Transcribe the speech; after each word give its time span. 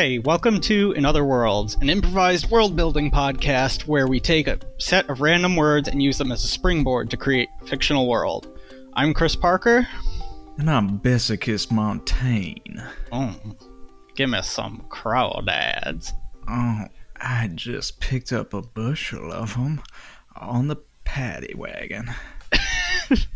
Hey, 0.00 0.18
welcome 0.18 0.62
to 0.62 0.92
In 0.92 1.04
Other 1.04 1.26
Worlds, 1.26 1.76
an 1.82 1.90
improvised 1.90 2.50
world 2.50 2.74
building 2.74 3.10
podcast 3.10 3.82
where 3.82 4.06
we 4.06 4.18
take 4.18 4.48
a 4.48 4.58
set 4.78 5.06
of 5.10 5.20
random 5.20 5.56
words 5.56 5.88
and 5.88 6.02
use 6.02 6.16
them 6.16 6.32
as 6.32 6.42
a 6.42 6.48
springboard 6.48 7.10
to 7.10 7.18
create 7.18 7.50
a 7.60 7.66
fictional 7.66 8.08
world. 8.08 8.58
I'm 8.94 9.12
Chris 9.12 9.36
Parker. 9.36 9.86
And 10.56 10.70
I'm 10.70 10.98
Bessicus 11.00 11.70
Montaigne. 11.70 12.80
Oh, 13.12 13.36
give 14.16 14.30
me 14.30 14.40
some 14.40 14.86
crawdads. 14.88 16.12
Oh, 16.48 16.84
I 17.16 17.50
just 17.54 18.00
picked 18.00 18.32
up 18.32 18.54
a 18.54 18.62
bushel 18.62 19.30
of 19.30 19.52
them 19.52 19.82
on 20.34 20.68
the 20.68 20.76
paddy 21.04 21.52
wagon. 21.54 22.10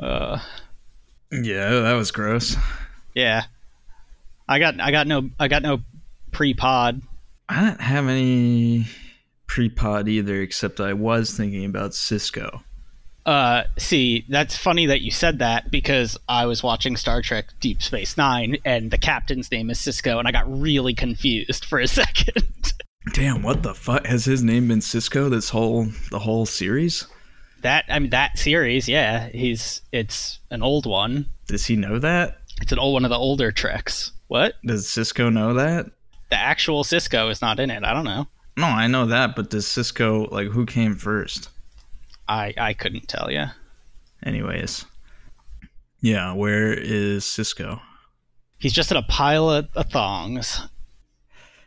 Uh, 0.00 0.38
Yeah, 1.30 1.80
that 1.80 1.92
was 1.94 2.12
gross. 2.12 2.56
yeah. 3.14 3.44
I 4.48 4.58
got 4.58 4.80
I 4.80 4.90
got 4.90 5.06
no 5.06 5.30
I 5.38 5.48
got 5.48 5.62
no 5.62 5.80
pre-pod. 6.32 7.02
I 7.48 7.64
don't 7.64 7.80
have 7.80 8.08
any 8.08 8.86
pre-pod 9.46 10.08
either, 10.08 10.40
except 10.42 10.80
I 10.80 10.92
was 10.92 11.36
thinking 11.36 11.64
about 11.64 11.94
Cisco. 11.94 12.62
Uh, 13.24 13.64
see, 13.78 14.24
that's 14.28 14.56
funny 14.56 14.86
that 14.86 15.02
you 15.02 15.10
said 15.10 15.40
that 15.40 15.70
because 15.70 16.16
I 16.28 16.46
was 16.46 16.62
watching 16.62 16.96
Star 16.96 17.20
Trek 17.20 17.46
Deep 17.60 17.82
Space 17.82 18.16
Nine 18.16 18.56
and 18.64 18.90
the 18.90 18.96
captain's 18.96 19.50
name 19.50 19.68
is 19.68 19.78
Sisko, 19.78 20.18
and 20.18 20.26
I 20.26 20.32
got 20.32 20.50
really 20.50 20.94
confused 20.94 21.64
for 21.66 21.78
a 21.78 21.88
second. 21.88 22.72
Damn, 23.12 23.42
what 23.42 23.62
the 23.62 23.74
fuck 23.74 24.06
has 24.06 24.24
his 24.24 24.42
name 24.42 24.68
been 24.68 24.80
Sisko 24.80 25.30
this 25.30 25.50
whole 25.50 25.88
the 26.10 26.18
whole 26.18 26.46
series? 26.46 27.06
that 27.62 27.84
I 27.88 27.98
mean 27.98 28.10
that 28.10 28.38
series, 28.38 28.88
yeah, 28.88 29.28
he's 29.28 29.82
it's 29.92 30.38
an 30.50 30.62
old 30.62 30.86
one. 30.86 31.26
Does 31.46 31.66
he 31.66 31.76
know 31.76 31.98
that? 31.98 32.38
It's 32.60 32.72
an 32.72 32.78
old 32.78 32.94
one 32.94 33.04
of 33.04 33.10
the 33.10 33.18
older 33.18 33.52
Treks. 33.52 34.12
What? 34.28 34.54
Does 34.64 34.88
Cisco 34.88 35.30
know 35.30 35.54
that? 35.54 35.86
The 36.30 36.36
actual 36.36 36.84
Cisco 36.84 37.28
is 37.30 37.40
not 37.42 37.58
in 37.58 37.70
it. 37.70 37.84
I 37.84 37.92
don't 37.92 38.04
know. 38.04 38.26
No, 38.56 38.66
I 38.66 38.86
know 38.86 39.06
that, 39.06 39.34
but 39.34 39.50
does 39.50 39.66
Cisco 39.66 40.26
like 40.26 40.48
who 40.48 40.66
came 40.66 40.94
first? 40.94 41.48
I 42.28 42.54
I 42.56 42.74
couldn't 42.74 43.08
tell 43.08 43.30
you. 43.30 43.46
Anyways. 44.22 44.84
Yeah, 46.00 46.32
where 46.32 46.72
is 46.72 47.24
Cisco? 47.24 47.80
He's 48.58 48.72
just 48.72 48.90
in 48.90 48.96
a 48.96 49.02
pile 49.02 49.50
of, 49.50 49.68
of 49.74 49.90
thongs. 49.90 50.60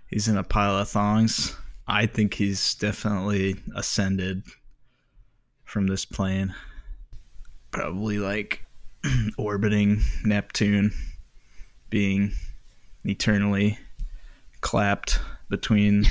He's 0.08 0.28
in 0.28 0.38
a 0.38 0.44
pile 0.44 0.78
of 0.78 0.90
thongs. 0.90 1.56
I 1.88 2.06
think 2.06 2.34
he's 2.34 2.75
definitely 2.75 3.56
ascended 3.75 4.44
from 5.66 5.88
this 5.88 6.06
plane. 6.06 6.53
Probably 7.72 8.20
like 8.20 8.66
orbiting 9.38 10.02
Neptune, 10.23 10.94
being 11.90 12.34
eternally 13.05 13.77
clapped 14.61 15.19
between 15.49 16.05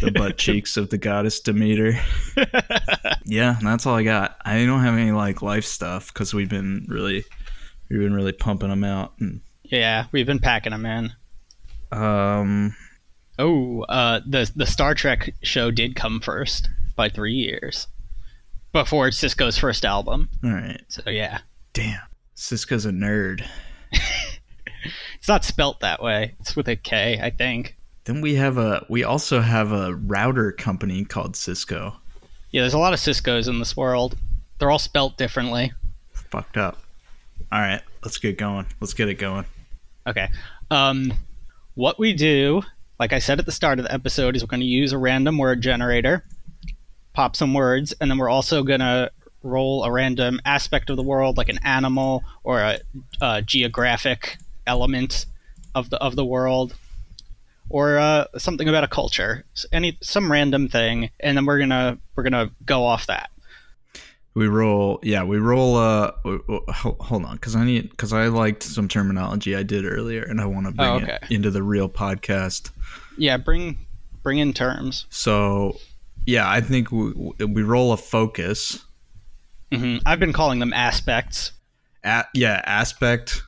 the 0.00 0.10
butt 0.12 0.36
cheeks 0.38 0.76
of 0.76 0.90
the 0.90 0.98
goddess 0.98 1.40
Demeter. 1.40 1.98
yeah, 3.24 3.56
that's 3.62 3.86
all 3.86 3.94
I 3.94 4.02
got. 4.02 4.36
I 4.44 4.64
don't 4.64 4.82
have 4.82 4.94
any 4.96 5.10
like 5.12 5.42
life 5.42 5.64
stuff 5.64 6.12
because 6.12 6.32
we've 6.34 6.48
been 6.50 6.86
really, 6.88 7.24
we've 7.90 8.00
been 8.00 8.14
really 8.14 8.32
pumping 8.32 8.68
them 8.68 8.84
out. 8.84 9.14
And, 9.20 9.40
Yeah, 9.64 10.06
we've 10.12 10.26
been 10.26 10.38
packing 10.38 10.72
them 10.72 10.86
in. 10.86 11.10
um, 11.92 12.74
Oh, 13.40 13.82
uh, 13.82 14.20
the 14.26 14.50
the 14.56 14.66
Star 14.66 14.94
Trek 14.94 15.32
show 15.42 15.70
did 15.70 15.94
come 15.94 16.20
first 16.20 16.68
by 16.96 17.08
three 17.08 17.34
years 17.34 17.86
before 18.72 19.12
Cisco's 19.12 19.56
first 19.56 19.84
album. 19.84 20.28
all 20.42 20.50
right. 20.50 20.80
So 20.88 21.08
yeah, 21.08 21.38
Damn, 21.72 22.00
Cisco's 22.34 22.84
a 22.84 22.90
nerd. 22.90 23.46
It's 25.18 25.28
not 25.28 25.44
spelt 25.44 25.80
that 25.80 26.02
way. 26.02 26.34
It's 26.40 26.56
with 26.56 26.68
a 26.68 26.76
K, 26.76 27.20
I 27.20 27.30
think. 27.30 27.76
Then 28.04 28.20
we 28.22 28.36
have 28.36 28.56
a 28.56 28.86
we 28.88 29.04
also 29.04 29.40
have 29.40 29.72
a 29.72 29.94
router 29.94 30.52
company 30.52 31.04
called 31.04 31.36
Cisco. 31.36 31.94
Yeah, 32.50 32.62
there's 32.62 32.74
a 32.74 32.78
lot 32.78 32.94
of 32.94 33.00
Cisco's 33.00 33.48
in 33.48 33.58
this 33.58 33.76
world. 33.76 34.16
They're 34.58 34.70
all 34.70 34.78
spelt 34.78 35.18
differently. 35.18 35.72
Fucked 36.12 36.56
up. 36.56 36.78
All 37.52 37.60
right, 37.60 37.82
let's 38.02 38.18
get 38.18 38.38
going. 38.38 38.66
Let's 38.80 38.94
get 38.94 39.08
it 39.08 39.14
going. 39.14 39.44
Okay. 40.06 40.28
Um, 40.70 41.12
what 41.74 41.98
we 41.98 42.14
do, 42.14 42.62
like 42.98 43.12
I 43.12 43.18
said 43.18 43.38
at 43.38 43.46
the 43.46 43.52
start 43.52 43.78
of 43.78 43.84
the 43.84 43.92
episode, 43.92 44.36
is 44.36 44.42
we're 44.42 44.48
going 44.48 44.60
to 44.60 44.66
use 44.66 44.92
a 44.92 44.98
random 44.98 45.36
word 45.36 45.60
generator, 45.60 46.24
pop 47.12 47.36
some 47.36 47.52
words, 47.52 47.92
and 48.00 48.10
then 48.10 48.18
we're 48.18 48.30
also 48.30 48.62
going 48.62 48.80
to 48.80 49.10
roll 49.42 49.84
a 49.84 49.92
random 49.92 50.40
aspect 50.44 50.90
of 50.90 50.96
the 50.96 51.02
world, 51.02 51.36
like 51.36 51.48
an 51.48 51.60
animal 51.62 52.24
or 52.42 52.60
a, 52.60 52.78
a 53.20 53.42
geographic 53.42 54.38
element 54.68 55.26
of 55.74 55.90
the 55.90 55.96
of 55.98 56.14
the 56.16 56.24
world, 56.24 56.76
or 57.68 57.98
uh, 57.98 58.26
something 58.36 58.68
about 58.68 58.84
a 58.84 58.88
culture, 58.88 59.44
any 59.72 59.98
some 60.00 60.30
random 60.30 60.68
thing, 60.68 61.10
and 61.20 61.36
then 61.36 61.46
we're 61.46 61.58
gonna 61.58 61.98
we're 62.14 62.22
gonna 62.22 62.50
go 62.64 62.84
off 62.84 63.06
that. 63.06 63.30
We 64.34 64.46
roll, 64.46 65.00
yeah, 65.02 65.24
we 65.24 65.38
roll. 65.38 65.76
Uh, 65.76 66.12
hold 66.70 67.24
on, 67.24 67.34
because 67.36 67.56
I 67.56 67.64
need 67.64 67.90
because 67.90 68.12
I 68.12 68.26
liked 68.28 68.62
some 68.62 68.86
terminology 68.86 69.56
I 69.56 69.64
did 69.64 69.84
earlier, 69.84 70.22
and 70.22 70.40
I 70.40 70.44
want 70.46 70.66
to 70.66 70.72
bring 70.72 70.88
Oh, 70.88 70.96
okay. 70.96 71.18
it 71.22 71.30
into 71.32 71.50
the 71.50 71.62
real 71.62 71.88
podcast. 71.88 72.70
Yeah, 73.16 73.36
bring 73.36 73.78
bring 74.22 74.38
in 74.38 74.52
terms. 74.52 75.06
So, 75.10 75.76
yeah, 76.26 76.48
I 76.48 76.60
think 76.60 76.92
we 76.92 77.12
we 77.46 77.62
roll 77.64 77.92
a 77.92 77.96
focus. 77.96 78.84
hmm 79.72 79.96
I've 80.06 80.20
been 80.20 80.32
calling 80.32 80.60
them 80.60 80.72
aspects. 80.72 81.50
At, 82.04 82.28
yeah, 82.32 82.62
aspect 82.64 83.42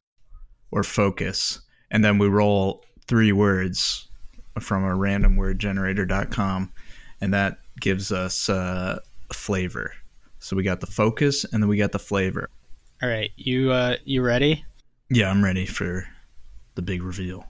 or 0.71 0.83
focus, 0.83 1.61
and 1.91 2.05
then 2.05 2.19
we 2.19 2.29
roll 2.29 2.85
three 3.07 3.33
words 3.33 4.09
from 4.61 4.85
a 4.85 4.95
random 4.95 5.37
word 5.37 5.59
generator.com, 5.59 6.73
and 7.21 7.35
that 7.35 7.59
gives 7.81 8.13
us 8.13 8.49
uh, 8.49 8.99
a 9.31 9.35
flavor. 9.35 9.93
So 10.39 10.57
we 10.57 10.63
got 10.63 10.81
the 10.81 10.87
focus, 10.87 11.45
and 11.45 11.63
then 11.63 11.69
we 11.69 11.77
got 11.77 11.93
the 11.93 11.99
flavor. 11.99 12.49
All 13.03 13.09
right, 13.09 13.31
you 13.37 13.73
uh, 13.73 13.97
you 14.05 14.23
ready? 14.23 14.65
Yeah, 15.09 15.31
I'm 15.31 15.43
ready 15.43 15.67
for 15.67 16.07
the 16.75 16.83
big 16.83 17.03
reveal. 17.03 17.47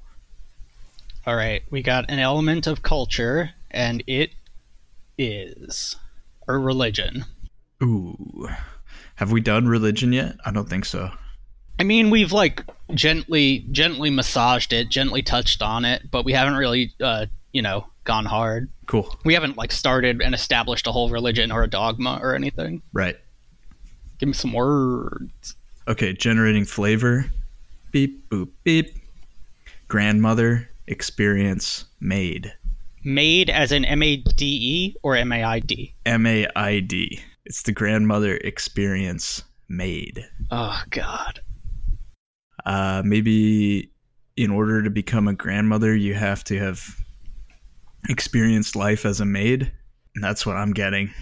All 1.27 1.37
right, 1.37 1.63
we 1.71 1.83
got 1.83 2.11
an 2.11 2.19
element 2.19 2.67
of 2.67 2.83
culture, 2.83 3.51
and 3.71 4.03
it 4.07 4.31
is 5.19 5.97
a 6.49 6.57
religion. 6.57 7.25
Ooh, 7.83 8.49
have 9.17 9.31
we 9.31 9.41
done 9.41 9.69
religion 9.69 10.13
yet? 10.13 10.37
I 10.45 10.51
don't 10.51 10.69
think 10.69 10.85
so. 10.85 11.11
I 11.81 11.83
mean, 11.83 12.11
we've 12.11 12.31
like 12.31 12.63
gently, 12.93 13.61
gently 13.71 14.11
massaged 14.11 14.75
it, 14.75 14.91
gently 14.91 15.23
touched 15.23 15.63
on 15.63 15.87
it, 15.87 16.11
but 16.11 16.27
we 16.27 16.35
haven't 16.35 16.57
really, 16.57 16.93
uh, 17.01 17.25
you 17.53 17.63
know, 17.63 17.87
gone 18.05 18.27
hard. 18.27 18.69
Cool. 18.85 19.17
We 19.25 19.33
haven't 19.33 19.57
like 19.57 19.73
started 19.73 20.21
and 20.21 20.35
established 20.35 20.87
a 20.87 20.93
whole 20.93 21.09
religion 21.09 21.51
or 21.51 21.63
a 21.63 21.67
dogma 21.67 22.19
or 22.21 22.35
anything. 22.35 22.83
Right. 22.93 23.17
Give 24.19 24.27
me 24.27 24.35
some 24.35 24.53
words. 24.53 25.57
Okay, 25.89 26.13
generating 26.13 26.67
flavor. 26.67 27.25
Beep, 27.93 28.29
boop, 28.29 28.51
beep. 28.63 28.95
Grandmother 29.89 30.69
experience 30.87 31.87
made. 31.99 32.53
Made 33.05 33.49
as 33.49 33.73
in 33.73 33.87
M 33.87 34.03
A 34.03 34.17
D 34.17 34.45
E 34.47 34.97
or 35.03 35.17
M 35.17 35.33
A 35.33 35.43
I 35.45 35.61
D. 35.61 35.95
M 36.05 36.27
A 36.27 36.47
I 36.55 36.81
D. 36.81 37.23
It's 37.47 37.63
the 37.63 37.73
grandmother 37.73 38.37
experience 38.37 39.45
made. 39.71 40.29
Oh 40.51 40.83
God. 40.91 41.41
Uh, 42.67 43.03
maybe 43.05 43.91
in 44.37 44.51
order 44.51 44.83
to 44.83 44.91
become 44.91 45.29
a 45.29 45.35
grandmother, 45.35 45.95
you 45.95 46.15
have 46.15 46.43
to 46.45 46.59
have 46.59 46.97
experienced 48.09 48.77
life 48.77 49.05
as 49.05 49.21
a 49.21 49.25
maid. 49.25 49.71
And 50.15 50.25
that's 50.25 50.45
what 50.47 50.57
I'm 50.57 50.73
getting. 50.73 51.13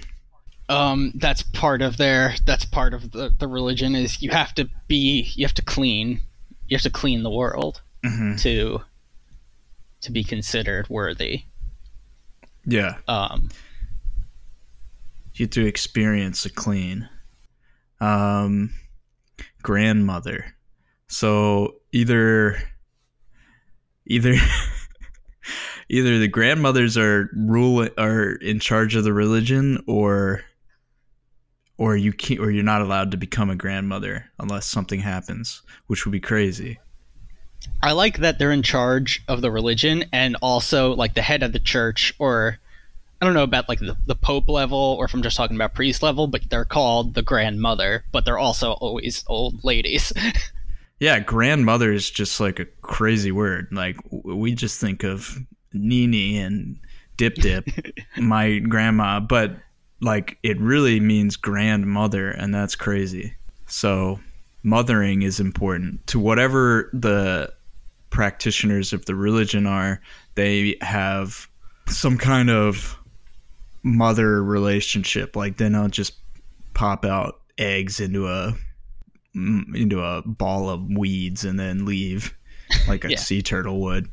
um 0.68 1.12
that's 1.16 1.42
part 1.42 1.80
of 1.82 1.96
their 1.96 2.34
that's 2.44 2.64
part 2.66 2.92
of 2.94 3.10
the, 3.12 3.32
the 3.38 3.48
religion 3.48 3.94
is 3.94 4.20
you 4.22 4.30
have 4.30 4.54
to 4.54 4.68
be 4.86 5.30
you 5.34 5.44
have 5.46 5.54
to 5.54 5.62
clean 5.62 6.20
you 6.66 6.76
have 6.76 6.82
to 6.82 6.90
clean 6.90 7.22
the 7.22 7.30
world 7.30 7.80
hmm 8.04 8.36
to 8.36 8.80
to 10.02 10.12
be 10.12 10.22
considered 10.22 10.86
worthy 10.90 11.44
Yeah, 12.66 12.96
um 13.08 13.48
you 15.34 15.44
have 15.46 15.50
to 15.52 15.66
experience 15.66 16.44
a 16.44 16.50
clean. 16.50 17.08
Um, 18.00 18.70
grandmother. 19.62 20.54
So 21.08 21.76
either, 21.92 22.56
either, 24.06 24.34
either 25.88 26.18
the 26.18 26.28
grandmothers 26.28 26.96
are 26.96 27.30
rule 27.34 27.88
are 27.98 28.32
in 28.32 28.60
charge 28.60 28.94
of 28.94 29.04
the 29.04 29.12
religion, 29.12 29.82
or, 29.86 30.42
or 31.78 31.96
you 31.96 32.12
can't, 32.12 32.40
or 32.40 32.50
you're 32.50 32.62
not 32.62 32.82
allowed 32.82 33.10
to 33.12 33.16
become 33.16 33.50
a 33.50 33.56
grandmother 33.56 34.26
unless 34.38 34.66
something 34.66 35.00
happens, 35.00 35.62
which 35.86 36.04
would 36.04 36.12
be 36.12 36.20
crazy. 36.20 36.78
i 37.82 37.92
like 37.92 38.18
that 38.18 38.38
they're 38.38 38.52
in 38.52 38.62
charge 38.62 39.22
of 39.28 39.40
the 39.40 39.50
religion 39.50 40.04
and 40.12 40.36
also 40.42 40.94
like 40.94 41.14
the 41.14 41.22
head 41.22 41.42
of 41.42 41.52
the 41.52 41.58
church 41.58 42.14
or 42.18 42.58
i 43.20 43.24
don't 43.24 43.34
know 43.34 43.42
about 43.42 43.68
like 43.68 43.80
the, 43.80 43.96
the 44.06 44.14
pope 44.14 44.48
level 44.48 44.94
or 44.98 45.06
if 45.06 45.14
i'm 45.14 45.22
just 45.22 45.36
talking 45.36 45.56
about 45.56 45.74
priest 45.74 46.02
level 46.02 46.28
but 46.28 46.42
they're 46.50 46.64
called 46.64 47.14
the 47.14 47.22
grandmother 47.22 48.04
but 48.12 48.24
they're 48.24 48.38
also 48.38 48.72
always 48.72 49.24
old 49.26 49.64
ladies 49.64 50.12
Yeah, 51.00 51.20
grandmother 51.20 51.92
is 51.92 52.10
just 52.10 52.40
like 52.40 52.58
a 52.58 52.66
crazy 52.82 53.30
word. 53.30 53.68
Like 53.70 53.96
we 54.10 54.54
just 54.54 54.80
think 54.80 55.04
of 55.04 55.38
Nini 55.72 56.38
and 56.38 56.78
Dip 57.16 57.36
Dip, 57.36 57.68
my 58.16 58.58
grandma, 58.58 59.20
but 59.20 59.56
like 60.00 60.38
it 60.42 60.58
really 60.60 61.00
means 61.00 61.36
grandmother, 61.36 62.30
and 62.30 62.54
that's 62.54 62.74
crazy. 62.74 63.34
So 63.66 64.18
mothering 64.62 65.22
is 65.22 65.40
important 65.40 66.06
to 66.08 66.18
whatever 66.18 66.90
the 66.92 67.52
practitioners 68.10 68.92
of 68.92 69.04
the 69.04 69.14
religion 69.14 69.66
are. 69.66 70.00
They 70.34 70.76
have 70.80 71.48
some 71.86 72.18
kind 72.18 72.50
of 72.50 72.96
mother 73.82 74.42
relationship. 74.42 75.36
Like 75.36 75.56
then 75.58 75.74
I'll 75.74 75.88
just 75.88 76.14
pop 76.74 77.04
out 77.04 77.40
eggs 77.58 78.00
into 78.00 78.28
a 78.28 78.54
into 79.34 80.02
a 80.02 80.22
ball 80.22 80.68
of 80.68 80.82
weeds 80.88 81.44
and 81.44 81.58
then 81.58 81.84
leave 81.84 82.36
like 82.88 83.04
a 83.04 83.10
yeah. 83.10 83.16
sea 83.16 83.42
turtle 83.42 83.80
would. 83.80 84.08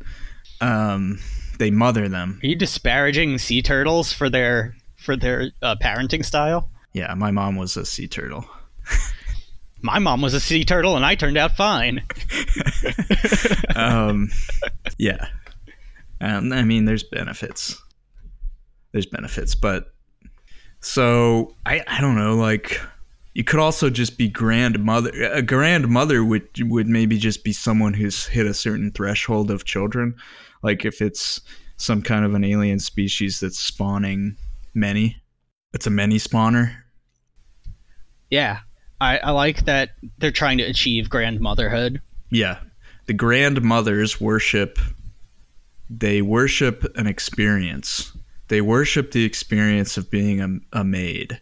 Um, 0.62 1.20
they 1.60 1.72
mother 1.72 2.08
them. 2.10 2.40
Are 2.44 2.48
you 2.48 2.56
disparaging 2.56 3.38
sea 3.38 3.62
turtles 3.62 4.12
for 4.12 4.30
their 4.30 4.76
for 4.98 5.16
their 5.16 5.52
uh, 5.62 5.76
parenting 5.82 6.24
style? 6.26 6.70
Yeah, 6.94 7.14
my 7.14 7.32
mom 7.32 7.56
was 7.56 7.78
a 7.78 7.86
sea 7.86 8.08
turtle. 8.08 8.46
my 9.82 10.00
mom 10.00 10.22
was 10.22 10.34
a 10.34 10.40
sea 10.40 10.64
turtle, 10.64 10.96
and 10.96 11.06
I 11.06 11.16
turned 11.16 11.38
out 11.38 11.56
fine. 11.56 12.04
um, 13.76 14.30
yeah, 14.98 15.28
um, 16.22 16.52
I 16.54 16.64
mean, 16.64 16.86
there's 16.86 17.04
benefits. 17.04 17.82
There's 18.92 19.06
benefits, 19.06 19.56
but 19.56 19.94
so 20.80 21.56
I 21.66 21.84
I 21.88 22.02
don't 22.02 22.16
know 22.16 22.36
like 22.36 22.80
you 23.36 23.44
could 23.44 23.60
also 23.60 23.90
just 23.90 24.18
be 24.18 24.30
grandmother. 24.30 25.12
A 25.34 25.42
grandmother 25.42 26.24
would 26.24 26.48
would 26.62 26.88
maybe 26.88 27.18
just 27.18 27.44
be 27.44 27.52
someone 27.52 27.94
who's 27.94 28.26
hit 28.26 28.48
a 28.48 28.54
certain 28.54 28.92
threshold 28.92 29.52
of 29.52 29.66
children. 29.66 30.16
Like 30.64 30.86
if 30.86 31.02
it's 31.02 31.42
some 31.76 32.02
kind 32.02 32.24
of 32.24 32.34
an 32.34 32.46
alien 32.46 32.80
species 32.80 33.42
that's 33.42 33.60
spawning 33.60 34.38
many, 34.74 35.22
it's 35.74 35.86
a 35.86 35.90
many 35.90 36.18
spawner. 36.18 36.74
Yeah, 38.30 38.60
I, 39.02 39.18
I 39.18 39.32
like 39.32 39.66
that 39.66 39.90
they're 40.18 40.32
trying 40.32 40.58
to 40.60 40.64
achieve 40.64 41.10
grandmotherhood. 41.10 42.02
Yeah, 42.32 42.60
the 43.06 43.14
grandmothers 43.14 44.20
worship. 44.20 44.80
They 45.90 46.22
worship 46.22 46.86
an 46.96 47.06
experience. 47.06 48.16
They 48.48 48.62
worship 48.62 49.12
the 49.12 49.26
experience 49.26 49.98
of 49.98 50.10
being 50.10 50.40
a, 50.40 50.80
a 50.80 50.84
maid 50.86 51.42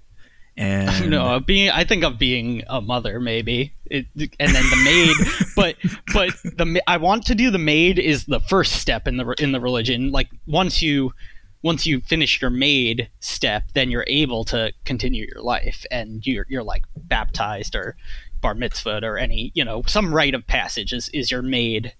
and 0.55 1.09
no 1.09 1.39
being 1.39 1.69
i 1.71 1.83
think 1.83 2.03
of 2.03 2.19
being 2.19 2.63
a 2.67 2.81
mother 2.81 3.19
maybe. 3.19 3.73
It, 3.85 4.07
and 4.39 4.55
then 4.55 4.69
the 4.69 4.81
maid. 4.83 5.15
But 5.55 5.75
but 6.13 6.29
the 6.43 6.81
i 6.87 6.97
want 6.97 7.25
to 7.27 7.35
do 7.35 7.51
the 7.51 7.59
maid 7.59 7.99
is 7.99 8.25
the 8.25 8.39
first 8.39 8.73
step 8.73 9.07
in 9.07 9.17
the 9.17 9.35
in 9.39 9.51
the 9.51 9.59
religion. 9.59 10.11
Like 10.11 10.29
once 10.47 10.81
you 10.81 11.13
once 11.61 11.85
you 11.85 12.01
finish 12.01 12.41
your 12.41 12.49
maid 12.49 13.09
step 13.19 13.63
then 13.73 13.89
you're 13.89 14.05
able 14.07 14.43
to 14.45 14.73
continue 14.85 15.27
your 15.31 15.43
life. 15.43 15.85
And 15.91 16.25
you're 16.25 16.45
you're 16.49 16.63
like 16.63 16.83
baptized 16.95 17.75
or 17.75 17.95
bar 18.41 18.55
mitzvah 18.55 19.01
or 19.03 19.17
any 19.17 19.51
you 19.53 19.63
know 19.63 19.83
some 19.87 20.13
rite 20.13 20.33
of 20.33 20.45
passage 20.47 20.91
is 20.91 21.09
is 21.09 21.31
your 21.31 21.41
maid 21.41 21.93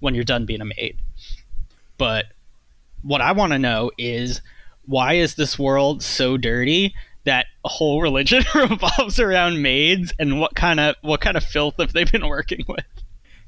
when 0.00 0.14
you're 0.14 0.24
done 0.24 0.46
being 0.46 0.62
a 0.62 0.64
maid. 0.64 1.00
But 1.98 2.26
what 3.02 3.20
i 3.20 3.32
want 3.32 3.52
to 3.52 3.58
know 3.58 3.90
is 3.96 4.42
why 4.86 5.14
is 5.14 5.34
this 5.34 5.58
world 5.58 6.02
so 6.02 6.36
dirty 6.36 6.94
that 7.30 7.46
whole 7.64 8.02
religion 8.02 8.42
revolves 8.56 9.20
around 9.20 9.62
maids 9.62 10.12
and 10.18 10.40
what 10.40 10.56
kind 10.56 10.80
of 10.80 10.96
what 11.02 11.20
kind 11.20 11.36
of 11.36 11.44
filth 11.44 11.76
have 11.78 11.92
they 11.92 12.02
been 12.02 12.26
working 12.26 12.64
with? 12.66 12.84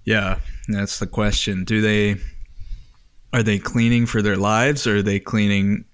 Yeah, 0.04 0.38
that's 0.68 1.00
the 1.00 1.08
question. 1.08 1.64
Do 1.64 1.80
they 1.80 2.14
are 3.32 3.42
they 3.42 3.58
cleaning 3.58 4.06
for 4.06 4.22
their 4.22 4.36
lives 4.36 4.86
or 4.86 4.98
are 4.98 5.02
they 5.02 5.18
cleaning 5.18 5.84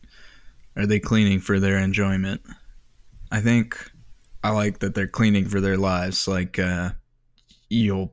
are 0.77 0.85
they 0.85 1.01
cleaning 1.01 1.41
for 1.41 1.59
their 1.59 1.79
enjoyment? 1.79 2.43
I 3.33 3.41
think 3.41 3.91
I 4.45 4.51
like 4.51 4.81
that 4.81 4.95
they're 4.95 5.07
cleaning 5.07 5.49
for 5.49 5.63
their 5.63 5.79
lives. 5.79 6.29
Like 6.29 6.59
uh, 6.59 6.91
you'll 7.71 8.13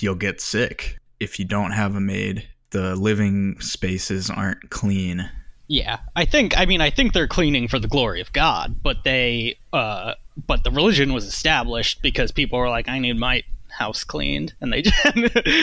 you'll 0.00 0.16
get 0.16 0.40
sick 0.40 0.98
if 1.20 1.38
you 1.38 1.44
don't 1.44 1.70
have 1.70 1.94
a 1.94 2.00
maid. 2.00 2.48
The 2.70 2.96
living 2.96 3.60
spaces 3.60 4.30
aren't 4.30 4.70
clean 4.70 5.30
yeah, 5.68 6.00
I 6.14 6.24
think. 6.24 6.56
I 6.58 6.66
mean, 6.66 6.80
I 6.80 6.90
think 6.90 7.12
they're 7.12 7.28
cleaning 7.28 7.68
for 7.68 7.78
the 7.78 7.88
glory 7.88 8.20
of 8.20 8.32
God, 8.32 8.76
but 8.82 9.04
they, 9.04 9.58
uh, 9.72 10.14
but 10.46 10.64
the 10.64 10.70
religion 10.70 11.12
was 11.12 11.24
established 11.24 12.02
because 12.02 12.32
people 12.32 12.58
were 12.58 12.68
like, 12.68 12.88
"I 12.88 12.98
need 12.98 13.18
my 13.18 13.42
house 13.68 14.04
cleaned," 14.04 14.54
and 14.60 14.72
they 14.72 14.82
just, 14.82 15.14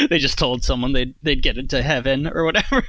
they 0.10 0.18
just 0.18 0.38
told 0.38 0.64
someone 0.64 0.94
they'd 0.94 1.14
they'd 1.22 1.44
get 1.44 1.58
into 1.58 1.82
heaven 1.82 2.28
or 2.28 2.44
whatever. 2.44 2.84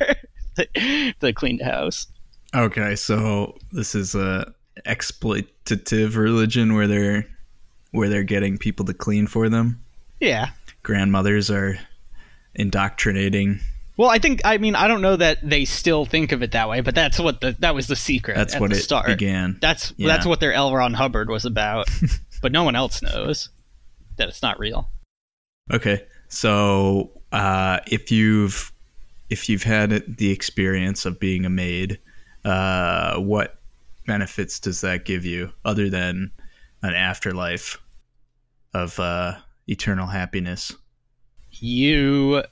they 1.21 1.33
cleaned 1.33 1.63
house. 1.63 2.07
Okay, 2.55 2.97
so 2.97 3.57
this 3.73 3.95
is 3.95 4.15
a 4.15 4.53
exploitative 4.87 6.17
religion 6.17 6.75
where 6.75 6.87
they're 6.87 7.27
where 7.93 8.09
they're 8.09 8.23
getting 8.23 8.57
people 8.57 8.87
to 8.87 8.95
clean 8.95 9.27
for 9.27 9.49
them. 9.49 9.83
Yeah, 10.21 10.51
grandmothers 10.83 11.51
are 11.51 11.79
indoctrinating 12.55 13.61
well, 14.01 14.09
I 14.09 14.19
think 14.19 14.41
I 14.47 14.57
mean 14.57 14.77
I 14.77 14.89
don't 14.89 15.03
know 15.03 15.17
that 15.17 15.47
they 15.47 15.67
still 15.67 16.07
think 16.07 16.33
of 16.33 16.43
it 16.43 16.53
that 16.53 16.71
way, 16.71 16.81
but 16.81 16.95
that's 16.95 17.19
what 17.19 17.43
the 17.43 17.55
that 17.59 17.75
was 17.75 17.87
the 17.87 17.97
secret. 17.97 18.35
That's 18.35 18.59
what 18.59 18.73
it 18.73 18.77
start. 18.77 19.09
began. 19.09 19.59
That's 19.61 19.93
yeah. 19.99 20.07
that's 20.07 20.25
what 20.25 20.41
their 20.41 20.55
L. 20.55 20.75
Ron 20.75 20.95
Hubbard 20.95 21.29
was 21.29 21.45
about, 21.45 21.87
but 22.41 22.51
no 22.51 22.65
one 22.65 22.75
else 22.75 23.03
knows 23.03 23.51
that 24.17 24.31
it's 24.31 24.41
not 24.41 24.59
real. 24.59 24.89
Okay, 25.71 26.03
so 26.29 27.11
uh, 27.31 27.81
if 27.89 28.11
you've 28.11 28.73
if 29.29 29.51
you've 29.51 29.65
had 29.65 30.17
the 30.17 30.31
experience 30.31 31.05
of 31.05 31.21
being 31.21 31.45
a 31.45 31.51
maid, 31.51 31.99
uh, 32.47 33.19
what 33.19 33.59
benefits 34.07 34.59
does 34.61 34.81
that 34.81 35.05
give 35.05 35.27
you 35.27 35.53
other 35.67 35.91
than 35.91 36.31
an 36.83 36.95
afterlife 36.95 37.77
of 38.73 38.99
uh, 38.99 39.35
eternal 39.67 40.07
happiness? 40.07 40.75
You 41.51 42.45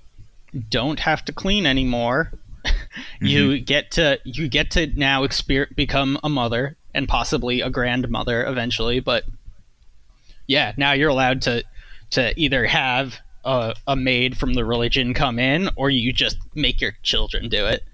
don't 0.59 1.01
have 1.01 1.25
to 1.27 1.33
clean 1.33 1.67
anymore. 1.67 2.33
you 3.21 3.51
mm-hmm. 3.51 3.65
get 3.65 3.93
to 3.93 4.19
you 4.25 4.49
get 4.49 4.73
to 4.73 4.87
now 4.87 5.25
exper- 5.27 5.75
become 5.75 6.19
a 6.23 6.29
mother 6.29 6.77
and 6.95 7.09
possibly 7.09 7.61
a 7.61 7.71
grandmother 7.71 8.45
eventually, 8.45 9.01
but 9.01 9.25
yeah, 10.47 10.73
now 10.77 10.93
you're 10.93 11.11
allowed 11.11 11.43
to 11.43 11.63
to 12.11 12.39
either 12.41 12.67
have 12.67 13.21
a, 13.45 13.75
a 13.87 13.97
maid 13.97 14.37
from 14.37 14.55
the 14.55 14.65
religion 14.65 15.15
come 15.15 15.39
in 15.39 15.71
or 15.77 15.91
you 15.91 16.13
just 16.13 16.39
make 16.55 16.81
your 16.81 16.93
children 17.03 17.49
do 17.49 17.67
it 17.67 17.85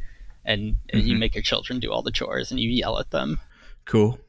and, 0.45 0.77
and 0.91 1.03
mm-hmm. 1.03 1.11
you 1.11 1.17
make 1.17 1.35
your 1.35 1.43
children 1.43 1.81
do 1.81 1.91
all 1.91 2.03
the 2.03 2.11
chores 2.11 2.51
and 2.51 2.61
you 2.61 2.71
yell 2.71 2.99
at 2.99 3.11
them. 3.11 3.41
Cool. 3.85 4.19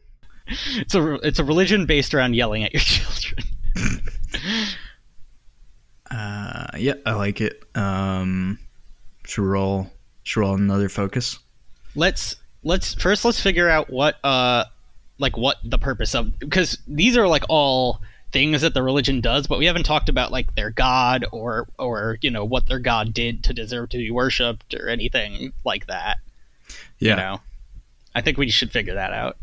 It's 0.75 0.93
a 0.93 1.13
it's 1.15 1.39
a 1.39 1.43
religion 1.43 1.87
based 1.87 2.13
around 2.13 2.35
yelling 2.35 2.63
at 2.63 2.71
your 2.71 2.79
children. 2.81 3.43
Uh, 6.11 6.67
yeah, 6.77 6.93
I 7.05 7.13
like 7.13 7.41
it. 7.41 7.63
Um, 7.75 8.59
should 9.25 9.43
roll. 9.43 9.89
Should 10.23 10.41
roll 10.41 10.55
another 10.55 10.89
focus. 10.89 11.39
Let's 11.95 12.35
let's 12.63 12.93
first 12.95 13.23
let's 13.25 13.39
figure 13.39 13.69
out 13.69 13.89
what 13.89 14.17
uh 14.23 14.65
like 15.19 15.37
what 15.37 15.57
the 15.63 15.77
purpose 15.77 16.13
of 16.15 16.37
because 16.39 16.77
these 16.87 17.15
are 17.15 17.27
like 17.27 17.43
all 17.47 18.01
things 18.31 18.63
that 18.63 18.73
the 18.73 18.83
religion 18.83 19.21
does, 19.21 19.47
but 19.47 19.59
we 19.59 19.65
haven't 19.65 19.85
talked 19.85 20.09
about 20.09 20.31
like 20.31 20.55
their 20.55 20.71
god 20.71 21.25
or 21.31 21.67
or 21.79 22.17
you 22.21 22.29
know 22.29 22.43
what 22.43 22.67
their 22.67 22.79
god 22.79 23.13
did 23.13 23.43
to 23.45 23.53
deserve 23.53 23.89
to 23.89 23.97
be 23.97 24.11
worshipped 24.11 24.73
or 24.73 24.89
anything 24.89 25.53
like 25.63 25.87
that. 25.87 26.17
Yeah. 26.99 27.11
You 27.11 27.15
know, 27.15 27.41
I 28.13 28.21
think 28.21 28.37
we 28.37 28.49
should 28.49 28.71
figure 28.71 28.95
that 28.95 29.13
out. 29.13 29.37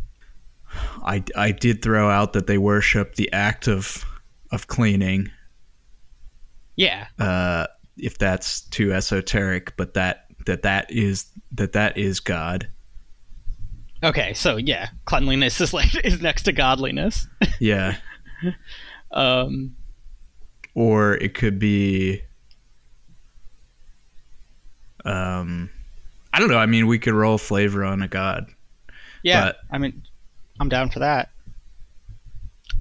I 1.02 1.22
I 1.36 1.52
did 1.52 1.80
throw 1.80 2.10
out 2.10 2.34
that 2.34 2.46
they 2.46 2.58
worship 2.58 3.14
the 3.14 3.32
act 3.32 3.68
of 3.68 4.04
of 4.50 4.66
cleaning 4.66 5.30
yeah. 6.76 7.06
Uh, 7.18 7.66
if 7.96 8.18
that's 8.18 8.62
too 8.62 8.92
esoteric, 8.92 9.76
but 9.76 9.94
that 9.94 10.26
that 10.46 10.62
that 10.62 10.90
is 10.90 11.26
that 11.52 11.72
that 11.72 11.96
is 11.96 12.20
God. 12.20 12.68
Okay, 14.02 14.34
so 14.34 14.56
yeah, 14.56 14.88
cleanliness 15.04 15.60
is 15.60 15.72
like 15.72 15.94
is 16.04 16.20
next 16.20 16.42
to 16.44 16.52
godliness. 16.52 17.26
yeah. 17.60 17.96
um 19.12 19.76
or 20.74 21.14
it 21.14 21.34
could 21.34 21.58
be 21.58 22.22
um 25.04 25.70
I 26.32 26.40
don't 26.40 26.48
know. 26.48 26.58
I 26.58 26.66
mean, 26.66 26.86
we 26.86 26.98
could 26.98 27.12
roll 27.12 27.36
flavor 27.36 27.84
on 27.84 28.02
a 28.02 28.08
god. 28.08 28.46
Yeah. 29.22 29.44
But, 29.44 29.56
I 29.70 29.78
mean, 29.78 30.02
I'm 30.58 30.68
down 30.68 30.90
for 30.90 31.00
that. 31.00 31.30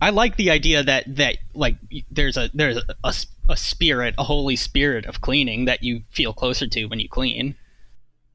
I 0.02 0.10
like 0.10 0.36
the 0.36 0.50
idea 0.50 0.84
that 0.84 1.16
that 1.16 1.38
like 1.54 1.78
there's 2.10 2.36
a 2.36 2.50
there's 2.54 2.78
a, 2.78 2.84
a, 3.04 3.14
a 3.50 3.56
spirit, 3.56 4.16
a 4.18 4.24
holy 4.24 4.56
spirit 4.56 5.06
of 5.06 5.22
cleaning 5.22 5.66
that 5.66 5.84
you 5.84 6.02
feel 6.10 6.34
closer 6.34 6.68
to 6.68 6.86
when 6.86 7.00
you 7.00 7.08
clean. 7.08 7.56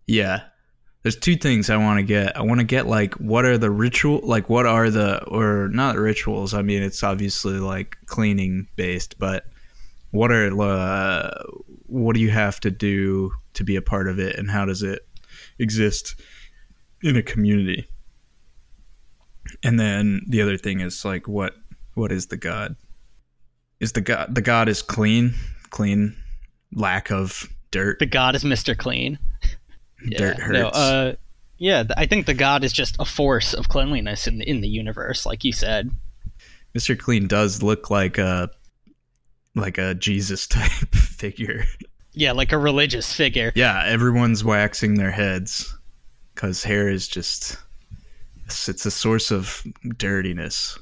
Yeah. 0.07 0.43
There's 1.03 1.17
two 1.17 1.37
things 1.37 1.69
I 1.69 1.77
want 1.77 1.99
to 1.99 2.03
get. 2.03 2.37
I 2.37 2.43
want 2.43 2.61
to 2.61 2.67
get 2.67 2.87
like 2.87 3.15
what 3.15 3.45
are 3.45 3.59
the 3.59 3.71
ritual 3.71 4.21
like 4.23 4.49
what 4.49 4.67
are 4.67 4.91
the 4.91 5.25
or 5.25 5.69
not 5.69 5.97
rituals. 5.97 6.55
I 6.55 6.63
mean 6.63 6.83
it's 6.83 7.03
obviously 7.03 7.59
like 7.59 7.97
cleaning 8.07 8.69
based, 8.77 9.19
but 9.19 9.47
what 10.13 10.31
are 10.31 10.61
uh, 10.61 11.43
what 11.87 12.15
do 12.15 12.21
you 12.21 12.31
have 12.31 12.61
to 12.61 12.71
do 12.71 13.33
to 13.55 13.65
be 13.65 13.77
a 13.77 13.83
part 13.83 14.09
of 14.09 14.19
it, 14.19 14.37
and 14.37 14.51
how 14.51 14.65
does 14.65 14.83
it 14.83 15.07
exist 15.59 16.21
in 17.03 17.17
a 17.17 17.23
community? 17.23 17.89
And 19.63 19.79
then 19.79 20.23
the 20.29 20.43
other 20.43 20.57
thing 20.57 20.81
is 20.81 21.05
like 21.05 21.29
what 21.29 21.55
what 21.95 22.13
is 22.13 22.27
the 22.27 22.37
god? 22.37 22.77
Is 23.81 23.93
the 23.93 24.01
god 24.01 24.35
the 24.35 24.43
god 24.43 24.69
is 24.69 24.83
clean, 24.83 25.35
clean, 25.71 26.17
lack 26.73 27.11
of 27.11 27.49
dirt. 27.71 27.99
The 27.99 28.07
god 28.07 28.35
is 28.35 28.45
Mr. 28.45 28.77
Clean. 28.77 29.19
dirt 30.11 30.39
Yeah, 30.39 30.45
hurts. 30.45 30.59
No, 30.59 30.69
uh, 30.69 31.15
yeah, 31.59 31.85
I 31.97 32.07
think 32.07 32.27
the 32.27 32.35
god 32.35 32.65
is 32.65 32.73
just 32.73 32.97
a 32.99 33.05
force 33.05 33.55
of 33.55 33.69
cleanliness 33.69 34.27
in 34.27 34.39
the, 34.39 34.49
in 34.49 34.61
the 34.61 34.69
universe, 34.69 35.25
like 35.25 35.45
you 35.45 35.53
said. 35.53 35.91
Mr. 36.77 36.99
Clean 36.99 37.27
does 37.27 37.63
look 37.63 37.91
like 37.91 38.19
a 38.19 38.51
like 39.55 39.79
a 39.79 39.95
Jesus 39.95 40.47
type 40.47 40.95
figure. 40.95 41.65
Yeah, 42.13 42.33
like 42.33 42.53
a 42.53 42.59
religious 42.59 43.13
figure. 43.13 43.53
Yeah, 43.55 43.83
everyone's 43.85 44.45
waxing 44.45 44.95
their 44.95 45.11
heads 45.11 45.75
because 46.35 46.63
hair 46.63 46.89
is 46.89 47.09
just 47.09 47.59
it's, 48.47 48.69
it's 48.69 48.87
a 48.87 48.91
source 48.91 49.31
of 49.31 49.63
dirtiness. 49.99 50.79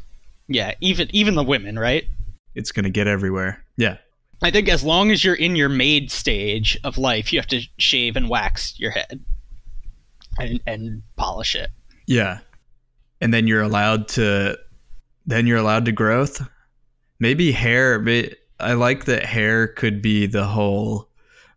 Yeah, 0.46 0.74
even 0.80 1.08
even 1.12 1.34
the 1.34 1.42
women, 1.42 1.78
right? 1.78 2.04
It's 2.54 2.70
gonna 2.70 2.90
get 2.90 3.06
everywhere. 3.06 3.64
Yeah, 3.76 3.96
I 4.42 4.50
think 4.50 4.68
as 4.68 4.84
long 4.84 5.10
as 5.10 5.24
you're 5.24 5.34
in 5.34 5.56
your 5.56 5.70
maid 5.70 6.10
stage 6.10 6.78
of 6.84 6.98
life, 6.98 7.32
you 7.32 7.38
have 7.38 7.48
to 7.48 7.62
shave 7.78 8.16
and 8.16 8.28
wax 8.28 8.78
your 8.78 8.90
head 8.90 9.24
and 10.38 10.60
and 10.66 11.02
polish 11.16 11.54
it. 11.54 11.70
yeah, 12.06 12.40
and 13.20 13.32
then 13.32 13.46
you're 13.46 13.62
allowed 13.62 14.08
to 14.08 14.58
then 15.26 15.46
you're 15.46 15.58
allowed 15.58 15.86
to 15.86 15.92
growth. 15.92 16.46
Maybe 17.18 17.52
hair. 17.52 17.98
but 17.98 18.36
I 18.60 18.74
like 18.74 19.06
that 19.06 19.24
hair 19.24 19.66
could 19.66 20.02
be 20.02 20.26
the 20.26 20.44
whole 20.44 21.08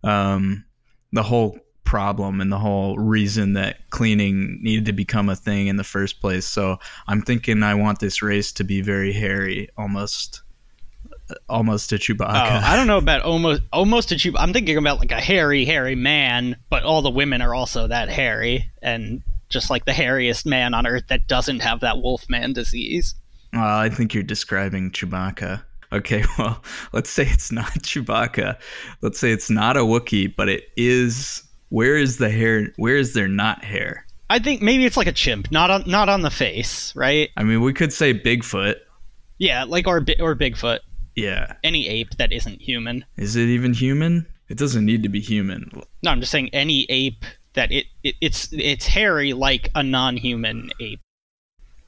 um, 0.03 0.63
the 1.11 1.23
whole 1.23 1.59
problem 1.87 2.41
and 2.41 2.51
the 2.51 2.59
whole 2.59 2.97
reason 2.97 3.53
that 3.53 3.89
cleaning 3.91 4.59
needed 4.61 4.83
to 4.83 4.91
become 4.91 5.29
a 5.29 5.35
thing 5.37 5.67
in 5.67 5.77
the 5.77 5.85
first 5.85 6.19
place. 6.19 6.45
So 6.45 6.79
I'm 7.07 7.21
thinking 7.21 7.63
I 7.63 7.75
want 7.75 7.99
this 7.99 8.21
race 8.21 8.51
to 8.53 8.65
be 8.65 8.81
very 8.81 9.13
hairy, 9.13 9.69
almost 9.77 10.41
almost 11.47 11.93
a 11.93 11.95
Chewbacca. 11.95 12.27
Oh, 12.27 12.61
I 12.65 12.75
don't 12.75 12.87
know 12.87 12.97
about 12.97 13.21
almost 13.21 13.61
almost 13.71 14.11
a 14.11 14.17
cheap. 14.17 14.35
I'm 14.37 14.51
thinking 14.51 14.75
about 14.75 14.99
like 14.99 15.13
a 15.13 15.21
hairy, 15.21 15.63
hairy 15.63 15.95
man, 15.95 16.57
but 16.69 16.83
all 16.83 17.01
the 17.01 17.09
women 17.09 17.41
are 17.41 17.55
also 17.55 17.87
that 17.87 18.09
hairy, 18.09 18.69
and 18.81 19.23
just 19.47 19.69
like 19.69 19.85
the 19.85 19.93
hairiest 19.93 20.45
man 20.45 20.73
on 20.73 20.85
earth 20.85 21.05
that 21.07 21.27
doesn't 21.27 21.61
have 21.61 21.79
that 21.79 21.99
Wolfman 21.99 22.51
disease. 22.51 23.15
Well, 23.53 23.63
I 23.63 23.87
think 23.87 24.13
you're 24.13 24.23
describing 24.23 24.91
Chewbacca. 24.91 25.63
Okay, 25.93 26.25
well, 26.37 26.61
let's 26.91 27.09
say 27.09 27.23
it's 27.23 27.49
not 27.49 27.71
Chewbacca. 27.75 28.57
Let's 28.99 29.19
say 29.19 29.31
it's 29.31 29.49
not 29.49 29.77
a 29.77 29.81
Wookiee, 29.81 30.35
but 30.35 30.49
it 30.49 30.65
is. 30.75 31.43
Where 31.69 31.97
is 31.97 32.17
the 32.17 32.29
hair? 32.29 32.73
Where 32.77 32.95
is 32.97 33.13
there 33.13 33.27
not 33.27 33.63
hair? 33.63 34.05
I 34.29 34.39
think 34.39 34.61
maybe 34.61 34.85
it's 34.85 34.97
like 34.97 35.07
a 35.07 35.11
chimp, 35.13 35.51
not 35.51 35.69
on 35.69 35.83
not 35.87 36.09
on 36.09 36.21
the 36.21 36.29
face, 36.29 36.95
right? 36.95 37.29
I 37.37 37.43
mean, 37.43 37.61
we 37.61 37.73
could 37.73 37.93
say 37.93 38.13
Bigfoot. 38.13 38.75
Yeah, 39.37 39.63
like 39.63 39.87
or 39.87 40.01
Bi- 40.01 40.15
or 40.19 40.35
Bigfoot, 40.35 40.79
Yeah. 41.15 41.53
any 41.63 41.87
ape 41.87 42.11
that 42.17 42.31
isn't 42.33 42.61
human. 42.61 43.05
Is 43.17 43.35
it 43.35 43.45
even 43.47 43.73
human? 43.73 44.25
It 44.49 44.57
doesn't 44.57 44.85
need 44.85 45.03
to 45.03 45.09
be 45.09 45.19
human. 45.19 45.69
No, 46.03 46.11
I'm 46.11 46.19
just 46.19 46.31
saying 46.31 46.49
any 46.53 46.85
ape 46.89 47.23
that 47.53 47.71
it, 47.71 47.85
it 48.03 48.15
it's 48.21 48.49
it's 48.51 48.85
hairy 48.87 49.33
like 49.33 49.69
a 49.75 49.83
non-human 49.83 50.71
ape. 50.79 50.99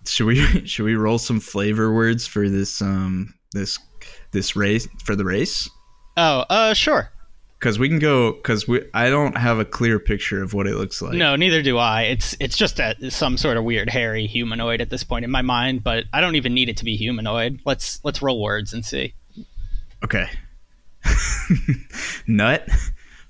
Should 0.05 0.27
we 0.27 0.35
should 0.65 0.83
we 0.85 0.95
roll 0.95 1.17
some 1.17 1.39
flavor 1.39 1.93
words 1.93 2.27
for 2.27 2.49
this 2.49 2.81
um 2.81 3.33
this 3.53 3.79
this 4.31 4.55
race 4.55 4.87
for 5.03 5.15
the 5.15 5.25
race? 5.25 5.69
Oh, 6.17 6.39
uh, 6.49 6.73
sure. 6.73 7.09
Because 7.59 7.77
we 7.77 7.89
can 7.89 7.99
go. 7.99 8.31
Because 8.33 8.67
we 8.67 8.83
I 8.93 9.09
don't 9.09 9.37
have 9.37 9.59
a 9.59 9.65
clear 9.65 9.99
picture 9.99 10.41
of 10.41 10.53
what 10.53 10.65
it 10.65 10.75
looks 10.75 11.01
like. 11.01 11.13
no, 11.13 11.35
neither 11.35 11.61
do 11.61 11.77
I. 11.77 12.03
It's 12.03 12.35
it's 12.39 12.55
just 12.55 12.79
a, 12.79 13.11
some 13.11 13.37
sort 13.37 13.57
of 13.57 13.65
weird 13.65 13.89
hairy 13.89 14.27
humanoid 14.27 14.79
at 14.79 14.89
this 14.89 15.03
point 15.03 15.25
in 15.25 15.31
my 15.31 15.41
mind, 15.41 15.83
but 15.83 16.05
I 16.13 16.21
don't 16.21 16.35
even 16.35 16.53
need 16.53 16.69
it 16.69 16.77
to 16.77 16.85
be 16.85 16.95
humanoid. 16.95 17.59
Let's 17.65 17.99
let's 18.05 18.21
roll 18.21 18.41
words 18.41 18.73
and 18.73 18.85
see. 18.85 19.13
Okay. 20.03 20.27
Nut, 22.27 22.67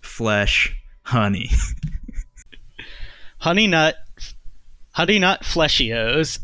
flesh, 0.01 0.75
honey. 1.03 1.49
Honey 3.37 3.67
nut, 3.67 3.95
honey 4.91 5.17
nut 5.17 5.43
fleshios. 5.43 6.39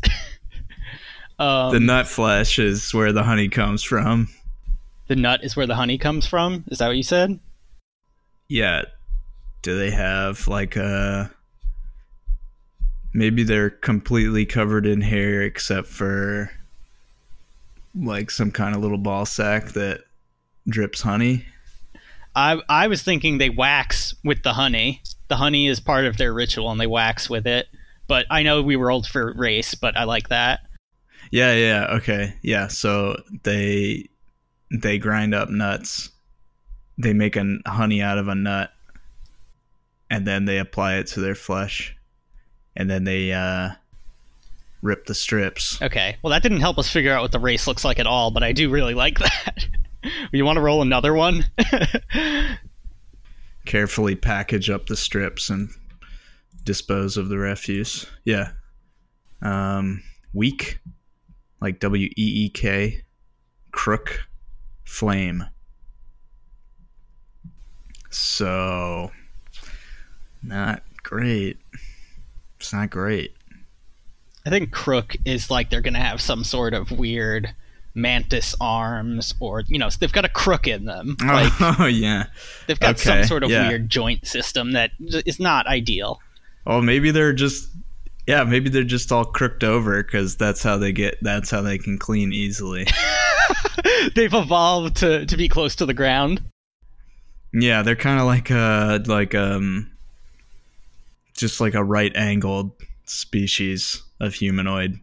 um, 1.38 1.72
the 1.72 1.80
nut 1.80 2.06
flesh 2.06 2.58
is 2.58 2.92
where 2.94 3.12
the 3.12 3.22
honey 3.22 3.48
comes 3.48 3.82
from. 3.82 4.28
the 5.08 5.14
nut 5.16 5.40
is 5.44 5.54
where 5.54 5.66
the 5.66 5.74
honey 5.74 5.98
comes 5.98 6.26
from. 6.26 6.64
Is 6.68 6.78
that 6.78 6.86
what 6.86 6.96
you 6.96 7.02
said? 7.02 7.38
Yeah. 8.48 8.82
Do 9.62 9.78
they 9.78 9.90
have 9.90 10.46
like 10.48 10.76
a. 10.76 11.30
Maybe 13.12 13.44
they're 13.44 13.70
completely 13.70 14.44
covered 14.44 14.86
in 14.86 15.00
hair 15.00 15.42
except 15.42 15.88
for 15.88 16.50
like 17.94 18.30
some 18.30 18.50
kind 18.50 18.76
of 18.76 18.82
little 18.82 18.98
ball 18.98 19.24
sack 19.24 19.68
that 19.72 20.02
drips 20.68 21.00
honey. 21.00 21.46
I 22.34 22.60
I 22.68 22.86
was 22.86 23.02
thinking 23.02 23.38
they 23.38 23.50
wax 23.50 24.14
with 24.22 24.42
the 24.42 24.52
honey. 24.52 25.02
The 25.28 25.36
honey 25.36 25.66
is 25.66 25.80
part 25.80 26.04
of 26.04 26.18
their 26.18 26.32
ritual, 26.32 26.70
and 26.70 26.80
they 26.80 26.86
wax 26.86 27.30
with 27.30 27.46
it. 27.46 27.66
But 28.06 28.26
I 28.30 28.42
know 28.42 28.62
we 28.62 28.76
were 28.76 28.90
old 28.90 29.06
for 29.06 29.32
race, 29.32 29.74
but 29.74 29.96
I 29.96 30.04
like 30.04 30.28
that. 30.28 30.60
Yeah, 31.30 31.54
yeah, 31.54 31.86
okay. 31.96 32.34
Yeah, 32.42 32.68
so 32.68 33.20
they 33.42 34.08
they 34.70 34.98
grind 34.98 35.34
up 35.34 35.48
nuts. 35.48 36.10
They 36.98 37.12
make 37.12 37.36
a 37.36 37.58
honey 37.66 38.02
out 38.02 38.18
of 38.18 38.28
a 38.28 38.34
nut 38.34 38.70
and 40.10 40.26
then 40.26 40.44
they 40.44 40.58
apply 40.58 40.96
it 40.96 41.06
to 41.08 41.20
their 41.20 41.34
flesh. 41.34 41.96
And 42.74 42.90
then 42.90 43.04
they 43.04 43.32
uh 43.32 43.70
rip 44.82 45.06
the 45.06 45.14
strips. 45.14 45.80
Okay. 45.82 46.16
Well, 46.22 46.30
that 46.30 46.42
didn't 46.42 46.60
help 46.60 46.78
us 46.78 46.90
figure 46.90 47.12
out 47.12 47.22
what 47.22 47.32
the 47.32 47.40
race 47.40 47.66
looks 47.66 47.84
like 47.84 47.98
at 47.98 48.06
all, 48.06 48.30
but 48.30 48.42
I 48.42 48.52
do 48.52 48.70
really 48.70 48.94
like 48.94 49.18
that. 49.18 49.66
you 50.32 50.44
want 50.44 50.56
to 50.56 50.62
roll 50.62 50.82
another 50.82 51.14
one? 51.14 51.44
Carefully 53.64 54.14
package 54.14 54.70
up 54.70 54.86
the 54.86 54.96
strips 54.96 55.50
and 55.50 55.68
dispose 56.64 57.16
of 57.16 57.28
the 57.28 57.38
refuse. 57.38 58.06
Yeah. 58.24 58.52
Um 59.42 60.02
weak 60.32 60.78
like 61.60 61.80
W 61.80 62.06
E 62.06 62.12
E 62.16 62.48
K 62.50 63.02
crook 63.72 64.20
flame. 64.84 65.44
So 68.16 69.10
not 70.42 70.82
great. 71.02 71.58
It's 72.58 72.72
not 72.72 72.88
great. 72.88 73.34
I 74.46 74.50
think 74.50 74.72
Crook 74.72 75.16
is 75.26 75.50
like 75.50 75.68
they're 75.68 75.82
gonna 75.82 76.00
have 76.00 76.20
some 76.20 76.42
sort 76.42 76.72
of 76.72 76.90
weird 76.90 77.54
mantis 77.94 78.54
arms, 78.58 79.34
or 79.38 79.64
you 79.68 79.78
know, 79.78 79.90
they've 80.00 80.12
got 80.12 80.24
a 80.24 80.30
crook 80.30 80.66
in 80.66 80.86
them. 80.86 81.16
Oh, 81.22 81.26
like 81.26 81.52
oh 81.80 81.86
yeah. 81.86 82.26
they've 82.66 82.80
got 82.80 82.98
some 82.98 83.24
sort 83.24 83.42
of 83.44 83.50
yeah. 83.50 83.68
weird 83.68 83.90
joint 83.90 84.26
system 84.26 84.72
that 84.72 84.92
is 84.98 85.38
not 85.38 85.66
ideal. 85.66 86.18
Oh, 86.66 86.80
maybe 86.80 87.10
they're 87.10 87.34
just 87.34 87.68
yeah, 88.26 88.44
maybe 88.44 88.70
they're 88.70 88.82
just 88.82 89.12
all 89.12 89.26
crooked 89.26 89.62
over 89.62 90.02
because 90.02 90.36
that's 90.36 90.62
how 90.62 90.78
they 90.78 90.92
get. 90.92 91.18
That's 91.20 91.50
how 91.50 91.60
they 91.60 91.76
can 91.76 91.98
clean 91.98 92.32
easily. 92.32 92.86
they've 94.14 94.32
evolved 94.32 94.96
to 94.96 95.26
to 95.26 95.36
be 95.36 95.48
close 95.48 95.76
to 95.76 95.86
the 95.86 95.94
ground. 95.94 96.40
Yeah, 97.58 97.82
they're 97.82 97.96
kind 97.96 98.20
of 98.20 98.26
like 98.26 98.50
a 98.50 99.02
like 99.06 99.34
um, 99.34 99.90
just 101.34 101.60
like 101.60 101.74
a 101.74 101.82
right 101.82 102.14
angled 102.14 102.72
species 103.04 104.02
of 104.20 104.34
humanoid. 104.34 105.00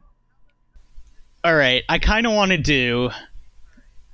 All 1.44 1.56
right, 1.56 1.84
I 1.90 1.98
kind 1.98 2.28
of 2.28 2.34
want 2.34 2.52
to 2.52 2.58
do. 2.58 3.10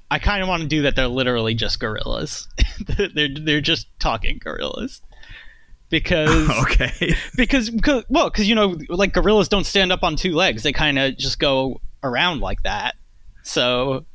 I 0.09 0.19
kind 0.19 0.41
of 0.41 0.47
want 0.47 0.61
to 0.61 0.67
do 0.69 0.83
that. 0.83 0.95
They're 0.95 1.07
literally 1.07 1.53
just 1.53 1.79
gorillas. 1.79 2.47
they're 3.13 3.27
they're 3.29 3.61
just 3.61 3.87
talking 3.99 4.39
gorillas, 4.41 5.01
because 5.89 6.49
okay. 6.63 7.13
because 7.35 7.69
because 7.69 8.05
well 8.09 8.29
because 8.29 8.47
you 8.47 8.55
know 8.55 8.77
like 8.87 9.13
gorillas 9.13 9.49
don't 9.49 9.65
stand 9.65 9.91
up 9.91 10.01
on 10.03 10.15
two 10.15 10.33
legs. 10.33 10.63
They 10.63 10.71
kind 10.71 10.97
of 10.97 11.17
just 11.17 11.39
go 11.39 11.81
around 12.03 12.39
like 12.39 12.63
that. 12.63 12.95
So, 13.43 14.05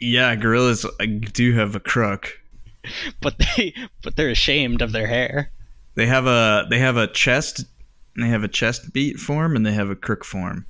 yeah, 0.00 0.36
gorillas 0.36 0.84
uh, 0.84 1.06
do 1.32 1.52
have 1.54 1.74
a 1.74 1.80
crook. 1.80 2.38
but 3.20 3.34
they 3.38 3.74
but 4.02 4.16
they're 4.16 4.30
ashamed 4.30 4.82
of 4.82 4.92
their 4.92 5.06
hair. 5.06 5.50
They 5.94 6.06
have 6.06 6.26
a 6.26 6.66
they 6.70 6.78
have 6.78 6.96
a 6.96 7.06
chest. 7.06 7.64
They 8.16 8.28
have 8.28 8.44
a 8.44 8.48
chest 8.48 8.92
beat 8.92 9.18
form 9.18 9.56
and 9.56 9.64
they 9.66 9.72
have 9.72 9.90
a 9.90 9.96
crook 9.96 10.24
form. 10.24 10.66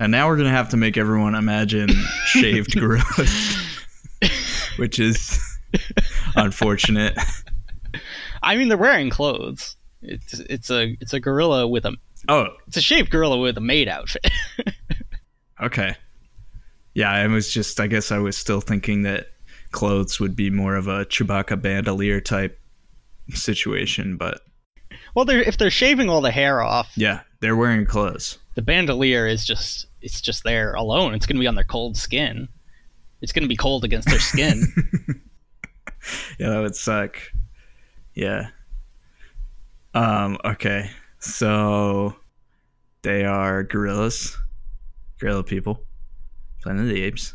And 0.00 0.12
now 0.12 0.28
we're 0.28 0.36
gonna 0.36 0.50
have 0.50 0.68
to 0.70 0.76
make 0.76 0.96
everyone 0.96 1.34
imagine 1.34 1.88
shaved 2.26 2.78
gorillas, 2.78 3.56
which 4.76 4.98
is 4.98 5.40
unfortunate. 6.36 7.18
I 8.42 8.56
mean, 8.56 8.68
they're 8.68 8.78
wearing 8.78 9.10
clothes. 9.10 9.76
It's 10.02 10.38
it's 10.40 10.70
a 10.70 10.96
it's 11.00 11.12
a 11.12 11.20
gorilla 11.20 11.66
with 11.66 11.84
a 11.84 11.96
Oh, 12.28 12.48
it's 12.66 12.76
a 12.76 12.80
shaved 12.80 13.10
gorilla 13.10 13.38
with 13.38 13.56
a 13.56 13.60
maid 13.60 13.88
outfit. 13.88 14.30
okay. 15.62 15.94
Yeah, 16.94 17.10
I 17.10 17.26
was 17.28 17.52
just. 17.52 17.78
I 17.80 17.86
guess 17.86 18.10
I 18.10 18.18
was 18.18 18.36
still 18.36 18.60
thinking 18.60 19.02
that 19.02 19.28
clothes 19.72 20.18
would 20.20 20.34
be 20.36 20.50
more 20.50 20.76
of 20.76 20.86
a 20.88 21.04
Chewbacca 21.06 21.60
bandolier 21.60 22.20
type 22.20 22.58
situation, 23.34 24.16
but 24.16 24.40
Well, 25.14 25.24
they're, 25.24 25.42
if 25.42 25.58
they're 25.58 25.70
shaving 25.70 26.08
all 26.08 26.20
the 26.20 26.30
hair 26.30 26.60
off, 26.62 26.90
yeah, 26.96 27.20
they're 27.40 27.56
wearing 27.56 27.84
clothes. 27.86 28.38
the 28.54 28.62
bandolier 28.62 29.26
is 29.26 29.44
just 29.44 29.86
it's 30.00 30.20
just 30.20 30.44
there 30.44 30.74
alone. 30.74 31.14
It's 31.14 31.26
going 31.26 31.36
to 31.36 31.40
be 31.40 31.46
on 31.48 31.54
their 31.56 31.64
cold 31.64 31.96
skin. 31.96 32.48
It's 33.20 33.32
going 33.32 33.42
to 33.42 33.48
be 33.48 33.56
cold 33.56 33.84
against 33.84 34.08
their 34.08 34.20
skin. 34.20 34.66
Yeah, 36.38 36.50
that 36.50 36.60
would 36.60 36.76
suck. 36.76 37.18
Yeah. 38.14 38.48
Um, 39.94 40.38
okay. 40.44 40.90
So 41.18 42.14
they 43.02 43.24
are 43.24 43.64
gorillas. 43.64 44.38
Gorilla 45.20 45.42
people. 45.42 45.82
Planet 46.62 46.82
of 46.82 46.88
the 46.88 47.02
Apes. 47.02 47.34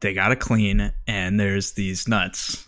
They 0.00 0.14
gotta 0.14 0.36
clean, 0.36 0.92
and 1.06 1.40
there's 1.40 1.72
these 1.72 2.06
nuts 2.06 2.66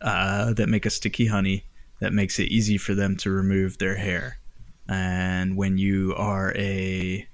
uh, 0.00 0.52
that 0.54 0.68
make 0.68 0.84
a 0.84 0.90
sticky 0.90 1.26
honey 1.26 1.64
that 2.00 2.12
makes 2.12 2.38
it 2.40 2.48
easy 2.48 2.76
for 2.78 2.94
them 2.94 3.16
to 3.18 3.30
remove 3.30 3.78
their 3.78 3.94
hair. 3.94 4.38
And 4.88 5.56
when 5.56 5.78
you 5.78 6.14
are 6.16 6.52
a 6.56 7.26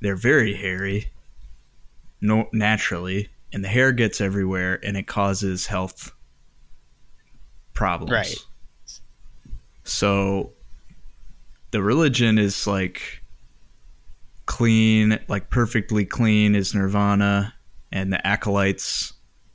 they're 0.00 0.16
very 0.16 0.54
hairy 0.54 1.08
no 2.20 2.48
naturally 2.52 3.28
and 3.52 3.64
the 3.64 3.68
hair 3.68 3.92
gets 3.92 4.20
everywhere 4.20 4.78
and 4.84 4.96
it 4.96 5.06
causes 5.06 5.66
health 5.66 6.12
problems. 7.72 8.12
Right. 8.12 8.34
So 9.84 10.52
the 11.70 11.82
religion 11.82 12.38
is 12.38 12.66
like 12.66 13.22
clean, 14.44 15.18
like 15.28 15.48
perfectly 15.48 16.04
clean 16.04 16.54
is 16.54 16.74
nirvana 16.74 17.54
and 17.92 18.12
the 18.12 18.26
acolytes 18.26 19.12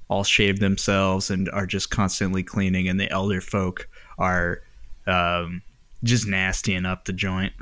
all 0.08 0.24
shave 0.24 0.60
themselves 0.60 1.30
and 1.30 1.50
are 1.50 1.66
just 1.66 1.90
constantly 1.90 2.44
cleaning 2.44 2.88
and 2.88 3.00
the 3.00 3.10
elder 3.12 3.42
folk 3.42 3.90
are 4.18 4.62
um, 5.08 5.62
just 6.04 6.28
nastying 6.28 6.88
up 6.88 7.06
the 7.06 7.14
joint 7.14 7.54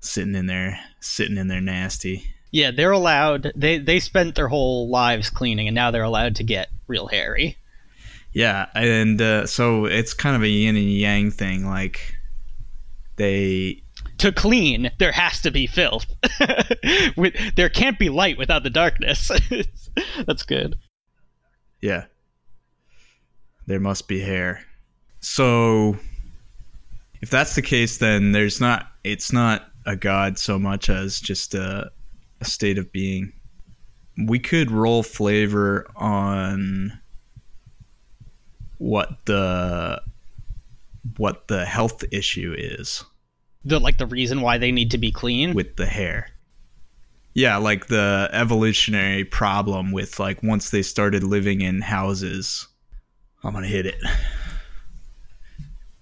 sitting 0.00 0.34
in 0.34 0.46
there 0.46 0.78
sitting 1.00 1.36
in 1.36 1.48
there 1.48 1.60
nasty 1.60 2.24
yeah, 2.56 2.70
they're 2.70 2.92
allowed. 2.92 3.52
They 3.54 3.78
they 3.78 4.00
spent 4.00 4.34
their 4.34 4.48
whole 4.48 4.88
lives 4.88 5.28
cleaning, 5.28 5.68
and 5.68 5.74
now 5.74 5.90
they're 5.90 6.02
allowed 6.02 6.36
to 6.36 6.44
get 6.44 6.70
real 6.86 7.06
hairy. 7.06 7.56
Yeah, 8.32 8.66
and 8.74 9.20
uh, 9.20 9.46
so 9.46 9.84
it's 9.84 10.14
kind 10.14 10.36
of 10.36 10.42
a 10.42 10.48
yin 10.48 10.76
and 10.76 10.90
yang 10.90 11.30
thing. 11.30 11.66
Like 11.66 12.14
they, 13.16 13.82
To 14.18 14.32
clean, 14.32 14.90
there 14.98 15.12
has 15.12 15.40
to 15.42 15.50
be 15.50 15.66
filth. 15.66 16.06
There 17.56 17.68
can't 17.68 17.98
be 17.98 18.08
light 18.08 18.38
without 18.38 18.62
the 18.62 18.70
darkness. 18.70 19.30
That's 20.26 20.42
good. 20.42 20.76
yeah, 21.80 22.04
there 23.66 23.80
must 23.80 24.08
be 24.08 24.20
hair. 24.20 24.64
So 25.20 25.96
if 27.20 27.30
that's 27.30 27.54
the 27.54 27.62
case, 27.62 27.98
then 27.98 28.32
there's 28.32 28.60
not. 28.60 28.86
It's 29.04 29.32
not 29.32 29.66
a 29.86 29.96
god 29.96 30.38
so 30.38 30.58
much 30.58 30.88
as 30.88 31.20
just 31.20 31.54
a, 31.54 31.90
a 32.40 32.44
state 32.44 32.78
of 32.78 32.92
being. 32.92 33.32
We 34.26 34.38
could 34.38 34.70
roll 34.70 35.02
flavor 35.02 35.86
on 35.96 36.98
what 38.78 39.24
the 39.26 40.00
what 41.16 41.48
the 41.48 41.64
health 41.64 42.04
issue 42.12 42.54
is. 42.56 43.04
The 43.66 43.80
like 43.80 43.98
the 43.98 44.06
reason 44.06 44.40
why 44.40 44.58
they 44.58 44.72
need 44.72 44.90
to 44.92 44.98
be 44.98 45.10
clean. 45.10 45.52
with 45.54 45.76
the 45.76 45.86
hair. 45.86 46.28
Yeah, 47.34 47.58
like 47.58 47.88
the 47.88 48.30
evolutionary 48.32 49.24
problem 49.24 49.92
with 49.92 50.18
like 50.18 50.42
once 50.42 50.70
they 50.70 50.82
started 50.82 51.22
living 51.22 51.60
in 51.60 51.82
houses. 51.82 52.66
I'm 53.44 53.52
gonna 53.52 53.66
hit 53.66 53.86
it. 53.86 53.96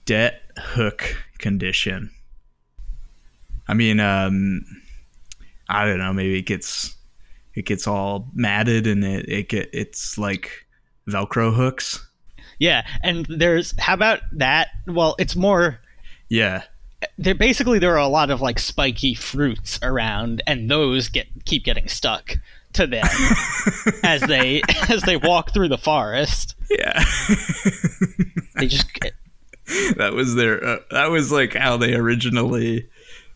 Debt 0.04 0.42
hook 0.58 1.16
condition. 1.38 2.10
I 3.66 3.74
mean, 3.74 3.98
um, 3.98 4.64
I 5.68 5.86
don't 5.86 5.98
know. 5.98 6.12
Maybe 6.12 6.38
it 6.38 6.42
gets 6.46 6.94
it 7.54 7.64
gets 7.64 7.86
all 7.86 8.28
matted 8.34 8.86
and 8.86 9.02
it 9.04 9.28
it 9.28 9.48
get 9.48 9.70
it's 9.72 10.18
like 10.18 10.66
Velcro 11.08 11.54
hooks. 11.54 12.06
yeah, 12.58 12.86
and 13.02 13.26
there's 13.26 13.74
how 13.80 13.94
about 13.94 14.20
that? 14.32 14.68
Well, 14.86 15.16
it's 15.18 15.34
more 15.34 15.80
Yeah, 16.28 16.64
there 17.18 17.34
basically 17.34 17.78
there 17.78 17.94
are 17.94 17.98
a 17.98 18.08
lot 18.08 18.30
of 18.30 18.40
like 18.40 18.58
spiky 18.58 19.14
fruits 19.14 19.78
around 19.82 20.42
and 20.46 20.70
those 20.70 21.08
get 21.08 21.26
keep 21.44 21.64
getting 21.64 21.88
stuck 21.88 22.36
to 22.74 22.86
them 22.86 23.06
as 24.02 24.20
they 24.22 24.62
as 24.88 25.02
they 25.02 25.16
walk 25.16 25.52
through 25.52 25.68
the 25.68 25.78
forest. 25.78 26.54
Yeah. 26.70 27.02
they 28.56 28.66
just 28.66 28.92
get, 28.94 29.14
that 29.96 30.12
was 30.12 30.34
their 30.34 30.62
uh, 30.62 30.78
that 30.90 31.10
was 31.10 31.32
like 31.32 31.54
how 31.54 31.76
they 31.76 31.94
originally 31.94 32.88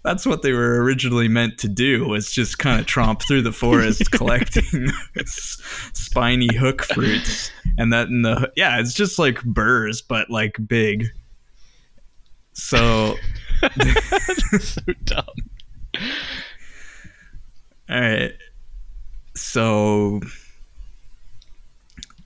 that's 0.04 0.26
what 0.26 0.42
they 0.42 0.52
were 0.52 0.82
originally 0.82 1.28
meant 1.28 1.58
to 1.58 1.68
do 1.68 2.06
was 2.06 2.30
just 2.30 2.58
kind 2.58 2.80
of 2.80 2.86
tromp 2.86 3.22
through 3.22 3.42
the 3.42 3.52
forest 3.52 4.10
collecting 4.12 4.88
spiny 5.24 6.54
hook 6.54 6.82
fruits. 6.82 7.50
And 7.78 7.92
that 7.92 8.08
in 8.08 8.22
the 8.22 8.52
yeah 8.56 8.80
it's 8.80 8.94
just 8.94 9.18
like 9.18 9.42
burrs 9.44 10.02
but 10.02 10.30
like 10.30 10.56
big. 10.66 11.06
So 12.52 13.16
so 14.60 14.80
dumb. 15.04 15.24
All 17.90 18.00
right. 18.00 18.34
So 19.34 20.20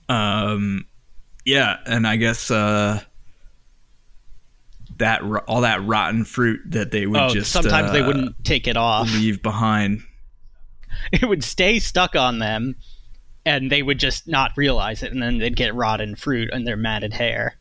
um 0.09 0.85
yeah 1.45 1.77
and 1.85 2.05
i 2.05 2.15
guess 2.17 2.51
uh 2.51 2.99
that 4.97 5.21
all 5.47 5.61
that 5.61 5.83
rotten 5.85 6.23
fruit 6.23 6.61
that 6.65 6.91
they 6.91 7.07
would 7.07 7.19
oh 7.19 7.29
just 7.29 7.51
sometimes 7.51 7.91
they 7.91 8.01
uh, 8.01 8.07
wouldn't 8.07 8.43
take 8.45 8.67
it 8.67 8.77
off. 8.77 9.11
leave 9.11 9.41
behind. 9.41 10.03
It 11.11 11.27
would 11.27 11.43
stay 11.43 11.79
stuck 11.79 12.15
on 12.15 12.37
them 12.37 12.75
and 13.47 13.71
they 13.71 13.81
would 13.81 13.99
just 13.99 14.27
not 14.27 14.51
realize 14.55 15.01
it 15.01 15.11
and 15.11 15.23
then 15.23 15.39
they'd 15.39 15.55
get 15.55 15.73
rotten 15.73 16.15
fruit 16.15 16.51
in 16.53 16.65
their 16.65 16.77
matted 16.77 17.13
hair. 17.13 17.57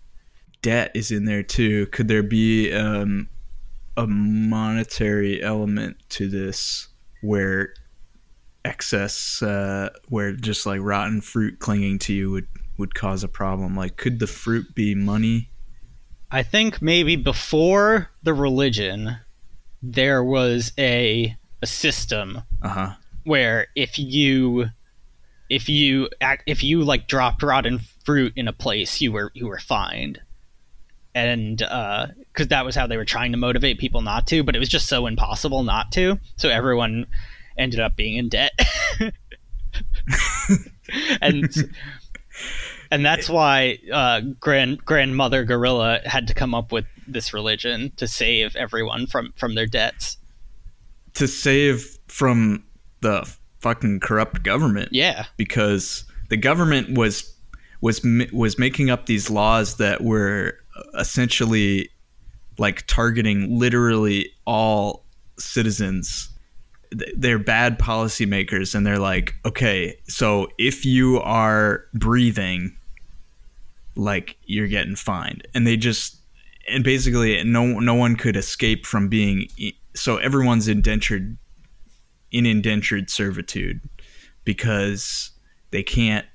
Debt 0.60 0.90
is 0.94 1.10
in 1.10 1.24
there 1.24 1.42
too. 1.42 1.86
Could 1.86 2.08
there 2.08 2.22
be 2.22 2.70
um 2.72 3.30
a 3.96 4.06
monetary 4.06 5.42
element 5.42 5.96
to 6.08 6.28
this 6.28 6.88
where 7.20 7.74
excess 8.64 9.42
uh 9.42 9.90
where 10.08 10.32
just 10.32 10.66
like 10.66 10.80
rotten 10.80 11.20
fruit 11.20 11.58
clinging 11.58 11.98
to 11.98 12.12
you 12.12 12.30
would 12.30 12.46
would 12.78 12.94
cause 12.94 13.22
a 13.22 13.28
problem. 13.28 13.76
Like 13.76 13.96
could 13.96 14.18
the 14.18 14.26
fruit 14.26 14.74
be 14.74 14.94
money? 14.94 15.50
I 16.30 16.42
think 16.42 16.80
maybe 16.80 17.16
before 17.16 18.10
the 18.22 18.34
religion 18.34 19.16
there 19.82 20.24
was 20.24 20.72
a 20.78 21.36
a 21.60 21.66
system 21.66 22.42
uh-huh. 22.62 22.94
where 23.24 23.68
if 23.76 23.98
you 23.98 24.66
if 25.50 25.68
you 25.68 26.08
act 26.20 26.44
if 26.46 26.62
you 26.64 26.82
like 26.82 27.06
dropped 27.06 27.42
rotten 27.42 27.80
fruit 28.04 28.32
in 28.36 28.48
a 28.48 28.52
place 28.52 29.00
you 29.00 29.12
were 29.12 29.30
you 29.34 29.46
were 29.46 29.58
fined 29.58 30.20
and 31.14 31.58
because 31.58 32.48
that 32.48 32.64
was 32.64 32.74
how 32.74 32.86
they 32.86 32.96
were 32.96 33.04
trying 33.04 33.32
to 33.32 33.38
motivate 33.38 33.78
people 33.78 34.00
not 34.00 34.26
to 34.26 34.42
but 34.42 34.56
it 34.56 34.58
was 34.58 34.68
just 34.68 34.88
so 34.88 35.06
impossible 35.06 35.62
not 35.62 35.92
to. 35.92 36.18
So 36.36 36.48
everyone 36.48 37.06
ended 37.58 37.80
up 37.80 37.96
being 37.96 38.16
in 38.16 38.28
debt. 38.28 38.52
And 41.20 41.50
and 42.90 43.04
that's 43.04 43.28
why 43.28 43.78
uh, 43.92 44.20
grand 44.40 44.84
grandmother 44.84 45.44
gorilla 45.44 46.00
had 46.04 46.28
to 46.28 46.34
come 46.34 46.54
up 46.54 46.72
with 46.72 46.84
this 47.06 47.32
religion 47.32 47.92
to 47.96 48.06
save 48.06 48.56
everyone 48.56 49.06
from 49.06 49.32
from 49.36 49.54
their 49.54 49.66
debts. 49.66 50.18
To 51.14 51.28
save 51.28 51.98
from 52.08 52.64
the 53.00 53.30
fucking 53.60 54.00
corrupt 54.00 54.42
government. 54.42 54.90
Yeah. 54.92 55.26
Because 55.36 56.04
the 56.28 56.36
government 56.36 56.96
was 56.96 57.34
was 57.80 58.04
was 58.32 58.58
making 58.58 58.90
up 58.90 59.06
these 59.06 59.30
laws 59.30 59.76
that 59.76 60.02
were 60.02 60.58
essentially 60.98 61.88
like 62.58 62.86
targeting 62.86 63.58
literally 63.58 64.30
all 64.46 65.04
citizens. 65.38 66.28
They're 67.16 67.38
bad 67.38 67.78
policymakers 67.78 68.74
and 68.74 68.86
they're 68.86 68.98
like 68.98 69.34
okay 69.46 69.96
so 70.08 70.48
if 70.58 70.84
you 70.84 71.20
are 71.20 71.86
breathing 71.94 72.76
like 73.96 74.36
you're 74.44 74.68
getting 74.68 74.96
fined. 74.96 75.46
And 75.54 75.66
they 75.66 75.76
just 75.76 76.16
and 76.68 76.84
basically 76.84 77.42
no 77.44 77.80
no 77.80 77.94
one 77.94 78.16
could 78.16 78.36
escape 78.36 78.86
from 78.86 79.08
being 79.08 79.48
so 79.94 80.16
everyone's 80.18 80.68
indentured 80.68 81.36
in 82.30 82.46
indentured 82.46 83.10
servitude 83.10 83.80
because 84.44 85.30
they 85.70 85.82
can't 85.82 86.26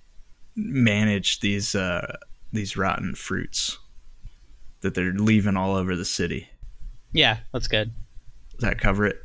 manage 0.56 1.40
these 1.40 1.76
uh, 1.76 2.18
these 2.54 2.78
rotten 2.78 3.16
fruits 3.16 3.78
that 4.82 4.94
they're 4.96 5.14
leaving 5.14 5.58
all 5.58 5.76
over 5.76 5.96
the 5.96 6.06
city. 6.06 6.48
yeah 7.14 7.38
that's 7.54 7.68
good 7.68 7.92
Does 8.52 8.62
that 8.70 8.80
cover 8.80 9.06
it? 9.06 9.22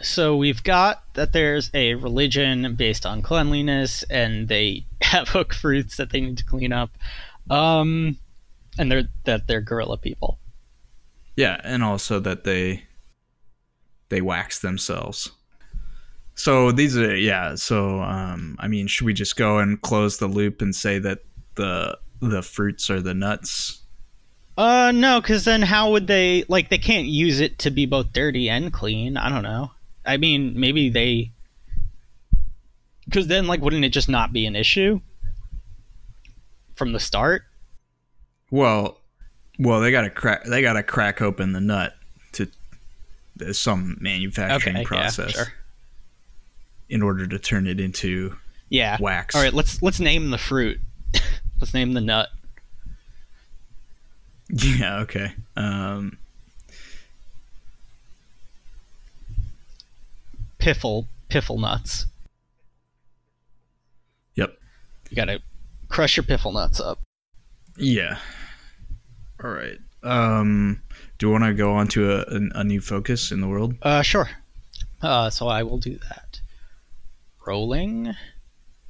so 0.00 0.36
we've 0.36 0.62
got 0.64 1.02
that 1.14 1.32
there's 1.32 1.70
a 1.74 1.94
religion 1.94 2.74
based 2.74 3.06
on 3.06 3.22
cleanliness, 3.22 4.02
and 4.04 4.48
they 4.48 4.84
have 5.02 5.28
hook 5.28 5.54
fruits 5.54 5.96
that 5.96 6.10
they 6.10 6.20
need 6.20 6.38
to 6.38 6.44
clean 6.44 6.72
up, 6.72 6.90
um, 7.50 8.16
and 8.78 8.90
they're 8.90 9.08
that 9.24 9.46
they're 9.46 9.60
gorilla 9.60 9.96
people. 9.98 10.38
Yeah, 11.36 11.60
and 11.62 11.84
also 11.84 12.18
that 12.20 12.42
they 12.44 12.82
they 14.08 14.20
wax 14.22 14.58
themselves. 14.58 15.30
So 16.34 16.72
these 16.72 16.96
are 16.96 17.14
yeah. 17.14 17.54
So 17.54 18.00
um, 18.02 18.56
I 18.58 18.66
mean, 18.66 18.86
should 18.88 19.04
we 19.06 19.12
just 19.14 19.36
go 19.36 19.58
and 19.58 19.80
close 19.82 20.16
the 20.18 20.26
loop 20.26 20.62
and 20.62 20.74
say 20.74 20.98
that 20.98 21.20
the 21.54 21.96
the 22.20 22.42
fruits 22.42 22.90
are 22.90 23.00
the 23.02 23.14
nuts? 23.14 23.81
Uh, 24.56 24.92
no, 24.94 25.20
because 25.20 25.44
then 25.44 25.62
how 25.62 25.90
would 25.92 26.06
they 26.06 26.44
like? 26.48 26.68
They 26.68 26.78
can't 26.78 27.06
use 27.06 27.40
it 27.40 27.58
to 27.60 27.70
be 27.70 27.86
both 27.86 28.12
dirty 28.12 28.48
and 28.50 28.72
clean. 28.72 29.16
I 29.16 29.28
don't 29.28 29.42
know. 29.42 29.70
I 30.04 30.16
mean, 30.18 30.58
maybe 30.58 30.88
they. 30.90 31.32
Because 33.06 33.26
then, 33.28 33.46
like, 33.46 33.60
wouldn't 33.60 33.84
it 33.84 33.90
just 33.90 34.08
not 34.08 34.32
be 34.32 34.46
an 34.46 34.54
issue 34.54 35.00
from 36.74 36.92
the 36.92 37.00
start? 37.00 37.42
Well, 38.50 38.98
well, 39.58 39.80
they 39.80 39.90
gotta 39.90 40.10
crack. 40.10 40.44
They 40.44 40.60
gotta 40.62 40.82
crack 40.82 41.22
open 41.22 41.52
the 41.52 41.60
nut 41.60 41.94
to 42.32 42.48
there's 43.36 43.58
some 43.58 43.96
manufacturing 44.00 44.76
Okay, 44.76 44.82
yeah, 44.82 44.86
process 44.88 45.32
sure. 45.32 45.52
in 46.90 47.02
order 47.02 47.26
to 47.26 47.38
turn 47.38 47.66
it 47.66 47.80
into 47.80 48.36
Yeah. 48.68 48.98
wax. 49.00 49.34
All 49.34 49.42
right, 49.42 49.52
let's 49.54 49.80
let's 49.82 49.98
name 50.00 50.30
the 50.30 50.38
fruit. 50.38 50.78
let's 51.60 51.72
name 51.72 51.94
the 51.94 52.00
nut. 52.02 52.28
Yeah. 54.52 55.00
Okay. 55.00 55.32
Um, 55.56 56.18
Piffle 60.58 61.06
piffle 61.28 61.58
nuts. 61.60 62.06
yep. 64.36 64.56
You 65.10 65.16
gotta 65.16 65.40
crush 65.88 66.16
your 66.16 66.24
piffle 66.24 66.52
nuts 66.52 66.78
up. 66.80 67.00
Yeah. 67.76 68.18
All 69.42 69.50
right. 69.50 69.78
Um, 70.04 70.82
do 71.18 71.26
you 71.26 71.32
want 71.32 71.44
to 71.44 71.54
go 71.54 71.72
on 71.72 71.88
to 71.88 72.12
a, 72.12 72.18
a, 72.20 72.40
a 72.60 72.64
new 72.64 72.80
focus 72.80 73.32
in 73.32 73.40
the 73.40 73.48
world? 73.48 73.74
Uh, 73.82 74.02
sure. 74.02 74.28
Uh, 75.00 75.30
so 75.30 75.48
I 75.48 75.62
will 75.62 75.78
do 75.78 75.98
that. 76.10 76.40
Rolling. 77.46 78.14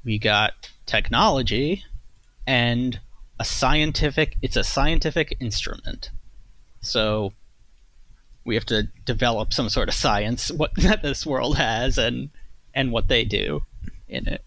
We 0.05 0.19
got 0.19 0.53
technology 0.85 1.85
and 2.47 2.99
a 3.43 3.45
scientific. 3.45 4.37
It's 4.41 4.57
a 4.57 4.63
scientific 4.63 5.37
instrument. 5.41 6.11
So 6.81 7.33
we 8.45 8.55
have 8.55 8.65
to 8.67 8.85
develop 9.05 9.53
some 9.53 9.69
sort 9.69 9.89
of 9.89 9.95
science 9.95 10.51
what 10.53 10.71
that 10.77 11.03
this 11.03 11.27
world 11.27 11.57
has 11.57 11.99
and 11.99 12.31
and 12.73 12.93
what 12.93 13.09
they 13.09 13.25
do 13.25 13.63
in 14.09 14.29
it. 14.29 14.45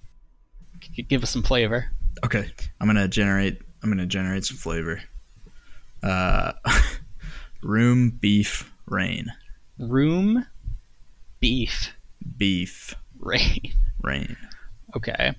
Give 1.09 1.23
us 1.23 1.29
some 1.29 1.43
flavor. 1.43 1.91
Okay. 2.23 2.49
I'm 2.79 2.87
gonna 2.87 3.09
generate. 3.09 3.61
I'm 3.83 3.89
gonna 3.89 4.05
generate 4.05 4.45
some 4.45 4.57
flavor. 4.57 5.01
Uh, 6.01 6.53
room 7.61 8.11
beef 8.11 8.71
rain. 8.85 9.27
Room, 9.77 10.45
beef, 11.41 11.91
Beef 12.37 12.95
rain. 13.19 13.73
rain. 14.01 14.37
Okay. 14.95 15.35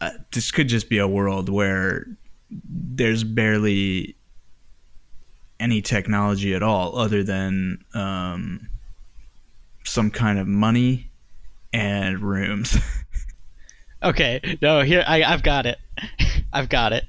uh, 0.00 0.10
this 0.32 0.52
could 0.52 0.68
just 0.68 0.88
be 0.88 0.98
a 0.98 1.08
world 1.08 1.48
where 1.48 2.06
there's 2.50 3.24
barely 3.24 4.16
any 5.58 5.82
technology 5.82 6.54
at 6.54 6.62
all 6.62 6.98
other 6.98 7.22
than 7.22 7.84
um, 7.94 8.68
some 9.84 10.10
kind 10.10 10.38
of 10.38 10.46
money 10.46 11.10
and 11.72 12.20
rooms. 12.20 12.76
Okay, 14.02 14.58
no, 14.62 14.82
here 14.82 15.02
I, 15.06 15.24
I've 15.24 15.42
got 15.42 15.66
it. 15.66 15.78
I've 16.52 16.68
got 16.68 16.92
it. 16.92 17.04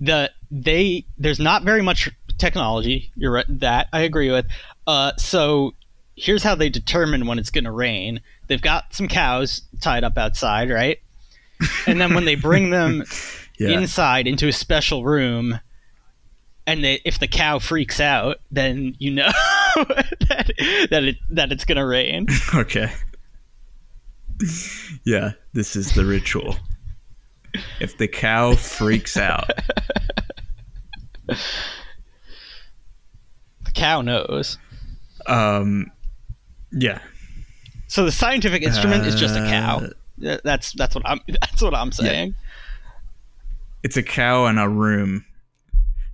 The 0.00 0.30
they 0.50 1.04
there's 1.16 1.38
not 1.38 1.62
very 1.62 1.82
much 1.82 2.10
technology. 2.36 3.10
You're 3.16 3.32
right. 3.32 3.46
That 3.48 3.88
I 3.92 4.00
agree 4.00 4.30
with. 4.30 4.46
Uh, 4.86 5.12
so 5.16 5.72
here's 6.16 6.42
how 6.42 6.54
they 6.54 6.68
determine 6.68 7.26
when 7.26 7.38
it's 7.38 7.50
going 7.50 7.64
to 7.64 7.70
rain. 7.70 8.20
They've 8.48 8.60
got 8.60 8.92
some 8.92 9.08
cows 9.08 9.62
tied 9.80 10.04
up 10.04 10.18
outside, 10.18 10.68
right? 10.68 10.98
And 11.86 12.00
then 12.00 12.12
when 12.12 12.24
they 12.24 12.34
bring 12.34 12.70
them 12.70 13.04
yeah. 13.58 13.70
inside 13.78 14.26
into 14.26 14.48
a 14.48 14.52
special 14.52 15.04
room, 15.04 15.60
and 16.66 16.82
they, 16.84 17.00
if 17.04 17.18
the 17.18 17.28
cow 17.28 17.58
freaks 17.58 18.00
out, 18.00 18.38
then 18.50 18.94
you 18.98 19.10
know 19.10 19.30
that, 19.76 20.50
that 20.90 21.04
it 21.04 21.16
that 21.30 21.52
it's 21.52 21.64
going 21.64 21.76
to 21.76 21.86
rain. 21.86 22.26
okay. 22.54 22.92
yeah, 25.04 25.32
this 25.52 25.76
is 25.76 25.94
the 25.94 26.04
ritual. 26.04 26.56
If 27.80 27.98
the 27.98 28.08
cow 28.08 28.54
freaks 28.54 29.16
out, 29.16 29.50
The 33.64 33.70
cow 33.74 34.00
knows. 34.02 34.58
um, 35.26 35.90
yeah, 36.72 37.00
So 37.86 38.04
the 38.04 38.12
scientific 38.12 38.62
instrument 38.62 39.06
is 39.06 39.14
just 39.14 39.36
a 39.36 39.40
cow. 39.40 39.88
Uh, 40.26 40.38
That's 40.44 40.72
that's 40.72 40.94
what 40.94 41.06
I'm 41.06 41.20
that's 41.28 41.60
what 41.62 41.74
I'm 41.74 41.92
saying. 41.92 42.34
It's 43.82 43.96
a 43.96 44.02
cow 44.02 44.46
in 44.46 44.58
a 44.58 44.68
room. 44.68 45.24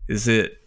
Is 0.09 0.26
it? 0.28 0.59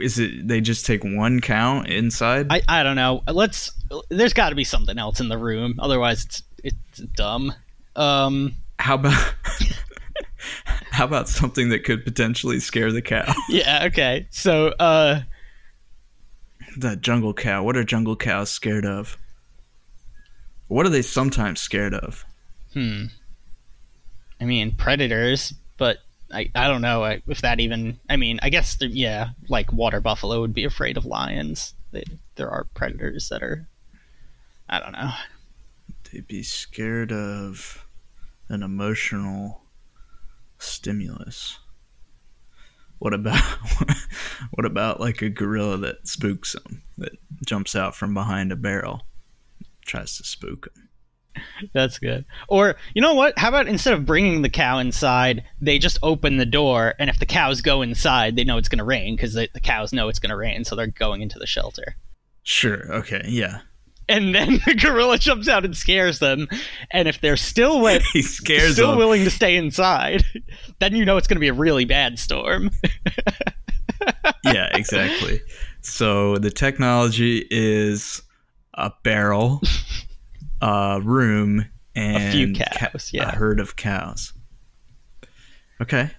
Is 0.00 0.18
it? 0.18 0.46
They 0.46 0.60
just 0.60 0.84
take 0.84 1.02
one 1.02 1.40
cow 1.40 1.82
inside? 1.82 2.48
I, 2.50 2.62
I 2.68 2.82
don't 2.82 2.96
know. 2.96 3.22
Let's. 3.26 3.72
There's 4.08 4.34
got 4.34 4.50
to 4.50 4.54
be 4.54 4.64
something 4.64 4.98
else 4.98 5.20
in 5.20 5.28
the 5.28 5.38
room. 5.38 5.76
Otherwise, 5.78 6.24
it's 6.24 6.42
it's 6.62 6.98
dumb. 7.14 7.54
Um. 7.96 8.54
how 8.78 8.94
about 8.94 9.34
how 10.90 11.04
about 11.04 11.28
something 11.28 11.70
that 11.70 11.84
could 11.84 12.04
potentially 12.04 12.60
scare 12.60 12.92
the 12.92 13.02
cow? 13.02 13.32
Yeah. 13.48 13.84
Okay. 13.86 14.26
So. 14.30 14.68
Uh. 14.68 15.22
the 16.76 16.96
jungle 16.96 17.34
cow. 17.34 17.62
What 17.62 17.76
are 17.76 17.84
jungle 17.84 18.16
cows 18.16 18.50
scared 18.50 18.84
of? 18.84 19.16
What 20.68 20.86
are 20.86 20.90
they 20.90 21.02
sometimes 21.02 21.60
scared 21.60 21.94
of? 21.94 22.24
Hmm. 22.74 23.06
I 24.40 24.44
mean, 24.44 24.72
predators, 24.72 25.52
but 25.76 25.98
I 26.32 26.50
I 26.54 26.68
don't 26.68 26.82
know 26.82 27.04
if 27.04 27.40
that 27.42 27.60
even. 27.60 27.98
I 28.08 28.16
mean, 28.16 28.38
I 28.42 28.50
guess 28.50 28.76
yeah, 28.80 29.30
like 29.48 29.72
water 29.72 30.00
buffalo 30.00 30.40
would 30.40 30.54
be 30.54 30.64
afraid 30.64 30.96
of 30.96 31.04
lions. 31.04 31.74
They, 31.92 32.04
there 32.36 32.50
are 32.50 32.66
predators 32.74 33.28
that 33.30 33.42
are. 33.42 33.68
I 34.68 34.78
don't 34.78 34.92
know. 34.92 35.10
They'd 36.10 36.26
be 36.26 36.42
scared 36.42 37.12
of 37.12 37.84
an 38.48 38.62
emotional 38.62 39.62
stimulus. 40.58 41.58
What 42.98 43.14
about 43.14 43.42
what 44.50 44.66
about 44.66 45.00
like 45.00 45.22
a 45.22 45.30
gorilla 45.30 45.78
that 45.78 46.06
spooks 46.06 46.52
them? 46.52 46.82
That 46.98 47.16
jumps 47.46 47.74
out 47.74 47.96
from 47.96 48.12
behind 48.14 48.52
a 48.52 48.56
barrel, 48.56 49.02
tries 49.86 50.16
to 50.18 50.24
spook 50.24 50.72
them. 50.74 50.89
That's 51.74 51.98
good. 51.98 52.24
Or 52.48 52.76
you 52.94 53.02
know 53.02 53.14
what? 53.14 53.38
How 53.38 53.48
about 53.48 53.68
instead 53.68 53.94
of 53.94 54.06
bringing 54.06 54.42
the 54.42 54.48
cow 54.48 54.78
inside, 54.78 55.44
they 55.60 55.78
just 55.78 55.98
open 56.02 56.36
the 56.36 56.46
door, 56.46 56.94
and 56.98 57.08
if 57.10 57.18
the 57.18 57.26
cows 57.26 57.60
go 57.60 57.82
inside, 57.82 58.36
they 58.36 58.44
know 58.44 58.58
it's 58.58 58.68
going 58.68 58.78
to 58.78 58.84
rain 58.84 59.16
because 59.16 59.34
the, 59.34 59.48
the 59.54 59.60
cows 59.60 59.92
know 59.92 60.08
it's 60.08 60.18
going 60.18 60.30
to 60.30 60.36
rain, 60.36 60.64
so 60.64 60.74
they're 60.76 60.86
going 60.86 61.22
into 61.22 61.38
the 61.38 61.46
shelter. 61.46 61.96
Sure. 62.42 62.92
Okay. 62.94 63.22
Yeah. 63.26 63.60
And 64.08 64.34
then 64.34 64.60
the 64.66 64.74
gorilla 64.74 65.18
jumps 65.18 65.48
out 65.48 65.64
and 65.64 65.76
scares 65.76 66.18
them, 66.18 66.48
and 66.90 67.06
if 67.06 67.20
they're 67.20 67.36
still 67.36 67.74
wi- 67.74 68.00
He 68.12 68.22
scares 68.22 68.72
still 68.72 68.90
them. 68.90 68.98
willing 68.98 69.24
to 69.24 69.30
stay 69.30 69.56
inside, 69.56 70.24
then 70.80 70.96
you 70.96 71.04
know 71.04 71.16
it's 71.16 71.28
going 71.28 71.36
to 71.36 71.40
be 71.40 71.48
a 71.48 71.52
really 71.54 71.84
bad 71.84 72.18
storm. 72.18 72.70
yeah, 74.44 74.68
exactly. 74.76 75.40
So 75.82 76.38
the 76.38 76.50
technology 76.50 77.46
is 77.50 78.22
a 78.74 78.90
barrel, 79.04 79.60
a 80.60 81.00
room, 81.02 81.66
and 81.94 82.16
a 82.22 82.30
few 82.32 82.54
ca- 82.54 82.64
cows, 82.72 83.10
yeah. 83.12 83.28
a 83.28 83.32
herd 83.32 83.60
of 83.60 83.76
cows. 83.76 84.32
Okay. 85.80 86.10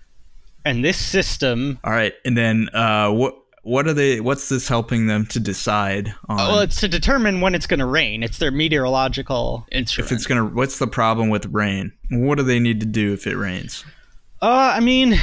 and 0.65 0.83
this 0.83 0.97
system, 0.97 1.79
All 1.83 1.91
right. 1.91 2.13
And 2.25 2.37
then 2.37 2.69
uh, 2.73 3.11
what? 3.11 3.35
What 3.63 3.87
are 3.87 3.93
they? 3.93 4.19
What's 4.19 4.49
this 4.49 4.67
helping 4.67 5.05
them 5.05 5.27
to 5.27 5.39
decide 5.39 6.11
on? 6.27 6.37
well, 6.37 6.59
it's 6.61 6.79
to 6.79 6.87
determine 6.87 7.41
when 7.41 7.53
it's 7.53 7.67
going 7.67 7.79
to 7.79 7.85
rain. 7.85 8.23
It's 8.23 8.39
their 8.39 8.49
meteorological 8.49 9.67
instrument. 9.71 10.11
if 10.11 10.17
it's 10.17 10.25
gonna, 10.25 10.45
what's 10.45 10.79
the 10.79 10.87
problem 10.87 11.29
with 11.29 11.45
rain? 11.45 11.91
What 12.09 12.39
do 12.39 12.43
they 12.43 12.59
need 12.59 12.79
to 12.79 12.87
do 12.87 13.13
if 13.13 13.27
it 13.27 13.35
rains? 13.35 13.85
Uh, 14.41 14.73
I 14.75 14.79
mean, 14.79 15.15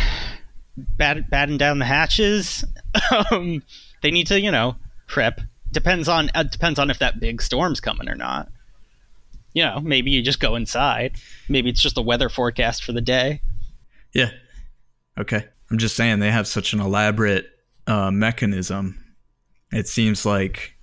bat- 0.77 1.29
batten 1.29 1.57
down 1.57 1.81
the 1.81 1.85
hatches. 1.85 2.65
um, 3.33 3.61
they 4.03 4.13
need 4.13 4.29
to, 4.29 4.41
you 4.41 4.53
know, 4.53 4.77
prep. 5.09 5.41
Depends 5.73 6.09
on 6.09 6.31
uh, 6.37 6.45
depends 6.45 6.79
on 6.79 6.91
if 6.91 7.01
that 7.01 7.19
big 7.19 7.43
storm's 7.43 7.81
coming 7.81 8.09
or 8.09 8.15
not. 8.15 8.49
You 9.59 9.65
know, 9.65 9.81
maybe 9.81 10.13
you 10.13 10.23
just 10.23 10.39
go 10.39 10.55
inside. 10.55 11.17
Maybe 11.49 11.69
it's 11.69 11.83
just 11.83 11.99
a 11.99 12.01
weather 12.01 12.29
forecast 12.29 12.85
for 12.85 12.93
the 12.93 13.01
day. 13.01 13.41
Yeah. 14.15 14.31
Okay. 15.19 15.45
I'm 15.69 15.79
just 15.79 15.97
saying 15.97 16.21
they 16.21 16.31
have 16.31 16.47
such 16.47 16.75
an 16.75 16.79
elaborate 16.79 17.49
uh, 17.89 18.13
mechanism. 18.13 19.05
It 19.73 19.89
seems 19.89 20.25
like 20.25 20.77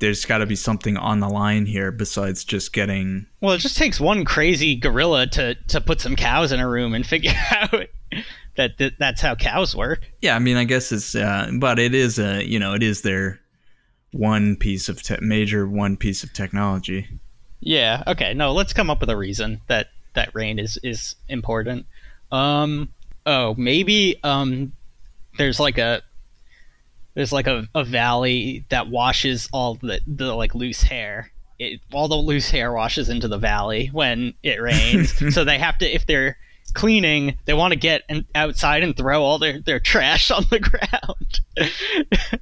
there's 0.00 0.24
got 0.24 0.38
to 0.38 0.46
be 0.46 0.56
something 0.56 0.96
on 0.96 1.20
the 1.20 1.28
line 1.28 1.64
here 1.64 1.92
besides 1.92 2.42
just 2.42 2.72
getting. 2.72 3.24
Well, 3.40 3.52
it 3.52 3.58
just 3.58 3.76
takes 3.76 4.00
one 4.00 4.24
crazy 4.24 4.74
gorilla 4.74 5.28
to 5.28 5.54
to 5.54 5.80
put 5.80 6.00
some 6.00 6.16
cows 6.16 6.50
in 6.50 6.58
a 6.58 6.68
room 6.68 6.94
and 6.94 7.06
figure 7.06 7.30
out 7.52 7.86
that 8.56 8.78
th- 8.78 8.94
that's 8.98 9.20
how 9.20 9.36
cows 9.36 9.76
work. 9.76 10.00
Yeah, 10.22 10.34
I 10.34 10.40
mean, 10.40 10.56
I 10.56 10.64
guess 10.64 10.90
it's, 10.90 11.14
uh, 11.14 11.52
but 11.60 11.78
it 11.78 11.94
is 11.94 12.18
a, 12.18 12.44
you 12.44 12.58
know, 12.58 12.74
it 12.74 12.82
is 12.82 13.02
their 13.02 13.38
one 14.10 14.56
piece 14.56 14.88
of 14.88 15.04
te- 15.04 15.18
major 15.20 15.68
one 15.68 15.96
piece 15.96 16.24
of 16.24 16.32
technology. 16.32 17.06
Yeah. 17.60 18.02
Okay. 18.06 18.34
No, 18.34 18.52
let's 18.52 18.72
come 18.72 18.90
up 18.90 19.00
with 19.00 19.10
a 19.10 19.16
reason 19.16 19.60
that 19.68 19.88
that 20.14 20.34
rain 20.34 20.58
is 20.58 20.78
is 20.82 21.14
important. 21.28 21.86
Um. 22.30 22.90
Oh, 23.26 23.54
maybe 23.58 24.18
um, 24.22 24.72
there's 25.36 25.60
like 25.60 25.76
a 25.76 26.02
there's 27.18 27.32
like 27.32 27.48
a, 27.48 27.66
a 27.74 27.82
valley 27.82 28.64
that 28.68 28.88
washes 28.88 29.48
all 29.52 29.74
the, 29.74 30.00
the 30.06 30.32
like 30.34 30.54
loose 30.54 30.82
hair. 30.82 31.32
It, 31.58 31.80
all 31.92 32.06
the 32.06 32.14
loose 32.14 32.48
hair 32.48 32.72
washes 32.72 33.08
into 33.08 33.26
the 33.26 33.38
valley 33.38 33.88
when 33.92 34.34
it 34.44 34.62
rains. 34.62 35.34
so 35.34 35.44
they 35.44 35.58
have 35.58 35.76
to 35.78 35.92
if 35.92 36.06
they're 36.06 36.36
cleaning, 36.74 37.36
they 37.44 37.54
want 37.54 37.72
to 37.72 37.78
get 37.78 38.02
in, 38.08 38.24
outside 38.36 38.84
and 38.84 38.96
throw 38.96 39.22
all 39.22 39.40
their, 39.40 39.58
their 39.60 39.80
trash 39.80 40.30
on 40.30 40.44
the 40.50 40.60
ground. 40.60 41.40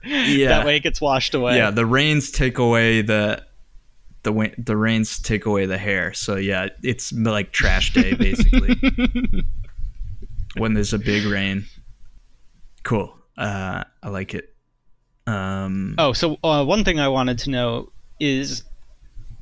Yeah. 0.05 0.49
that 0.49 0.67
way 0.67 0.77
it 0.77 0.83
gets 0.83 1.01
washed 1.01 1.35
away. 1.35 1.57
Yeah, 1.57 1.71
the 1.71 1.87
rains 1.87 2.31
take 2.31 2.59
away 2.59 3.01
the 3.01 3.43
the 4.27 4.53
the 4.59 4.77
rains 4.77 5.21
take 5.21 5.47
away 5.47 5.67
the 5.67 5.79
hair. 5.79 6.13
So 6.13 6.37
yeah, 6.37 6.69
it's 6.83 7.13
like 7.13 7.53
trash 7.53 7.93
day 7.93 8.15
basically. 8.15 8.77
when 10.57 10.75
there's 10.75 10.93
a 10.93 10.99
big 10.99 11.25
rain. 11.27 11.65
Cool. 12.83 13.17
Uh, 13.39 13.85
I 14.03 14.09
like 14.09 14.35
it. 14.35 14.55
Um, 15.27 15.95
Oh, 15.99 16.13
so 16.13 16.39
uh, 16.43 16.65
one 16.65 16.85
thing 16.85 16.99
I 17.01 17.09
wanted 17.09 17.39
to 17.41 17.51
know 17.51 17.93
is 18.19 18.65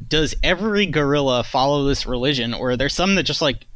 does 0.07 0.35
every 0.43 0.87
gorilla 0.87 1.45
follow 1.45 1.85
this 1.85 2.07
religion 2.07 2.53
or 2.53 2.71
are 2.71 2.77
there 2.77 2.89
some 2.89 3.15
that 3.15 3.23
just 3.23 3.41
like 3.41 3.67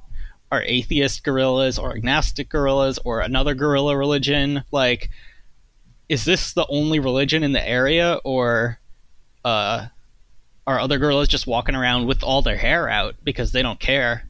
are 0.51 0.62
atheist 0.62 1.23
gorillas 1.25 1.79
or 1.79 1.94
agnostic 1.97 2.49
gorillas 2.51 2.99
or 3.05 3.21
another 3.21 3.55
gorilla 3.55 3.97
religion 3.97 4.64
like 4.73 5.09
is 6.09 6.25
this 6.25 6.53
the 6.53 6.66
only 6.68 6.99
religion 6.99 7.44
in 7.44 7.53
the 7.53 7.66
area 7.66 8.21
or 8.25 8.79
uh 9.44 9.87
are 10.68 10.78
other 10.78 10.98
gorillas 10.98 11.28
just 11.28 11.46
walking 11.46 11.74
around 11.74 12.07
with 12.07 12.22
all 12.22 12.42
their 12.42 12.57
hair 12.57 12.88
out 12.88 13.16
because 13.24 13.52
they 13.52 13.62
don't 13.62 13.81
care 13.81 14.28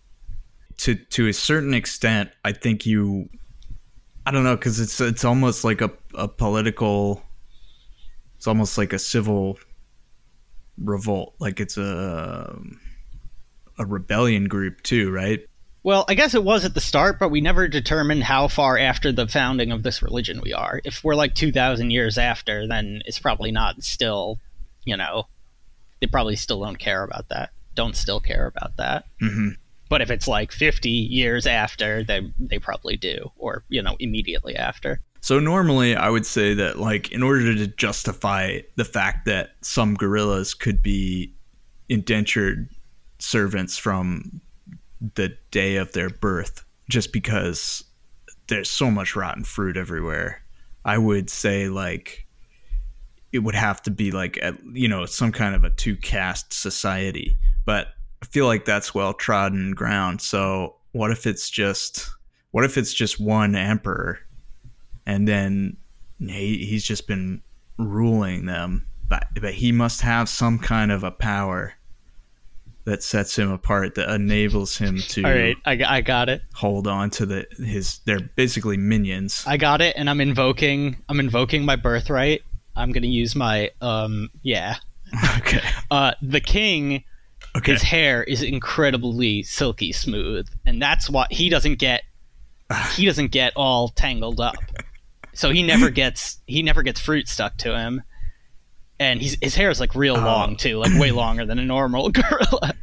to 0.79 0.95
to 0.95 1.29
a 1.29 1.33
certain 1.33 1.75
extent, 1.75 2.31
I 2.45 2.53
think 2.53 2.87
you. 2.87 3.29
I 4.25 4.31
don't 4.31 4.45
know 4.45 4.57
because 4.57 4.81
it's 4.81 5.01
it's 5.01 5.25
almost 5.25 5.65
like 5.65 5.81
a 5.81 5.91
a 6.15 6.29
political. 6.29 7.23
It's 8.37 8.47
almost 8.47 8.79
like 8.79 8.93
a 8.93 8.99
civil 8.99 9.59
revolt. 10.79 11.35
Like 11.39 11.61
it's 11.61 11.77
a 11.77 12.59
a 13.79 13.87
rebellion 13.87 14.49
group 14.49 14.83
too, 14.83 15.11
right? 15.11 15.41
Well, 15.83 16.05
I 16.09 16.15
guess 16.15 16.35
it 16.35 16.45
was 16.45 16.65
at 16.65 16.75
the 16.75 16.81
start, 16.81 17.19
but 17.19 17.31
we 17.31 17.41
never 17.41 17.67
determined 17.69 18.25
how 18.25 18.49
far 18.49 18.77
after 18.77 19.13
the 19.13 19.29
founding 19.29 19.73
of 19.73 19.83
this 19.83 20.03
religion 20.03 20.41
we 20.43 20.53
are. 20.53 20.81
If 20.85 21.03
we're 21.05 21.15
like 21.15 21.35
2,000 21.35 21.93
years 21.93 22.19
after, 22.19 22.67
then 22.67 23.01
it's 23.07 23.21
probably 23.21 23.53
not 23.53 23.83
still, 23.83 24.39
you 24.85 24.97
know, 24.97 25.29
they 26.01 26.07
probably 26.07 26.37
still 26.37 26.63
don't 26.63 26.79
care 26.79 27.03
about 27.03 27.29
that. 27.29 27.51
Don't 27.75 27.97
still 27.97 28.21
care 28.21 28.47
about 28.47 28.77
that. 28.77 29.05
Mm-hmm. 29.23 29.51
But 29.89 30.03
if 30.03 30.11
it's 30.11 30.29
like 30.29 30.53
50 30.53 30.91
years 30.91 31.47
after, 31.47 32.05
they, 32.05 32.31
they 32.39 32.59
probably 32.59 32.97
do, 32.97 33.31
or, 33.39 33.65
you 33.69 33.83
know, 33.83 33.97
immediately 33.99 34.55
after. 34.55 35.01
So 35.21 35.41
normally 35.41 35.97
I 35.97 36.11
would 36.11 36.27
say 36.27 36.55
that 36.55 36.79
like 36.79 37.11
in 37.11 37.23
order 37.23 37.55
to 37.55 37.67
justify 37.67 38.61
the 38.77 38.85
fact 38.85 39.25
that 39.27 39.51
some 39.63 39.95
gorillas 39.95 40.55
could 40.55 40.83
be 40.83 41.35
indentured 41.89 42.69
servants 43.19 43.77
from 43.77 44.41
the 45.15 45.37
day 45.51 45.77
of 45.77 45.93
their 45.93 46.11
birth 46.11 46.65
just 46.89 47.13
because 47.13 47.85
there's 48.47 48.71
so 48.71 48.91
much 48.91 49.17
rotten 49.17 49.45
fruit 49.45 49.77
everywhere. 49.77 50.43
I 50.85 50.99
would 50.99 51.31
say 51.31 51.69
like 51.69 52.27
it 53.33 53.41
would 53.41 53.55
have 53.55 53.83
to 53.83 53.91
be 53.91 54.11
like 54.11 54.39
at, 54.43 54.55
you 54.73 54.89
know 54.89 55.07
some 55.07 55.33
kind 55.33 55.55
of 55.55 55.65
a 55.65 55.71
two 55.71 55.97
caste 55.97 56.53
society, 56.53 57.37
but 57.65 57.89
I 58.23 58.27
feel 58.27 58.47
like 58.47 58.65
that's 58.65 58.95
well 58.95 59.15
trodden 59.15 59.73
ground. 59.73 60.21
So 60.21 60.77
what 60.93 61.11
if 61.11 61.27
it's 61.27 61.51
just 61.51 62.09
what 62.51 62.65
if 62.65 62.79
it's 62.79 62.93
just 62.93 63.21
one 63.21 63.55
emperor 63.55 64.19
and 65.07 65.29
then 65.29 65.77
he, 66.19 66.65
he's 66.65 66.85
just 66.85 67.07
been 67.07 67.43
ruling 67.77 68.47
them 68.47 68.87
but 69.09 69.27
but 69.41 69.55
he 69.55 69.73
must 69.73 70.01
have 70.01 70.29
some 70.29 70.59
kind 70.59 70.91
of 70.91 71.05
a 71.05 71.11
power 71.11 71.75
that 72.85 73.03
sets 73.03 73.37
him 73.37 73.51
apart 73.51 73.95
that 73.97 74.09
enables 74.09 74.77
him 74.79 74.99
to 74.99 75.23
All 75.23 75.31
right, 75.31 75.57
I, 75.67 75.85
I 75.87 76.01
got 76.01 76.31
it. 76.31 76.41
hold 76.55 76.87
on 76.87 77.11
to 77.11 77.27
the 77.27 77.47
his 77.59 77.99
they're 78.07 78.21
basically 78.35 78.79
minions 78.79 79.45
I 79.47 79.59
got 79.59 79.81
it, 79.83 79.95
and 79.97 80.09
I'm 80.09 80.21
invoking 80.21 80.97
I'm 81.09 81.21
invoking 81.21 81.65
my 81.65 81.77
birthright. 81.77 82.43
I'm 82.79 82.93
gonna 82.93 83.07
use 83.09 83.35
my 83.37 83.71
um 83.81 84.31
yeah. 84.43 84.77
okay. 85.39 85.61
Uh, 85.91 86.13
the 86.23 86.41
king 86.41 87.03
okay. 87.57 87.73
his 87.73 87.83
hair 87.83 88.23
is 88.25 88.43
incredibly 88.43 89.43
silky 89.43 89.91
smooth 89.93 90.47
and 90.67 90.81
that's 90.83 91.09
why 91.11 91.27
he 91.31 91.49
doesn't 91.49 91.77
get 91.79 92.03
he 92.95 93.05
doesn't 93.07 93.31
get 93.33 93.53
all 93.57 93.89
tangled 93.89 94.41
up. 94.41 94.57
So 95.35 95.51
he 95.51 95.63
never 95.63 95.91
gets 96.03 96.39
he 96.47 96.63
never 96.63 96.83
gets 96.83 97.01
fruit 97.01 97.29
stuck 97.29 97.57
to 97.59 97.77
him. 97.79 98.03
And 99.01 99.23
he's, 99.23 99.37
his 99.41 99.55
hair 99.55 99.71
is 99.71 99.79
like 99.81 99.95
real 99.95 100.17
Oh. 100.17 100.21
long 100.21 100.57
too 100.57 100.79
like 100.79 100.93
way 101.01 101.11
longer 101.11 101.47
than 101.47 101.59
a 101.59 101.65
normal 101.65 102.11
gorilla. 102.11 102.75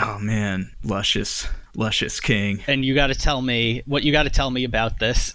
Oh 0.00 0.18
man. 0.18 0.70
Luscious 0.84 1.46
luscious 1.76 2.20
king. 2.20 2.62
And 2.66 2.84
you 2.84 2.94
got 2.94 3.06
to 3.06 3.14
tell 3.14 3.40
me 3.40 3.82
what 3.86 4.02
you 4.02 4.12
got 4.12 4.24
to 4.24 4.30
tell 4.30 4.50
me 4.50 4.64
about 4.64 4.98
this 4.98 5.32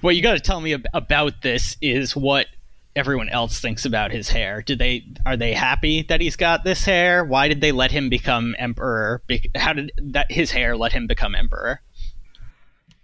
what 0.00 0.16
you 0.16 0.22
got 0.22 0.34
to 0.34 0.40
tell 0.40 0.60
me 0.60 0.74
ab- 0.74 0.86
about 0.94 1.42
this 1.42 1.76
is 1.82 2.16
what 2.16 2.46
everyone 2.94 3.28
else 3.28 3.60
thinks 3.60 3.84
about 3.84 4.12
his 4.12 4.28
hair. 4.28 4.62
Do 4.62 4.76
they 4.76 5.04
are 5.24 5.36
they 5.36 5.52
happy 5.52 6.02
that 6.08 6.20
he's 6.20 6.36
got 6.36 6.64
this 6.64 6.84
hair? 6.84 7.24
Why 7.24 7.48
did 7.48 7.60
they 7.60 7.72
let 7.72 7.90
him 7.90 8.08
become 8.08 8.54
emperor? 8.58 9.22
How 9.56 9.72
did 9.72 9.92
that 9.98 10.30
his 10.30 10.50
hair 10.50 10.76
let 10.76 10.92
him 10.92 11.06
become 11.06 11.34
emperor? 11.34 11.80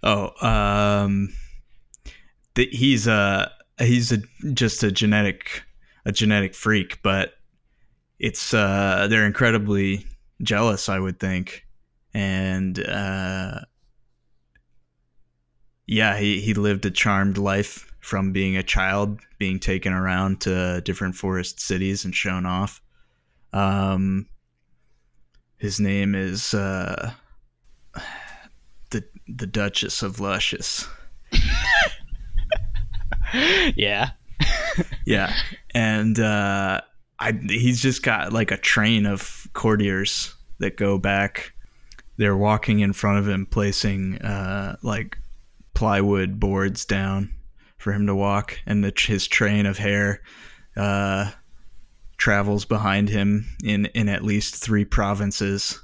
Oh 0.03 0.31
um 0.45 1.33
th- 2.55 2.75
he's 2.75 3.07
a 3.07 3.51
he's 3.79 4.11
a 4.11 4.19
just 4.53 4.83
a 4.83 4.91
genetic 4.91 5.63
a 6.05 6.11
genetic 6.11 6.55
freak 6.55 7.01
but 7.03 7.33
it's 8.19 8.53
uh 8.53 9.07
they're 9.09 9.25
incredibly 9.25 10.05
jealous 10.41 10.89
i 10.89 10.99
would 10.99 11.19
think. 11.19 11.65
And 12.13 12.79
uh 12.79 13.61
yeah 15.85 16.17
he, 16.17 16.39
he 16.41 16.53
lived 16.53 16.85
a 16.85 16.91
charmed 16.91 17.37
life 17.37 17.88
from 18.09 18.31
being 18.31 18.57
a 18.57 18.63
child 18.63 19.19
being 19.37 19.59
taken 19.59 19.93
around 19.93 20.41
to 20.41 20.81
different 20.81 21.15
forest 21.15 21.59
cities 21.59 22.03
and 22.03 22.15
shown 22.15 22.45
off. 22.45 22.81
Um 23.53 24.27
his 25.57 25.79
name 25.79 26.15
is 26.15 26.53
uh 26.53 27.11
the 28.89 29.03
the 29.27 29.47
duchess 29.47 30.01
of 30.01 30.19
luscious. 30.19 30.87
Yeah. 33.75 34.11
Yeah, 35.05 35.33
and 35.73 36.19
uh, 36.19 36.81
I 37.19 37.31
he's 37.31 37.81
just 37.81 38.03
got 38.03 38.31
like 38.31 38.51
a 38.51 38.57
train 38.57 39.05
of 39.05 39.47
courtiers 39.53 40.33
that 40.59 40.77
go 40.77 40.97
back. 40.97 41.53
They're 42.17 42.37
walking 42.37 42.79
in 42.79 42.93
front 42.93 43.17
of 43.17 43.27
him, 43.27 43.45
placing 43.45 44.19
uh, 44.19 44.77
like 44.83 45.17
plywood 45.73 46.39
boards 46.39 46.85
down 46.85 47.33
for 47.79 47.91
him 47.91 48.05
to 48.05 48.13
walk, 48.13 48.59
and 48.67 48.83
the, 48.83 48.93
his 48.95 49.27
train 49.27 49.65
of 49.65 49.79
hair 49.79 50.21
uh, 50.77 51.31
travels 52.17 52.65
behind 52.65 53.09
him 53.09 53.47
in 53.63 53.87
in 53.87 54.07
at 54.07 54.23
least 54.23 54.55
three 54.55 54.85
provinces. 54.85 55.81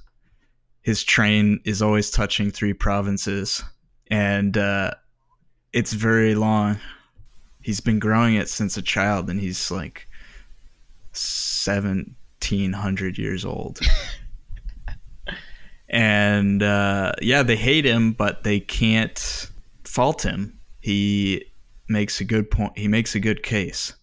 His 0.83 1.03
train 1.03 1.59
is 1.65 1.81
always 1.81 2.11
touching 2.11 2.51
three 2.51 2.73
provinces, 2.73 3.63
and 4.11 4.55
uh, 4.55 4.91
it's 5.73 5.93
very 5.93 6.35
long. 6.35 6.79
He's 7.61 7.79
been 7.79 7.99
growing 7.99 8.35
it 8.35 8.47
since 8.47 8.77
a 8.77 8.81
child 8.81 9.29
and 9.29 9.39
he's 9.39 9.71
like 9.71 10.07
1700 11.11 13.17
years 13.17 13.45
old. 13.45 13.79
And 15.87 16.63
uh, 16.63 17.13
yeah 17.21 17.43
they 17.43 17.55
hate 17.55 17.85
him 17.85 18.13
but 18.13 18.43
they 18.43 18.59
can't 18.59 19.49
fault 19.83 20.23
him. 20.23 20.59
He 20.81 21.45
makes 21.87 22.19
a 22.19 22.25
good 22.25 22.49
point 22.49 22.77
he 22.77 22.87
makes 22.87 23.15
a 23.15 23.19
good 23.19 23.43
case 23.43 23.93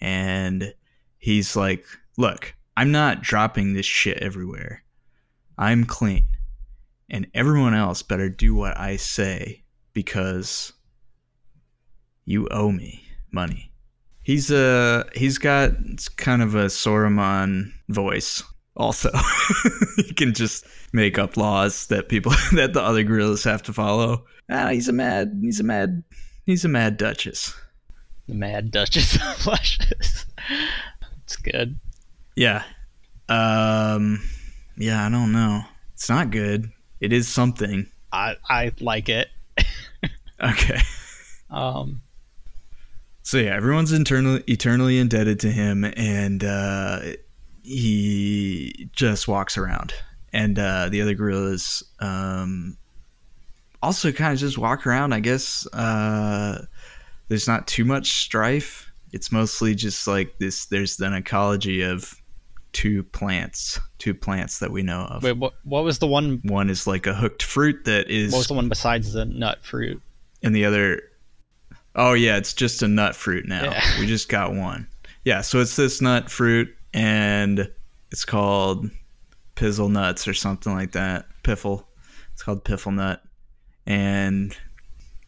and 0.00 0.72
he's 1.18 1.56
like 1.56 1.84
look 2.16 2.54
i'm 2.76 2.92
not 2.92 3.22
dropping 3.22 3.72
this 3.72 3.86
shit 3.86 4.18
everywhere 4.18 4.82
i'm 5.56 5.84
clean 5.84 6.24
and 7.10 7.26
everyone 7.34 7.74
else 7.74 8.02
better 8.02 8.28
do 8.28 8.54
what 8.54 8.76
i 8.78 8.96
say 8.96 9.62
because 9.92 10.72
you 12.28 12.46
owe 12.50 12.70
me 12.70 13.02
money. 13.32 13.72
He's 14.22 14.50
a 14.50 15.06
he's 15.14 15.38
got 15.38 15.72
kind 16.16 16.42
of 16.42 16.54
a 16.54 16.66
Saruman 16.66 17.72
voice. 17.88 18.42
Also, 18.76 19.10
he 19.96 20.12
can 20.12 20.34
just 20.34 20.66
make 20.92 21.18
up 21.18 21.36
laws 21.36 21.86
that 21.86 22.08
people 22.08 22.32
that 22.52 22.74
the 22.74 22.82
other 22.82 23.02
gorillas 23.02 23.44
have 23.44 23.62
to 23.64 23.72
follow. 23.72 24.26
Ah, 24.50 24.68
he's 24.68 24.88
a 24.88 24.92
mad 24.92 25.38
he's 25.40 25.58
a 25.58 25.64
mad 25.64 26.04
he's 26.48 26.64
a 26.64 26.68
mad 26.68 26.96
duchess. 26.96 27.54
The 28.26 28.34
Mad 28.34 28.70
Duchess 28.70 29.14
of 29.16 29.46
Luscious. 29.46 30.26
It's 31.24 31.36
good. 31.36 31.78
Yeah. 32.36 32.64
Um 33.28 34.20
yeah, 34.76 35.06
I 35.06 35.08
don't 35.10 35.32
know. 35.32 35.62
It's 35.94 36.08
not 36.08 36.30
good. 36.30 36.70
It 37.00 37.12
is 37.12 37.28
something. 37.28 37.86
I 38.12 38.36
I 38.48 38.72
like 38.80 39.08
it. 39.08 39.28
Okay. 40.40 40.78
Um, 41.50 42.00
So 43.22 43.38
yeah, 43.38 43.56
everyone's 43.56 43.92
eternally 43.92 44.44
eternally 44.46 44.98
indebted 44.98 45.40
to 45.40 45.50
him, 45.50 45.84
and 45.84 46.44
uh, 46.44 47.00
he 47.64 48.88
just 48.92 49.26
walks 49.26 49.58
around, 49.58 49.94
and 50.32 50.56
uh, 50.56 50.90
the 50.90 51.02
other 51.02 51.14
gorillas 51.14 51.82
um, 51.98 52.76
also 53.82 54.12
kind 54.12 54.32
of 54.32 54.38
just 54.38 54.58
walk 54.58 54.86
around. 54.86 55.12
I 55.12 55.20
guess 55.20 55.66
uh, 55.72 56.64
there's 57.28 57.46
not 57.48 57.66
too 57.66 57.84
much 57.84 58.12
strife. 58.12 58.90
It's 59.12 59.32
mostly 59.32 59.74
just 59.74 60.06
like 60.06 60.38
this. 60.38 60.66
There's 60.66 61.00
an 61.00 61.14
ecology 61.14 61.82
of 61.82 62.14
two 62.72 63.02
plants, 63.04 63.80
two 63.98 64.12
plants 64.14 64.58
that 64.58 64.70
we 64.70 64.82
know 64.82 65.00
of. 65.10 65.22
wait, 65.22 65.32
what 65.38 65.54
what 65.64 65.84
was 65.84 65.98
the 65.98 66.06
one? 66.06 66.40
One 66.44 66.68
is 66.68 66.86
like 66.86 67.06
a 67.06 67.14
hooked 67.14 67.42
fruit 67.42 67.84
that 67.86 68.10
is, 68.10 68.32
What 68.32 68.38
was 68.38 68.46
the 68.48 68.54
one 68.54 68.68
besides 68.68 69.12
the 69.14 69.24
nut 69.24 69.64
fruit? 69.64 70.02
and 70.42 70.54
the 70.54 70.64
other 70.66 71.02
oh 71.96 72.12
yeah 72.12 72.36
it's 72.36 72.54
just 72.54 72.80
a 72.82 72.86
nut 72.86 73.16
fruit 73.16 73.44
now 73.48 73.64
Yeah. 73.64 73.82
we 73.98 74.06
just 74.06 74.28
got 74.28 74.54
one 74.54 74.86
yeah 75.24 75.40
so 75.40 75.58
it's 75.60 75.74
this 75.74 76.00
nut 76.00 76.30
fruit 76.30 76.68
and 76.94 77.68
it's 78.12 78.24
called 78.24 78.88
pizzle 79.56 79.90
nuts 79.90 80.28
or 80.28 80.34
something 80.34 80.72
like 80.72 80.92
that 80.92 81.26
piffle 81.42 81.82
it's 82.32 82.44
called 82.44 82.62
piffle 82.64 82.92
nut 82.94 83.20
and 83.88 84.56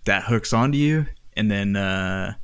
that 0.04 0.22
hooks 0.22 0.52
onto 0.52 0.78
you 0.78 1.06
and 1.36 1.50
then 1.50 1.74
uh, 1.74 2.34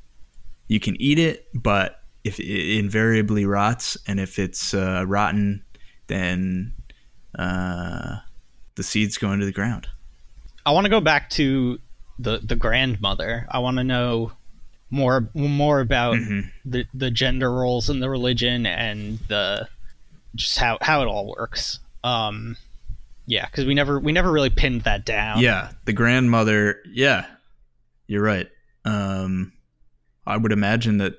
you 0.66 0.80
can 0.80 1.00
eat 1.00 1.18
it 1.20 1.46
but 1.54 2.00
if 2.24 2.40
it 2.40 2.78
invariably 2.78 3.44
rots 3.46 3.96
and 4.08 4.18
if 4.18 4.38
it's 4.40 4.74
uh, 4.74 5.04
rotten 5.06 5.62
then 6.08 6.72
uh, 7.38 8.16
the 8.74 8.82
seeds 8.82 9.16
go 9.18 9.30
into 9.30 9.46
the 9.46 9.52
ground 9.52 9.86
I 10.64 10.72
want 10.72 10.84
to 10.86 10.90
go 10.90 11.00
back 11.00 11.30
to 11.30 11.78
the 12.18 12.38
the 12.42 12.56
grandmother. 12.56 13.46
I 13.50 13.60
want 13.60 13.76
to 13.76 13.84
know 13.84 14.32
more 14.90 15.28
more 15.34 15.78
about 15.80 16.16
Mhm. 16.16 16.50
the 16.64 16.86
the 16.92 17.08
gender 17.10 17.52
roles 17.52 17.88
in 17.88 18.00
the 18.00 18.10
religion 18.10 18.66
and 18.66 19.20
the 19.28 19.68
just 20.34 20.58
how 20.58 20.78
how 20.80 21.02
it 21.02 21.06
all 21.06 21.28
works. 21.38 21.78
Um, 22.02 22.56
yeah, 23.26 23.46
because 23.46 23.66
we 23.66 23.74
never 23.74 23.98
we 23.98 24.12
never 24.12 24.30
really 24.30 24.50
pinned 24.50 24.82
that 24.82 25.04
down. 25.04 25.40
Yeah, 25.40 25.72
the 25.84 25.92
grandmother. 25.92 26.80
Yeah, 26.86 27.26
you're 28.06 28.22
right. 28.22 28.48
Um, 28.84 29.52
I 30.26 30.36
would 30.36 30.52
imagine 30.52 30.98
that 30.98 31.14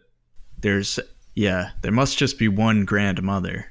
there's 0.60 1.00
yeah, 1.36 1.72
there 1.82 1.91
must 1.91 2.17
just 2.17 2.39
be 2.39 2.48
one 2.48 2.86
grandmother, 2.86 3.67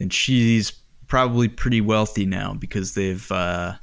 and 0.00 0.12
she's 0.12 0.72
probably 1.06 1.48
pretty 1.48 1.80
wealthy 1.80 2.26
now 2.26 2.54
because 2.54 2.94
they've 2.94 3.30
uh, 3.30 3.74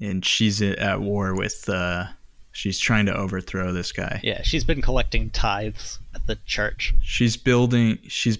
and 0.00 0.24
she's 0.24 0.60
at 0.60 1.00
war 1.00 1.34
with 1.34 1.68
uh, 1.68 2.04
she's 2.52 2.78
trying 2.78 3.06
to 3.06 3.14
overthrow 3.14 3.72
this 3.72 3.92
guy. 3.92 4.20
yeah. 4.22 4.42
She's 4.42 4.64
been 4.64 4.82
collecting 4.82 5.30
tithes 5.30 5.98
at 6.14 6.26
the 6.26 6.36
church. 6.46 6.94
She's 7.02 7.36
building. 7.36 7.98
She's 8.08 8.38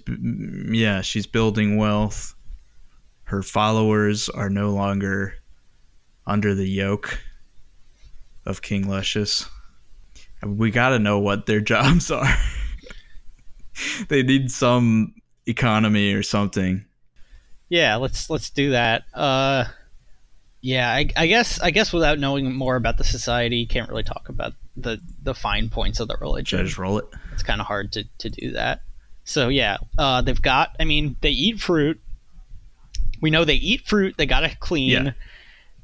yeah. 0.70 1.00
She's 1.00 1.26
building 1.26 1.76
wealth. 1.76 2.34
Her 3.32 3.42
followers 3.42 4.28
are 4.28 4.50
no 4.50 4.72
longer 4.72 5.36
under 6.26 6.54
the 6.54 6.68
yoke 6.68 7.18
of 8.44 8.60
King 8.60 8.86
Luscious. 8.90 9.48
We 10.44 10.70
got 10.70 10.90
to 10.90 10.98
know 10.98 11.18
what 11.18 11.46
their 11.46 11.60
jobs 11.74 12.10
are. 12.10 12.28
they 14.10 14.22
need 14.22 14.50
some 14.50 15.14
economy 15.46 16.12
or 16.12 16.22
something. 16.22 16.84
Yeah, 17.70 17.96
let's 17.96 18.28
let's 18.28 18.50
do 18.50 18.72
that. 18.72 19.04
Uh, 19.14 19.64
yeah, 20.60 20.90
I, 20.90 21.08
I 21.16 21.26
guess 21.26 21.58
I 21.58 21.70
guess 21.70 21.90
without 21.90 22.18
knowing 22.18 22.54
more 22.54 22.76
about 22.76 22.98
the 22.98 23.04
society, 23.04 23.64
can't 23.64 23.88
really 23.88 24.02
talk 24.02 24.28
about 24.28 24.52
the 24.76 25.00
the 25.22 25.32
fine 25.34 25.70
points 25.70 26.00
of 26.00 26.08
the 26.08 26.16
Should 26.16 26.20
I 26.20 26.26
religion. 26.26 26.66
just 26.66 26.76
roll 26.76 26.98
it? 26.98 27.06
It's 27.32 27.42
kind 27.42 27.62
of 27.62 27.66
hard 27.66 27.92
to 27.92 28.04
to 28.18 28.28
do 28.28 28.50
that. 28.50 28.82
So 29.24 29.48
yeah, 29.48 29.78
uh, 29.96 30.20
they've 30.20 30.42
got. 30.42 30.76
I 30.78 30.84
mean, 30.84 31.16
they 31.22 31.30
eat 31.30 31.60
fruit. 31.60 31.98
We 33.22 33.30
know 33.30 33.46
they 33.46 33.54
eat 33.54 33.86
fruit. 33.86 34.16
They 34.18 34.26
gotta 34.26 34.54
clean. 34.58 34.90
Yeah. 34.90 35.12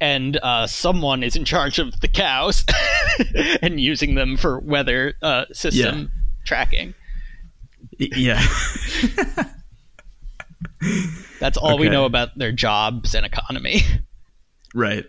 And 0.01 0.37
uh, 0.37 0.67
someone 0.67 1.23
is 1.23 1.35
in 1.35 1.45
charge 1.45 1.79
of 1.79 2.01
the 2.01 2.09
cows 2.09 2.65
and 3.63 3.81
using 3.81 4.15
them 4.15 4.37
for 4.37 4.61
weather 4.61 5.15
uh, 5.23 5.47
system 5.53 6.11
tracking. 6.45 6.95
Yeah. 7.99 8.41
That's 11.41 11.57
all 11.57 11.79
we 11.79 11.89
know 11.89 12.05
about 12.05 12.37
their 12.37 12.53
jobs 12.53 13.15
and 13.15 13.25
economy. 13.27 13.81
right. 14.75 15.05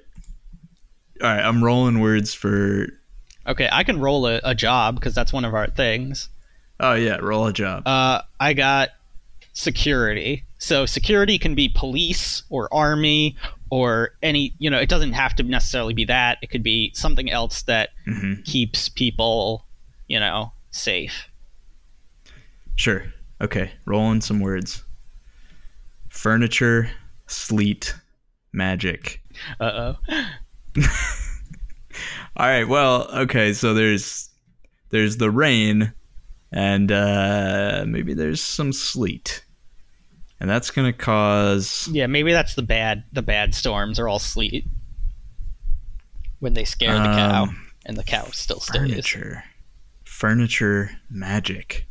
All 1.22 1.28
right. 1.28 1.42
I'm 1.44 1.64
rolling 1.64 2.00
words 2.00 2.34
for. 2.34 2.88
Okay, 3.48 3.70
I 3.72 3.84
can 3.84 4.00
roll 4.00 4.26
a, 4.28 4.40
a 4.44 4.56
job 4.56 4.96
because 4.96 5.16
that's 5.16 5.34
one 5.34 5.44
of 5.46 5.54
our 5.56 5.68
things. 5.68 6.30
Oh 6.80 6.94
yeah, 6.94 7.18
roll 7.18 7.48
a 7.48 7.54
job. 7.54 7.88
Uh, 7.88 8.22
I 8.40 8.54
got 8.54 8.90
security. 9.54 10.46
So 10.60 10.86
security 10.86 11.40
can 11.40 11.56
be 11.56 11.70
police 11.70 12.44
or 12.50 12.72
army 12.74 13.36
or 13.72 14.12
any. 14.22 14.54
You 14.60 14.70
know, 14.70 14.78
it 14.80 14.90
doesn't 14.90 15.14
have 15.14 15.36
to 15.38 15.44
necessarily 15.44 15.94
be 15.94 16.06
that. 16.06 16.38
It 16.42 16.52
could 16.52 16.64
be 16.64 16.92
something 16.94 17.32
else 17.32 17.64
that 17.64 17.90
hmm 18.06 18.36
keeps 18.46 18.90
people, 18.90 19.66
you 20.08 20.20
know, 20.20 20.52
safe. 20.72 21.28
Sure. 22.76 23.04
Okay. 23.42 23.72
Rolling 23.86 24.22
some 24.22 24.40
words. 24.40 24.84
Furniture, 26.10 26.90
sleet, 27.28 27.96
magic. 28.54 29.22
Uh 29.60 29.94
oh. 30.08 30.16
All 32.38 32.48
right. 32.48 32.68
Well, 32.68 33.08
okay. 33.14 33.54
So 33.54 33.74
there's 33.74 34.30
there's 34.90 35.18
the 35.18 35.30
rain, 35.32 35.94
and 36.52 36.92
uh, 36.92 37.86
maybe 37.88 38.14
there's 38.14 38.42
some 38.42 38.74
sleet, 38.74 39.44
and 40.40 40.50
that's 40.50 40.72
gonna 40.72 40.94
cause. 40.94 41.88
Yeah, 41.92 42.08
maybe 42.08 42.32
that's 42.32 42.56
the 42.56 42.62
bad. 42.64 43.04
The 43.12 43.22
bad 43.22 43.54
storms 43.56 44.00
are 44.00 44.08
all 44.08 44.20
sleet 44.20 44.66
when 46.40 46.54
they 46.54 46.66
scare 46.66 46.94
the 46.94 47.04
cow, 47.04 47.44
Um, 47.44 47.68
and 47.86 47.98
the 47.98 48.04
cow 48.04 48.26
still 48.32 48.60
stays. 48.60 48.82
furniture, 48.82 49.44
furniture, 50.06 50.92
magic, 51.10 51.88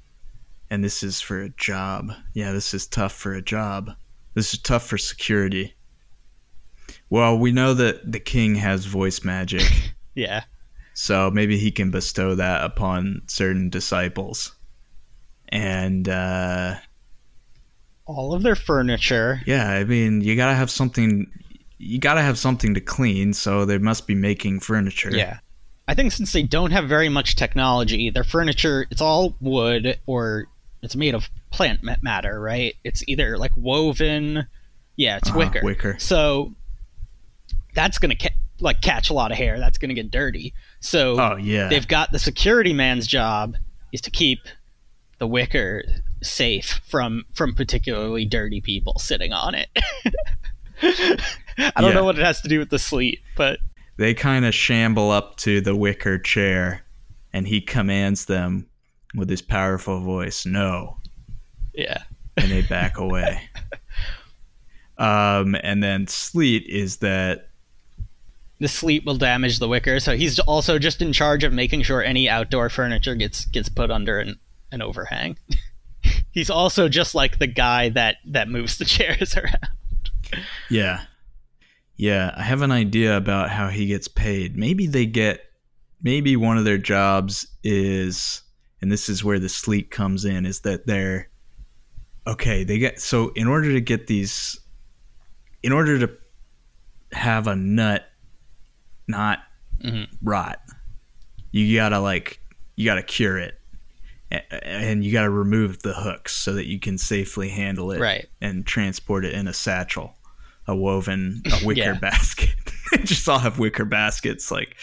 and 0.70 0.82
this 0.82 1.02
is 1.02 1.20
for 1.20 1.40
a 1.42 1.50
job. 1.50 2.12
Yeah, 2.34 2.52
this 2.52 2.72
is 2.74 2.86
tough 2.86 3.12
for 3.12 3.34
a 3.34 3.42
job. 3.42 3.90
This 4.34 4.52
is 4.54 4.60
tough 4.60 4.86
for 4.86 4.98
security. 4.98 5.74
Well, 7.10 7.38
we 7.38 7.52
know 7.52 7.74
that 7.74 8.10
the 8.10 8.20
king 8.20 8.54
has 8.56 8.84
voice 8.86 9.24
magic. 9.24 9.62
Yeah. 10.14 10.42
So 10.94 11.30
maybe 11.30 11.56
he 11.58 11.70
can 11.70 11.92
bestow 11.92 12.34
that 12.34 12.64
upon 12.64 13.22
certain 13.28 13.70
disciples. 13.70 14.56
And 15.50 16.08
uh, 16.08 16.74
All 18.08 18.32
of 18.34 18.42
their 18.42 18.56
furniture. 18.56 19.40
yeah, 19.46 19.68
I 19.70 19.84
mean, 19.84 20.22
you 20.22 20.34
gotta 20.34 20.54
have 20.54 20.70
something. 20.70 21.30
You 21.78 21.98
gotta 22.00 22.22
have 22.22 22.38
something 22.38 22.74
to 22.74 22.80
clean, 22.80 23.32
so 23.34 23.64
they 23.64 23.78
must 23.78 24.06
be 24.08 24.14
making 24.16 24.60
furniture. 24.60 25.10
Yeah. 25.14 25.38
I 25.86 25.94
think 25.94 26.12
since 26.12 26.32
they 26.32 26.42
don't 26.42 26.70
have 26.72 26.88
very 26.88 27.08
much 27.08 27.36
technology, 27.36 28.10
their 28.10 28.24
furniture 28.24 28.86
it's 28.90 29.00
all 29.00 29.36
wood 29.40 29.98
or 30.06 30.46
it's 30.82 30.96
made 30.96 31.14
of 31.14 31.28
plant 31.50 31.80
matter, 32.02 32.40
right? 32.40 32.74
It's 32.84 33.02
either 33.08 33.36
like 33.38 33.52
woven, 33.56 34.46
yeah, 34.96 35.18
it's 35.18 35.28
Uh-huh, 35.30 35.38
wicker. 35.38 35.60
wicker. 35.62 35.96
So 35.98 36.54
that's 37.74 37.98
gonna 37.98 38.16
ca- 38.16 38.34
like 38.60 38.80
catch 38.80 39.10
a 39.10 39.12
lot 39.14 39.30
of 39.30 39.36
hair. 39.38 39.58
That's 39.58 39.78
gonna 39.78 39.94
get 39.94 40.10
dirty. 40.10 40.52
So 40.80 41.18
Oh 41.20 41.36
yeah. 41.36 41.68
they've 41.68 41.86
got 41.86 42.10
the 42.12 42.18
security 42.18 42.72
man's 42.72 43.06
job 43.06 43.56
is 43.92 44.00
to 44.02 44.10
keep 44.10 44.40
the 45.18 45.26
wicker 45.26 45.84
safe 46.22 46.80
from 46.88 47.24
from 47.34 47.54
particularly 47.54 48.24
dirty 48.24 48.60
people 48.60 48.98
sitting 48.98 49.32
on 49.32 49.54
it. 49.54 49.68
I 50.82 51.80
don't 51.80 51.90
Yeah. 51.90 51.94
know 51.94 52.04
what 52.04 52.18
it 52.18 52.24
has 52.24 52.40
to 52.42 52.48
do 52.48 52.58
with 52.58 52.70
the 52.70 52.78
sleet, 52.78 53.20
but 53.36 53.58
they 53.96 54.14
kind 54.14 54.44
of 54.44 54.54
shamble 54.54 55.10
up 55.10 55.36
to 55.38 55.60
the 55.60 55.74
wicker 55.74 56.18
chair, 56.18 56.84
and 57.32 57.46
he 57.48 57.60
commands 57.60 58.26
them 58.26 58.66
with 59.14 59.28
his 59.28 59.42
powerful 59.42 60.00
voice, 60.00 60.46
"No," 60.46 60.98
yeah. 61.74 62.02
and 62.36 62.50
they 62.50 62.62
back 62.62 62.98
away. 62.98 63.40
Um, 64.98 65.54
and 65.62 65.80
then 65.80 66.08
sleet 66.08 66.66
is 66.66 66.96
that 66.96 67.50
the 68.58 68.66
sleet 68.66 69.04
will 69.04 69.14
damage 69.16 69.60
the 69.60 69.68
wicker 69.68 70.00
so 70.00 70.16
he's 70.16 70.40
also 70.40 70.76
just 70.76 71.00
in 71.00 71.12
charge 71.12 71.44
of 71.44 71.52
making 71.52 71.82
sure 71.82 72.02
any 72.02 72.28
outdoor 72.28 72.68
furniture 72.68 73.14
gets 73.14 73.44
gets 73.44 73.68
put 73.68 73.92
under 73.92 74.18
an 74.18 74.36
an 74.72 74.82
overhang. 74.82 75.38
He's 76.32 76.50
also 76.50 76.88
just 76.88 77.14
like 77.14 77.38
the 77.38 77.46
guy 77.46 77.88
that 77.90 78.16
that 78.26 78.48
moves 78.48 78.78
the 78.78 78.84
chairs 78.86 79.36
around. 79.36 79.68
Yeah. 80.70 81.02
Yeah, 81.96 82.32
I 82.36 82.42
have 82.44 82.62
an 82.62 82.70
idea 82.70 83.16
about 83.16 83.50
how 83.50 83.68
he 83.68 83.86
gets 83.86 84.06
paid. 84.06 84.56
Maybe 84.56 84.86
they 84.86 85.04
get 85.06 85.40
maybe 86.00 86.36
one 86.36 86.56
of 86.58 86.64
their 86.64 86.78
jobs 86.78 87.46
is 87.64 88.42
and 88.80 88.92
this 88.92 89.08
is 89.08 89.24
where 89.24 89.40
the 89.40 89.48
sleek 89.48 89.90
comes 89.90 90.24
in 90.24 90.46
is 90.46 90.60
that 90.60 90.86
they're 90.86 91.28
okay, 92.26 92.62
they 92.62 92.78
get 92.78 93.00
so 93.00 93.30
in 93.34 93.48
order 93.48 93.72
to 93.72 93.80
get 93.80 94.06
these 94.06 94.60
in 95.64 95.72
order 95.72 95.98
to 95.98 96.10
have 97.12 97.46
a 97.48 97.56
nut 97.56 98.04
not 99.08 99.40
Mhm. 99.82 100.06
rot, 100.22 100.60
you 101.50 101.74
gotta 101.76 101.98
like 101.98 102.40
you 102.76 102.84
gotta 102.84 103.02
cure 103.02 103.38
it, 103.38 103.57
and 104.30 105.04
you 105.04 105.12
gotta 105.12 105.30
remove 105.30 105.82
the 105.82 105.94
hooks 105.94 106.34
so 106.34 106.52
that 106.54 106.66
you 106.66 106.78
can 106.78 106.98
safely 106.98 107.48
handle 107.48 107.90
it 107.92 108.00
Right. 108.00 108.26
and 108.40 108.66
transport 108.66 109.24
it 109.24 109.32
in 109.34 109.48
a 109.48 109.52
satchel, 109.54 110.16
a 110.66 110.76
woven 110.76 111.42
a 111.46 111.58
wicker 111.64 111.80
Yeah. 111.80 111.98
basket. 111.98 112.50
just 113.04 113.28
all 113.28 113.38
have 113.38 113.58
wicker 113.58 113.84
baskets, 113.84 114.50
like 114.50 114.76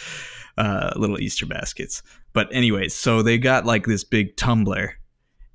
uh, 0.57 0.91
little 0.95 1.19
Easter 1.19 1.45
baskets. 1.45 2.01
But 2.33 2.47
anyways, 2.53 2.93
so 2.93 3.21
they 3.21 3.37
got 3.37 3.65
like 3.65 3.85
this 3.85 4.03
big 4.03 4.35
tumbler, 4.35 4.95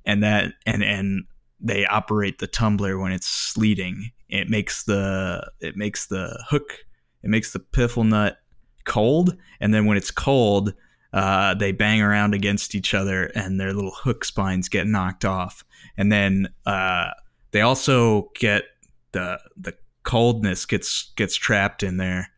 and 0.05 0.23
that 0.23 0.53
and 0.65 0.83
and 0.83 1.25
they 1.59 1.85
operate 1.85 2.39
the 2.39 2.47
tumbler 2.47 2.97
when 2.97 3.11
it's 3.11 3.27
sleeting. 3.27 4.11
It 4.29 4.49
makes 4.49 4.83
the 4.83 5.49
it 5.59 5.75
makes 5.75 6.07
the 6.07 6.43
hook 6.49 6.85
it 7.23 7.29
makes 7.29 7.51
the 7.53 7.59
piffle 7.59 8.03
nut 8.03 8.37
cold, 8.85 9.37
and 9.59 9.73
then 9.73 9.85
when 9.85 9.95
it's 9.97 10.11
cold, 10.11 10.73
uh, 11.13 11.53
they 11.53 11.71
bang 11.71 12.01
around 12.01 12.33
against 12.33 12.75
each 12.75 12.93
other, 12.93 13.25
and 13.35 13.59
their 13.59 13.73
little 13.73 13.91
hook 13.91 14.23
spines 14.23 14.69
get 14.69 14.87
knocked 14.87 15.25
off, 15.25 15.63
and 15.97 16.11
then 16.11 16.47
uh, 16.65 17.09
they 17.51 17.61
also 17.61 18.31
get 18.35 18.63
the 19.11 19.39
the 19.57 19.73
coldness 20.03 20.65
gets 20.65 21.11
gets 21.15 21.35
trapped 21.35 21.83
in 21.83 21.97
there, 21.97 22.29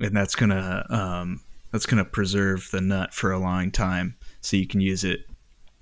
and 0.00 0.16
that's 0.16 0.34
gonna 0.34 0.84
um, 0.90 1.40
that's 1.72 1.86
gonna 1.86 2.04
preserve 2.04 2.68
the 2.72 2.80
nut 2.80 3.14
for 3.14 3.30
a 3.30 3.38
long 3.38 3.70
time, 3.70 4.16
so 4.40 4.56
you 4.56 4.66
can 4.66 4.80
use 4.80 5.04
it 5.04 5.20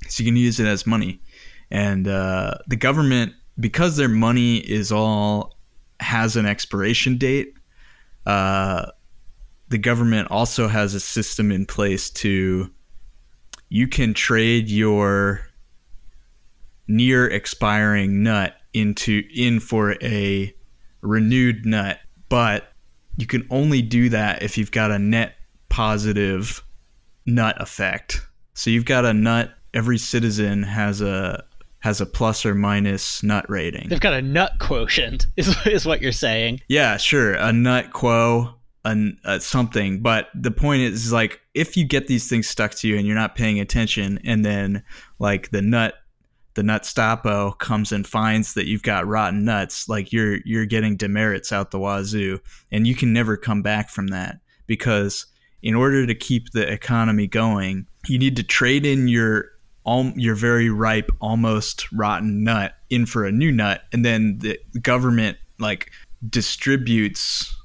so 0.09 0.22
you 0.22 0.28
can 0.28 0.37
use 0.37 0.61
it 0.61 0.66
as 0.66 0.87
money. 0.87 1.20
And 1.70 2.07
uh, 2.07 2.55
the 2.68 2.76
government 2.76 3.32
because 3.59 3.97
their 3.97 4.09
money 4.09 4.59
is 4.59 4.93
all 4.93 5.57
has 6.01 6.37
an 6.37 6.47
expiration 6.47 7.16
date 7.16 7.55
uh, 8.26 8.91
the 9.69 9.79
government 9.79 10.29
also 10.31 10.69
has 10.69 10.95
a 10.95 11.01
system 11.01 11.51
in 11.51 11.67
place 11.67 12.11
to 12.11 12.71
you 13.69 13.89
can 13.89 14.14
trade 14.14 14.69
your 14.69 15.47
near 16.89 17.27
expiring 17.27 18.23
nut 18.23 18.55
into 18.73 19.23
in 19.35 19.59
for 19.59 19.97
a 20.03 20.55
renewed 21.01 21.67
nut 21.67 21.99
but 22.29 22.73
you 23.17 23.27
can 23.27 23.47
only 23.51 23.83
do 23.83 24.09
that 24.09 24.43
if 24.43 24.57
you've 24.59 24.71
got 24.71 24.91
a 24.91 24.99
net 24.99 25.35
positive 25.69 26.62
nut 27.25 27.61
effect 27.61 28.21
so 28.55 28.71
you've 28.71 28.85
got 28.85 29.05
a 29.05 29.12
nut 29.12 29.53
every 29.75 29.99
citizen 29.99 30.62
has 30.62 31.01
a 31.01 31.43
has 31.81 32.01
a 32.01 32.07
plus 32.07 32.45
or 32.45 32.55
minus 32.55 33.23
nut 33.23 33.49
rating 33.49 33.89
They've 33.89 34.01
got 34.01 34.14
a 34.14 34.23
nut 34.23 34.53
quotient, 34.59 35.27
is 35.37 35.55
is 35.67 35.87
what 35.87 36.03
you're 36.03 36.11
saying. 36.11 36.61
yeah, 36.69 36.97
sure, 36.97 37.35
a 37.35 37.53
nut 37.53 37.93
quo, 37.93 38.55
a, 38.87 39.12
a 39.24 39.30
uh, 39.30 39.39
something. 39.39 40.01
But 40.01 40.28
the 40.34 40.51
point 40.51 40.82
is, 40.82 41.12
like, 41.12 41.41
if 41.55 41.76
you 41.76 41.84
get 41.84 42.07
these 42.07 42.28
things 42.28 42.49
stuck 42.49 42.72
to 42.76 42.89
you 42.89 42.97
and 42.97 43.07
you're 43.07 43.16
not 43.16 43.34
paying 43.34 43.61
attention, 43.61 44.18
and 44.24 44.45
then 44.45 44.82
like 45.18 45.51
the 45.51 45.62
nut, 45.62 45.95
the 46.55 46.62
nut 46.62 46.82
stopo 46.84 47.59
comes 47.59 47.93
and 47.93 48.07
finds 48.07 48.55
that 48.55 48.66
you've 48.66 48.82
got 48.82 49.07
rotten 49.07 49.45
nuts, 49.45 49.89
like 49.89 50.12
you're 50.12 50.39
you're 50.45 50.66
getting 50.66 50.97
demerits 50.97 51.53
out 51.53 51.70
the 51.70 51.78
wazoo, 51.78 52.39
and 52.70 52.87
you 52.87 52.95
can 52.95 53.12
never 53.12 53.37
come 53.37 53.62
back 53.62 53.91
from 53.91 54.09
that 54.09 54.39
because 54.66 55.26
in 55.62 55.74
order 55.74 56.07
to 56.07 56.14
keep 56.14 56.53
the 56.53 56.70
economy 56.70 57.26
going, 57.26 57.87
you 58.07 58.18
need 58.18 58.37
to 58.37 58.43
trade 58.43 58.87
in 58.87 59.09
your 59.09 59.47
all 59.84 60.12
your 60.16 60.34
very 60.34 60.68
ripe, 60.68 61.11
almost 61.20 61.91
rotten 61.93 62.45
nut 62.45 62.74
in 62.91 63.07
for 63.07 63.24
a 63.24 63.32
new 63.32 63.53
nut, 63.53 63.82
and 63.93 64.05
then 64.05 64.39
the 64.39 64.59
government 64.82 65.39
like 65.59 65.91
distributes. 66.28 67.56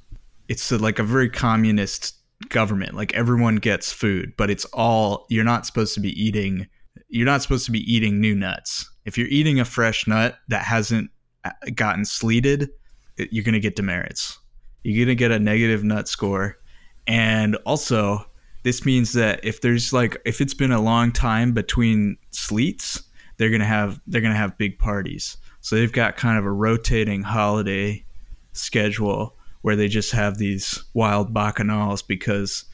It's 0.52 0.70
a, 0.70 0.76
like 0.76 0.98
a 0.98 1.02
very 1.02 1.30
communist 1.30 2.14
government. 2.50 2.94
Like 2.94 3.14
everyone 3.14 3.56
gets 3.56 3.90
food, 3.90 4.34
but 4.36 4.50
it's 4.50 4.66
all 4.66 5.24
you're 5.30 5.44
not 5.44 5.64
supposed 5.64 5.94
to 5.94 6.00
be 6.00 6.10
eating. 6.22 6.66
You're 7.08 7.24
not 7.26 7.40
supposed 7.40 7.64
to 7.66 7.72
be 7.72 7.80
eating 7.90 8.20
new 8.20 8.34
nuts. 8.34 8.88
If 9.06 9.16
you're 9.16 9.28
eating 9.28 9.58
a 9.60 9.64
fresh 9.64 10.06
nut 10.06 10.36
that 10.48 10.62
hasn't 10.62 11.10
uh, 11.46 11.52
gotten 11.74 12.04
sleeted, 12.04 12.68
it- 13.16 13.32
you're 13.32 13.44
gonna 13.44 13.60
get 13.60 13.76
demerits. 13.76 14.38
You're 14.84 15.06
gonna 15.06 15.14
get 15.14 15.30
a 15.30 15.38
negative 15.38 15.84
nut 15.84 16.06
score, 16.06 16.58
and 17.06 17.56
also 17.64 18.26
this 18.62 18.84
means 18.84 19.14
that 19.14 19.42
if 19.42 19.62
there's 19.62 19.92
like 19.94 20.20
if 20.26 20.42
it's 20.42 20.54
been 20.54 20.72
a 20.72 20.82
long 20.82 21.12
time 21.12 21.52
between 21.52 22.16
sleets 22.30 23.02
they're 23.38 23.50
gonna 23.50 23.64
have 23.64 24.00
they're 24.06 24.20
gonna 24.20 24.36
have 24.36 24.56
big 24.58 24.78
parties 24.78 25.36
so 25.62 25.74
they've 25.76 25.92
got 25.92 26.16
kind 26.16 26.38
of 26.38 26.44
a 26.44 26.52
rotating 26.52 27.22
holiday 27.22 28.04
schedule 28.52 29.36
where 29.62 29.74
they 29.76 29.88
just 29.88 30.12
have 30.12 30.38
these 30.38 30.84
wild 30.94 31.32
bacchanals 31.34 32.06
because 32.06 32.64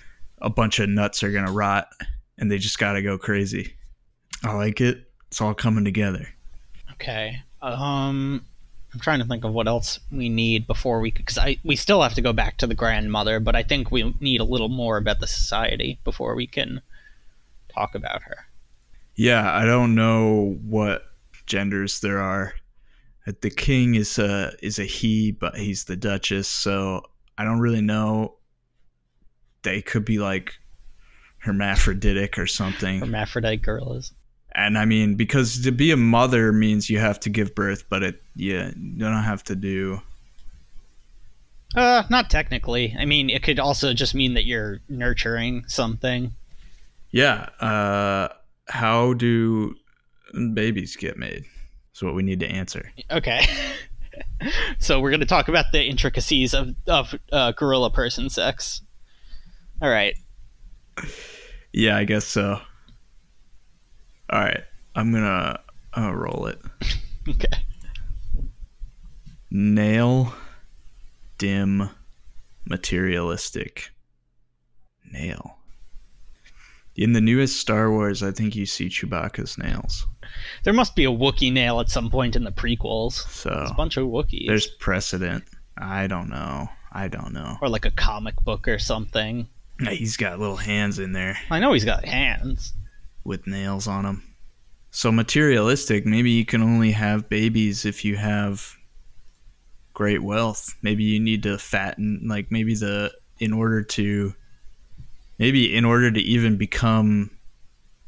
a 0.42 0.50
bunch 0.50 0.78
of 0.80 0.88
nuts 0.88 1.22
are 1.22 1.30
gonna 1.30 1.52
rot 1.52 1.88
and 2.38 2.50
they 2.50 2.58
just 2.58 2.78
gotta 2.78 3.00
go 3.02 3.16
crazy 3.16 3.74
i 4.44 4.52
like 4.52 4.80
it 4.80 5.10
it's 5.28 5.40
all 5.40 5.54
coming 5.54 5.84
together 5.84 6.28
Okay. 6.92 7.40
Um, 7.62 8.44
I'm 8.92 8.98
trying 9.00 9.20
to 9.20 9.24
think 9.24 9.44
of 9.44 9.52
what 9.52 9.68
else 9.68 10.00
we 10.10 10.28
need 10.28 10.66
before 10.66 10.98
we, 10.98 11.12
because 11.12 11.38
I 11.38 11.56
we 11.62 11.76
still 11.76 12.02
have 12.02 12.14
to 12.14 12.20
go 12.22 12.32
back 12.32 12.56
to 12.58 12.66
the 12.66 12.74
grandmother, 12.74 13.38
but 13.38 13.54
I 13.54 13.62
think 13.62 13.92
we 13.92 14.14
need 14.20 14.40
a 14.40 14.44
little 14.44 14.68
more 14.68 14.96
about 14.96 15.20
the 15.20 15.28
society 15.28 16.00
before 16.02 16.34
we 16.34 16.48
can 16.48 16.80
talk 17.72 17.94
about 17.94 18.22
her. 18.22 18.46
yeah 19.14 19.52
i 19.54 19.64
don't 19.64 19.94
know 19.94 20.56
what 20.64 21.04
genders 21.46 22.00
there 22.00 22.18
are 22.18 22.54
the 23.40 23.50
king 23.50 23.94
is 23.94 24.18
a 24.18 24.52
is 24.62 24.78
a 24.78 24.84
he 24.84 25.30
but 25.32 25.56
he's 25.56 25.84
the 25.84 25.96
duchess 25.96 26.48
so 26.48 27.02
i 27.36 27.44
don't 27.44 27.60
really 27.60 27.80
know 27.82 28.34
they 29.62 29.82
could 29.82 30.04
be 30.04 30.18
like 30.18 30.54
hermaphroditic 31.38 32.38
or 32.38 32.46
something 32.46 33.00
Hermaphrodite 33.00 33.62
gorillas. 33.62 34.12
and 34.54 34.76
i 34.78 34.84
mean 34.84 35.14
because 35.14 35.62
to 35.62 35.70
be 35.72 35.90
a 35.90 35.96
mother 35.96 36.52
means 36.52 36.88
you 36.90 36.98
have 36.98 37.20
to 37.20 37.30
give 37.30 37.54
birth 37.54 37.84
but 37.88 38.02
it 38.02 38.22
yeah 38.34 38.70
you 38.76 38.98
don't 38.98 39.22
have 39.24 39.42
to 39.44 39.54
do 39.56 40.00
Uh, 41.76 42.02
not 42.08 42.30
technically. 42.30 42.96
I 42.98 43.04
mean, 43.04 43.28
it 43.28 43.42
could 43.42 43.60
also 43.60 43.92
just 43.92 44.14
mean 44.14 44.32
that 44.34 44.46
you're 44.46 44.80
nurturing 44.88 45.64
something. 45.68 46.32
yeah 47.10 47.48
uh 47.60 48.28
how 48.68 49.12
do 49.14 49.74
babies 50.54 50.96
get 50.96 51.16
made 51.18 51.44
is 51.98 52.02
what 52.02 52.14
we 52.14 52.22
need 52.22 52.40
to 52.40 52.46
answer 52.46 52.90
Okay. 53.10 53.40
so 54.78 55.00
we're 55.00 55.10
going 55.10 55.20
to 55.20 55.26
talk 55.26 55.48
about 55.48 55.66
the 55.72 55.82
intricacies 55.84 56.54
of 56.54 56.74
of 56.86 57.14
uh, 57.32 57.52
gorilla 57.52 57.90
person 57.90 58.30
sex. 58.30 58.82
All 59.82 59.88
right. 59.90 60.14
yeah 61.72 61.96
i 61.96 62.04
guess 62.04 62.24
so 62.24 62.60
all 64.30 64.40
right 64.40 64.62
i'm 64.96 65.12
gonna 65.12 65.60
uh, 65.96 66.12
roll 66.12 66.46
it 66.46 66.58
Okay. 67.28 67.46
nail 69.50 70.34
dim 71.36 71.88
materialistic 72.66 73.90
nail 75.12 75.57
in 76.98 77.12
the 77.12 77.20
newest 77.20 77.58
star 77.60 77.90
wars 77.90 78.22
i 78.22 78.30
think 78.30 78.54
you 78.56 78.66
see 78.66 78.88
chewbacca's 78.88 79.56
nails 79.56 80.06
There 80.64 80.72
must 80.74 80.94
be 80.96 81.04
a 81.04 81.08
Wookiee 81.10 81.52
nail 81.52 81.80
at 81.80 81.88
some 81.88 82.10
point 82.10 82.36
in 82.36 82.44
the 82.44 82.50
prequels. 82.52 83.12
so 83.30 83.50
It's 83.62 83.70
a 83.70 83.74
bunch 83.74 83.96
of 83.96 84.06
Wookiees. 84.08 84.46
there's 84.48 84.66
precedent 84.66 85.44
i 85.78 86.06
don't 86.06 86.28
know 86.28 86.68
i 86.92 87.06
don't 87.08 87.32
know 87.32 87.56
or 87.62 87.68
like 87.68 87.84
a 87.86 87.90
comic 87.92 88.34
book 88.44 88.66
or 88.68 88.78
something. 88.78 89.48
he's 89.88 90.16
got 90.16 90.38
little 90.40 90.56
hands 90.56 90.98
in 90.98 91.12
there 91.12 91.38
I 91.50 91.60
know 91.60 91.72
he's 91.72 91.84
got 91.84 92.04
hands. 92.04 92.74
with 93.24 93.46
nails 93.46 93.86
on 93.86 94.04
them 94.04 94.22
so 94.90 95.12
materialistic 95.12 96.04
maybe 96.04 96.30
you 96.32 96.44
can 96.44 96.62
only 96.62 96.90
have 96.92 97.28
babies 97.28 97.84
if 97.84 98.04
you 98.04 98.16
have 98.16 98.74
great 99.94 100.22
wealth 100.22 100.74
maybe 100.82 101.04
you 101.04 101.20
need 101.20 101.42
to 101.44 101.58
fatten 101.58 102.22
like 102.26 102.50
maybe 102.50 102.74
the 102.74 103.12
in 103.38 103.52
order 103.52 103.82
to 103.82 104.34
maybe 105.38 105.74
in 105.74 105.84
order 105.84 106.10
to 106.10 106.20
even 106.20 106.56
become 106.56 107.30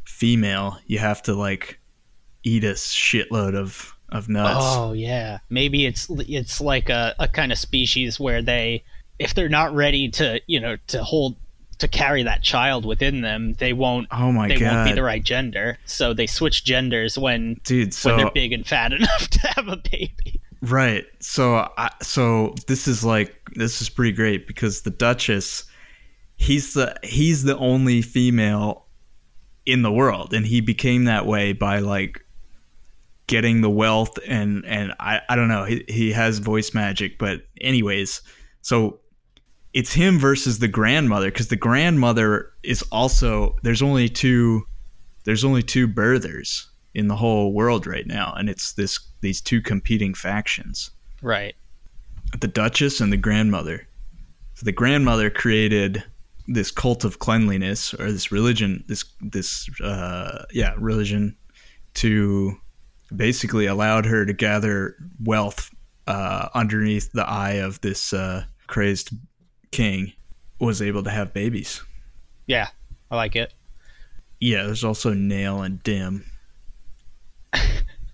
female 0.04 0.78
you 0.86 0.98
have 0.98 1.22
to 1.22 1.34
like 1.34 1.78
eat 2.42 2.64
a 2.64 2.72
shitload 2.72 3.54
of 3.54 3.94
of 4.12 4.28
nuts 4.28 4.56
Oh 4.60 4.92
yeah, 4.92 5.38
maybe 5.48 5.86
it's 5.86 6.08
it's 6.10 6.60
like 6.60 6.88
a, 6.88 7.14
a 7.18 7.28
kind 7.28 7.52
of 7.52 7.58
species 7.58 8.18
where 8.18 8.42
they, 8.42 8.84
if 9.18 9.34
they're 9.34 9.48
not 9.48 9.74
ready 9.74 10.08
to 10.10 10.40
you 10.46 10.60
know 10.60 10.76
to 10.88 11.02
hold 11.02 11.36
to 11.78 11.88
carry 11.88 12.22
that 12.24 12.42
child 12.42 12.84
within 12.84 13.22
them, 13.22 13.54
they 13.54 13.72
won't. 13.72 14.08
Oh 14.10 14.32
my 14.32 14.48
they 14.48 14.56
god, 14.56 14.74
won't 14.74 14.88
be 14.90 14.94
the 14.94 15.02
right 15.02 15.22
gender. 15.22 15.78
So 15.86 16.12
they 16.12 16.26
switch 16.26 16.64
genders 16.64 17.16
when 17.16 17.60
dude! 17.64 17.94
So 17.94 18.10
when 18.10 18.24
they're 18.24 18.32
big 18.32 18.52
and 18.52 18.66
fat 18.66 18.92
enough 18.92 19.28
to 19.28 19.46
have 19.54 19.68
a 19.68 19.76
baby. 19.76 20.40
Right. 20.62 21.06
So 21.20 21.70
I 21.78 21.90
so 22.02 22.54
this 22.66 22.88
is 22.88 23.04
like 23.04 23.34
this 23.54 23.80
is 23.80 23.88
pretty 23.88 24.12
great 24.12 24.46
because 24.46 24.82
the 24.82 24.90
Duchess 24.90 25.64
he's 26.40 26.74
the 26.74 26.96
he's 27.02 27.44
the 27.44 27.56
only 27.58 28.02
female 28.02 28.86
in 29.66 29.82
the 29.82 29.92
world. 29.92 30.32
And 30.32 30.46
he 30.46 30.60
became 30.60 31.04
that 31.04 31.26
way 31.26 31.52
by 31.52 31.80
like 31.80 32.24
getting 33.26 33.60
the 33.60 33.70
wealth 33.70 34.18
and 34.26 34.64
and 34.66 34.92
I, 34.98 35.20
I 35.28 35.36
don't 35.36 35.48
know. 35.48 35.64
He, 35.64 35.84
he 35.88 36.12
has 36.12 36.38
voice 36.38 36.74
magic 36.74 37.18
but 37.18 37.42
anyways 37.60 38.22
so 38.62 38.98
it's 39.72 39.92
him 39.92 40.18
versus 40.18 40.58
the 40.58 40.66
grandmother 40.66 41.30
because 41.30 41.48
the 41.48 41.56
grandmother 41.56 42.50
is 42.64 42.82
also 42.90 43.54
there's 43.62 43.82
only 43.82 44.08
two 44.08 44.66
there's 45.24 45.44
only 45.44 45.62
two 45.62 45.86
birthers 45.86 46.66
in 46.94 47.06
the 47.06 47.16
whole 47.16 47.52
world 47.52 47.86
right 47.86 48.06
now. 48.06 48.34
And 48.36 48.48
it's 48.48 48.72
this 48.72 48.98
these 49.20 49.40
two 49.40 49.60
competing 49.60 50.14
factions. 50.14 50.90
Right. 51.22 51.54
the 52.40 52.48
duchess 52.48 53.00
and 53.00 53.12
the 53.12 53.18
grandmother. 53.18 53.86
So 54.54 54.64
the 54.64 54.72
grandmother 54.72 55.28
created 55.28 56.02
this 56.52 56.70
cult 56.72 57.04
of 57.04 57.18
cleanliness 57.20 57.94
or 57.94 58.10
this 58.10 58.32
religion 58.32 58.82
this 58.88 59.04
this 59.20 59.68
uh 59.80 60.44
yeah 60.52 60.74
religion 60.78 61.36
to 61.94 62.52
basically 63.14 63.66
allowed 63.66 64.04
her 64.04 64.26
to 64.26 64.32
gather 64.32 64.96
wealth 65.24 65.70
uh 66.08 66.48
underneath 66.54 67.12
the 67.12 67.24
eye 67.28 67.52
of 67.62 67.80
this 67.82 68.12
uh 68.12 68.42
crazed 68.66 69.10
king 69.70 70.12
was 70.58 70.82
able 70.82 71.02
to 71.04 71.10
have 71.10 71.32
babies 71.32 71.82
Yeah, 72.46 72.68
I 73.10 73.16
like 73.16 73.36
it. 73.36 73.54
yeah 74.40 74.64
there's 74.64 74.84
also 74.84 75.14
nail 75.14 75.62
and 75.62 75.80
dim 75.84 76.24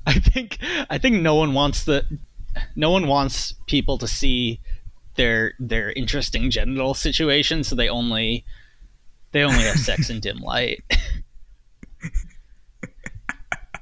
I 0.06 0.12
think 0.20 0.58
I 0.90 0.98
think 0.98 1.16
no 1.22 1.34
one 1.34 1.52
wants 1.54 1.84
the 1.84 2.04
no 2.74 2.90
one 2.90 3.06
wants 3.06 3.54
people 3.66 3.98
to 3.98 4.06
see 4.06 4.60
their 5.16 5.54
their 5.58 5.92
interesting 5.92 6.50
genital 6.50 6.94
situation, 6.94 7.64
so 7.64 7.74
they 7.74 7.88
only 7.88 8.44
they 9.32 9.42
only 9.42 9.64
have 9.64 9.78
sex 9.78 10.10
in 10.10 10.20
dim 10.20 10.38
light. 10.38 10.82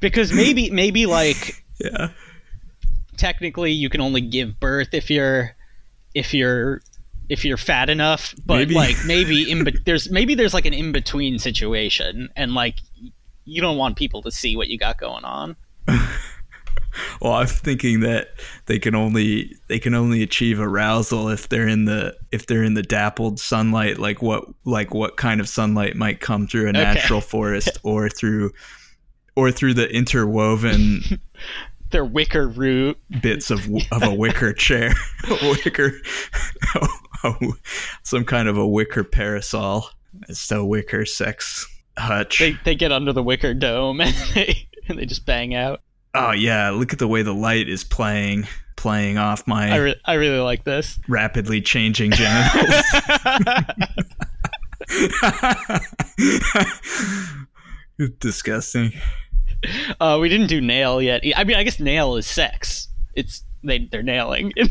because 0.01 0.33
maybe 0.33 0.71
maybe 0.71 1.07
like 1.07 1.65
yeah 1.79 2.09
technically 3.17 3.73
you 3.73 3.89
can 3.89 4.01
only 4.01 4.21
give 4.21 4.59
birth 4.61 4.93
if 4.93 5.11
you're 5.11 5.55
if 6.15 6.35
you're 6.35 6.81
if 7.29 7.45
you're 7.45 7.57
fat 7.57 7.89
enough, 7.89 8.35
but 8.45 8.57
Maybe. 8.57 8.75
like 8.75 8.97
maybe 9.07 9.51
in 9.51 9.65
be- 9.65 9.79
there's 9.87 10.11
maybe 10.11 10.35
there's 10.35 10.53
like 10.53 10.67
an 10.67 10.75
in 10.75 10.93
between 10.93 11.39
situation, 11.39 12.29
and 12.37 12.55
like 12.55 12.77
you 13.45 13.61
don't 13.61 13.79
want 13.79 13.97
people 13.97 14.23
to 14.23 14.31
see 14.31 14.57
what 14.57 14.69
you 14.69 14.79
got 14.79 14.99
going 14.99 15.25
on. 15.25 15.57
Well, 17.21 17.33
I'm 17.33 17.47
thinking 17.47 18.01
that 18.01 18.29
they 18.67 18.79
can 18.79 18.95
only 18.95 19.57
they 19.69 19.79
can 19.79 19.95
only 19.95 20.23
achieve 20.23 20.61
arousal 20.61 21.29
if 21.29 21.49
they're 21.49 21.69
in 21.69 21.85
the 21.87 22.17
if 22.33 22.47
they're 22.47 22.63
in 22.63 22.75
the 22.75 22.83
dappled 22.83 23.41
sunlight, 23.41 23.99
like 23.99 24.21
what 24.21 24.45
like 24.65 24.93
what 24.93 25.17
kind 25.17 25.41
of 25.41 25.49
sunlight 25.49 25.97
might 25.97 26.21
come 26.21 26.47
through 26.47 26.69
a 26.69 26.73
natural 26.73 27.21
forest 27.21 27.79
or 27.83 28.09
through 28.09 28.51
or 29.37 29.51
through 29.51 29.75
the 29.75 29.89
interwoven 29.91 31.01
Their 31.91 32.05
wicker 32.05 32.49
root. 32.49 32.99
bits 33.23 33.51
of 33.51 33.69
of 33.93 34.03
a 34.03 34.13
wicker 34.13 34.53
chair, 34.65 34.93
a 35.31 35.39
wicker, 35.65 35.93
some 38.03 38.25
kind 38.25 38.49
of 38.49 38.59
a 38.59 38.67
wicker 38.67 39.05
parasol. 39.05 39.89
It's 40.29 40.51
a 40.51 40.65
wicker 40.65 41.07
sex 41.07 41.69
hutch. 41.97 42.41
They 42.41 42.57
they 42.65 42.75
get 42.75 42.91
under 42.91 43.13
the 43.13 43.23
wicker 43.23 43.55
dome 43.55 44.01
and 44.01 44.15
they 44.35 44.69
and 44.89 44.99
they 44.99 45.07
just 45.07 45.25
bang 45.25 45.55
out. 45.55 45.83
Oh 46.15 46.33
yeah, 46.33 46.71
look 46.71 46.93
at 46.93 46.99
the 46.99 47.09
way 47.09 47.23
the 47.23 47.35
light 47.35 47.69
is 47.69 47.85
playing 47.85 48.47
playing 48.77 49.19
off 49.19 49.47
my 49.47 49.71
I 49.73 49.77
re- 49.77 50.01
I 50.05 50.15
really 50.15 50.39
like 50.41 50.65
this. 50.65 50.99
rapidly 51.09 51.61
changing 51.61 52.11
genitals. 52.13 52.85
Disgusting. 58.19 58.93
Uh, 60.01 60.19
we 60.21 60.29
didn't 60.29 60.49
do 60.49 60.61
nail 60.61 61.01
yet. 61.01 61.23
I 61.37 61.45
mean, 61.45 61.57
I 61.57 61.63
guess 61.63 61.81
nail 61.81 62.17
is 62.17 62.27
sex. 62.27 62.89
It's 63.15 63.45
they 63.63 63.89
they're 63.91 64.03
nailing. 64.03 64.53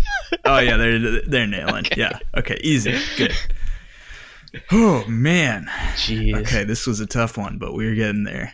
Oh 0.46 0.60
yeah, 0.60 0.76
they're 0.76 1.22
they're 1.22 1.48
nailing. 1.48 1.86
Okay. 1.86 2.02
Yeah. 2.02 2.20
Okay. 2.36 2.60
Easy. 2.62 3.00
Good. 3.16 3.34
Oh 4.72 5.06
man. 5.08 5.68
Jeez. 5.96 6.36
Okay, 6.42 6.66
this 6.66 6.86
was 6.86 7.00
a 7.00 7.06
tough 7.06 7.38
one, 7.38 7.58
but 7.58 7.74
we 7.74 7.88
are 7.88 7.96
getting 7.96 8.26
there. 8.26 8.54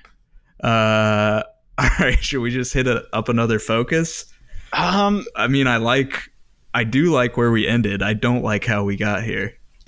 Uh, 0.64 1.42
all 1.82 1.90
right. 2.00 2.22
Should 2.22 2.42
we 2.42 2.52
just 2.52 2.74
hit 2.74 2.88
a, 2.88 3.06
up 3.14 3.30
another 3.30 3.60
focus? 3.60 4.26
Um. 4.74 5.26
I 5.36 5.48
mean, 5.48 5.68
I 5.68 5.78
like, 5.78 6.30
I 6.74 6.84
do 6.84 7.12
like 7.12 7.38
where 7.38 7.52
we 7.52 7.68
ended. 7.68 8.02
I 8.02 8.14
don't 8.14 8.44
like 8.44 8.66
how 8.66 8.84
we 8.84 8.98
got 8.98 9.24
here. 9.24 9.54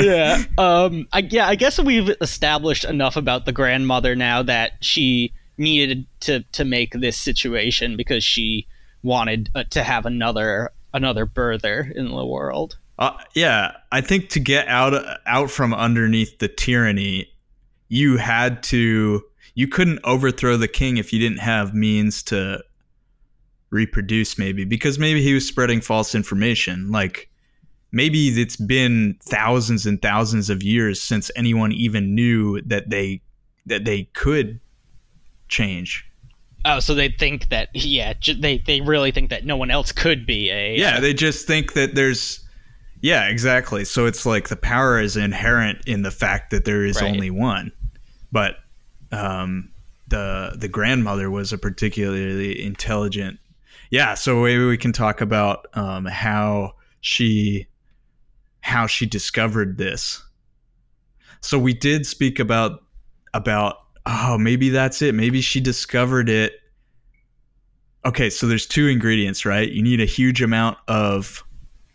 yeah. 0.00 0.44
Um. 0.56 1.08
I, 1.12 1.26
yeah. 1.28 1.48
I 1.48 1.56
guess 1.56 1.80
we've 1.80 2.10
established 2.20 2.84
enough 2.84 3.16
about 3.16 3.44
the 3.44 3.52
grandmother 3.52 4.14
now 4.14 4.42
that 4.44 4.72
she 4.80 5.32
needed 5.58 6.06
to 6.20 6.42
to 6.52 6.64
make 6.64 6.92
this 6.92 7.16
situation 7.16 7.96
because 7.96 8.22
she 8.22 8.66
wanted 9.02 9.50
uh, 9.54 9.64
to 9.70 9.82
have 9.82 10.06
another 10.06 10.70
another 10.94 11.26
birther 11.26 11.90
in 11.94 12.08
the 12.08 12.24
world. 12.24 12.78
Uh, 12.98 13.12
yeah, 13.34 13.72
I 13.92 14.00
think 14.00 14.30
to 14.30 14.40
get 14.40 14.68
out 14.68 14.94
out 15.26 15.50
from 15.50 15.74
underneath 15.74 16.38
the 16.38 16.48
tyranny, 16.48 17.30
you 17.88 18.16
had 18.16 18.62
to. 18.64 19.22
You 19.54 19.68
couldn't 19.68 20.00
overthrow 20.04 20.56
the 20.56 20.68
king 20.68 20.98
if 20.98 21.12
you 21.12 21.18
didn't 21.18 21.38
have 21.38 21.74
means 21.74 22.22
to 22.24 22.62
reproduce. 23.70 24.38
Maybe 24.38 24.64
because 24.64 24.98
maybe 24.98 25.22
he 25.22 25.34
was 25.34 25.46
spreading 25.46 25.80
false 25.80 26.14
information. 26.14 26.90
Like 26.90 27.30
maybe 27.92 28.28
it's 28.28 28.56
been 28.56 29.16
thousands 29.22 29.86
and 29.86 30.00
thousands 30.02 30.50
of 30.50 30.62
years 30.62 31.00
since 31.00 31.30
anyone 31.36 31.72
even 31.72 32.14
knew 32.14 32.60
that 32.62 32.90
they 32.90 33.22
that 33.66 33.84
they 33.84 34.04
could 34.14 34.60
change. 35.48 36.04
Oh, 36.64 36.80
so 36.80 36.94
they 36.94 37.08
think 37.10 37.48
that 37.50 37.68
yeah, 37.74 38.12
they 38.40 38.58
they 38.58 38.80
really 38.80 39.12
think 39.12 39.30
that 39.30 39.44
no 39.46 39.56
one 39.56 39.70
else 39.70 39.92
could 39.92 40.26
be 40.26 40.50
a 40.50 40.76
Yeah, 40.76 41.00
they 41.00 41.14
just 41.14 41.46
think 41.46 41.74
that 41.74 41.94
there's. 41.94 42.42
Yeah, 43.02 43.28
exactly. 43.28 43.84
So 43.84 44.06
it's 44.06 44.26
like 44.26 44.48
the 44.48 44.56
power 44.56 44.98
is 44.98 45.16
inherent 45.16 45.78
in 45.86 46.02
the 46.02 46.10
fact 46.10 46.50
that 46.50 46.64
there 46.64 46.84
is 46.84 47.00
Right. 47.00 47.10
only 47.10 47.30
one, 47.30 47.70
but 48.36 48.56
um, 49.12 49.70
the 50.08 50.52
the 50.58 50.68
grandmother 50.68 51.30
was 51.30 51.54
a 51.54 51.58
particularly 51.58 52.62
intelligent. 52.62 53.38
Yeah, 53.90 54.12
so 54.12 54.42
maybe 54.42 54.62
we 54.66 54.76
can 54.76 54.92
talk 54.92 55.22
about 55.22 55.66
um, 55.72 56.04
how 56.04 56.74
she 57.00 57.66
how 58.60 58.86
she 58.86 59.06
discovered 59.06 59.78
this. 59.78 60.22
So 61.40 61.58
we 61.58 61.72
did 61.72 62.04
speak 62.06 62.38
about 62.38 62.84
about 63.32 63.76
oh 64.04 64.36
maybe 64.36 64.68
that's 64.68 65.00
it. 65.00 65.14
Maybe 65.14 65.40
she 65.40 65.60
discovered 65.60 66.28
it 66.28 66.52
okay 68.04 68.30
so 68.30 68.46
there's 68.46 68.66
two 68.66 68.86
ingredients 68.86 69.44
right 69.44 69.72
you 69.72 69.82
need 69.82 70.00
a 70.00 70.04
huge 70.04 70.40
amount 70.40 70.78
of 70.86 71.42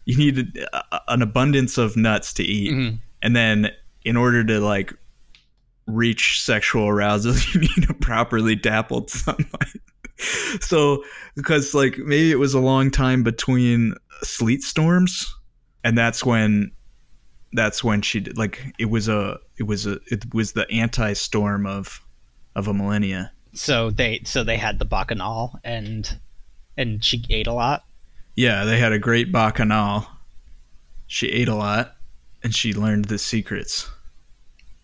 you 0.03 0.17
need 0.17 0.57
a, 0.73 0.99
an 1.07 1.21
abundance 1.21 1.77
of 1.77 1.95
nuts 1.95 2.33
to 2.33 2.43
eat 2.43 2.71
Mhm. 2.73 2.99
and 3.21 3.33
then 3.33 3.71
in 4.03 4.17
order 4.17 4.43
to 4.43 4.59
like 4.59 4.91
reach 5.91 6.41
sexual 6.41 6.87
arousal 6.87 7.33
you 7.53 7.61
need 7.61 7.89
a 7.89 7.93
properly 7.95 8.55
dappled 8.55 9.09
sunlight 9.09 9.81
so 10.61 11.03
because 11.35 11.73
like 11.73 11.97
maybe 11.97 12.31
it 12.31 12.39
was 12.39 12.53
a 12.53 12.59
long 12.59 12.91
time 12.91 13.23
between 13.23 13.93
sleet 14.23 14.61
storms 14.61 15.33
and 15.83 15.97
that's 15.97 16.23
when 16.23 16.71
that's 17.53 17.83
when 17.83 18.01
she 18.01 18.19
did 18.19 18.37
like 18.37 18.73
it 18.79 18.89
was 18.89 19.07
a 19.07 19.37
it 19.57 19.63
was 19.63 19.85
a 19.85 19.99
it 20.07 20.33
was 20.33 20.53
the 20.53 20.69
anti-storm 20.71 21.65
of 21.65 22.01
of 22.55 22.67
a 22.67 22.73
millennia 22.73 23.31
So 23.53 23.91
they 23.91 24.21
so 24.23 24.43
they 24.43 24.57
had 24.57 24.79
the 24.79 24.85
bacchanal 24.85 25.59
and 25.63 26.17
and 26.77 27.03
she 27.03 27.23
ate 27.29 27.47
a 27.47 27.53
lot. 27.53 27.83
Yeah, 28.35 28.63
they 28.63 28.79
had 28.79 28.93
a 28.93 28.99
great 28.99 29.31
bacchanal. 29.31 30.07
She 31.07 31.27
ate 31.27 31.49
a 31.49 31.55
lot, 31.55 31.95
and 32.43 32.55
she 32.55 32.73
learned 32.73 33.05
the 33.05 33.17
secrets. 33.17 33.89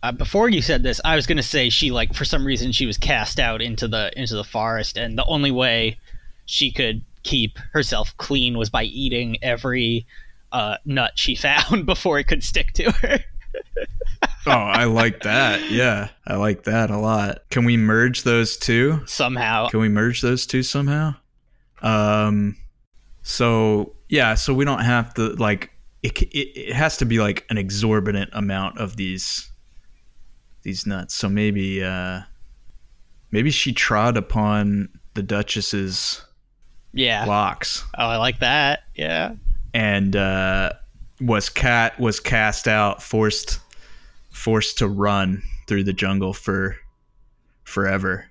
Uh, 0.07 0.11
before 0.13 0.47
you 0.47 0.61
said 0.61 0.83
this, 0.83 1.01
I 1.03 1.17
was 1.17 1.27
gonna 1.27 1.43
say 1.43 1.69
she 1.69 1.91
like 1.91 2.13
for 2.13 2.23
some 2.23 2.45
reason 2.45 2.71
she 2.71 2.85
was 2.85 2.97
cast 2.97 3.41
out 3.41 3.61
into 3.61 3.89
the 3.89 4.09
into 4.17 4.35
the 4.35 4.43
forest, 4.45 4.97
and 4.97 5.17
the 5.17 5.25
only 5.25 5.51
way 5.51 5.99
she 6.45 6.71
could 6.71 7.03
keep 7.23 7.59
herself 7.73 8.15
clean 8.15 8.57
was 8.57 8.69
by 8.69 8.83
eating 8.83 9.35
every 9.41 10.07
uh, 10.53 10.77
nut 10.85 11.11
she 11.15 11.35
found 11.47 11.85
before 11.85 12.19
it 12.19 12.27
could 12.27 12.41
stick 12.41 12.71
to 12.73 12.89
her. 12.89 13.19
Oh, 14.45 14.51
I 14.51 14.85
like 14.85 15.23
that. 15.23 15.71
Yeah, 15.71 16.07
I 16.25 16.37
like 16.37 16.63
that 16.63 16.89
a 16.89 16.97
lot. 16.97 17.39
Can 17.49 17.65
we 17.65 17.75
merge 17.75 18.23
those 18.23 18.55
two? 18.55 19.01
Somehow, 19.07 19.67
Can 19.67 19.81
we 19.81 19.89
merge 19.89 20.21
those 20.21 20.45
two 20.45 20.63
somehow? 20.63 21.15
Um, 21.81 22.55
so 23.23 23.93
yeah, 24.07 24.35
so 24.35 24.53
we 24.53 24.63
don't 24.63 24.85
have 24.85 25.13
to 25.15 25.33
like 25.33 25.71
it, 26.01 26.21
it 26.21 26.57
it 26.57 26.73
has 26.73 26.95
to 26.97 27.05
be 27.05 27.19
like 27.19 27.45
an 27.49 27.57
exorbitant 27.57 28.29
amount 28.31 28.77
of 28.77 28.95
these 28.95 29.51
these 30.67 30.85
nuts. 30.85 31.15
So 31.15 31.29
maybe 31.29 31.81
uh 31.81 32.19
maybe 33.31 33.51
she 33.51 33.71
trod 33.71 34.17
upon 34.17 34.89
the 35.13 35.23
Duchess's 35.23 36.21
Yeah. 36.93 37.23
locks 37.25 37.85
Oh, 37.97 38.05
I 38.07 38.17
like 38.17 38.39
that. 38.39 38.83
Yeah. 38.93 39.35
and 39.73 40.13
uh 40.15 40.73
was 41.21 41.47
cat 41.49 41.97
was 41.99 42.19
cast 42.19 42.67
out, 42.67 43.01
forced 43.01 43.59
forced 44.29 44.77
to 44.79 44.87
run 44.89 45.41
through 45.67 45.85
the 45.85 45.93
jungle 45.93 46.33
for 46.33 46.75
forever. 47.63 48.25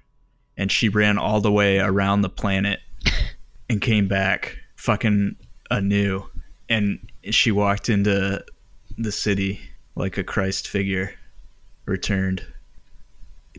And 0.58 0.70
she 0.70 0.88
ran 0.90 1.16
all 1.18 1.40
the 1.40 1.50
way 1.52 1.78
around 1.78 2.20
the 2.20 2.28
planet 2.28 2.80
and 3.70 3.80
came 3.80 4.08
back 4.08 4.58
fucking 4.76 5.36
anew. 5.70 6.22
And 6.68 6.98
she 7.30 7.50
walked 7.50 7.88
into 7.88 8.44
the 8.98 9.12
city 9.12 9.60
like 9.94 10.16
a 10.18 10.24
Christ 10.24 10.68
figure, 10.68 11.14
returned 11.86 12.44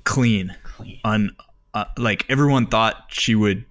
clean, 0.03 0.55
Clean. 0.63 0.99
un 1.03 1.35
uh, 1.73 1.85
like 1.97 2.25
everyone 2.29 2.67
thought 2.67 3.05
she 3.09 3.35
would 3.35 3.65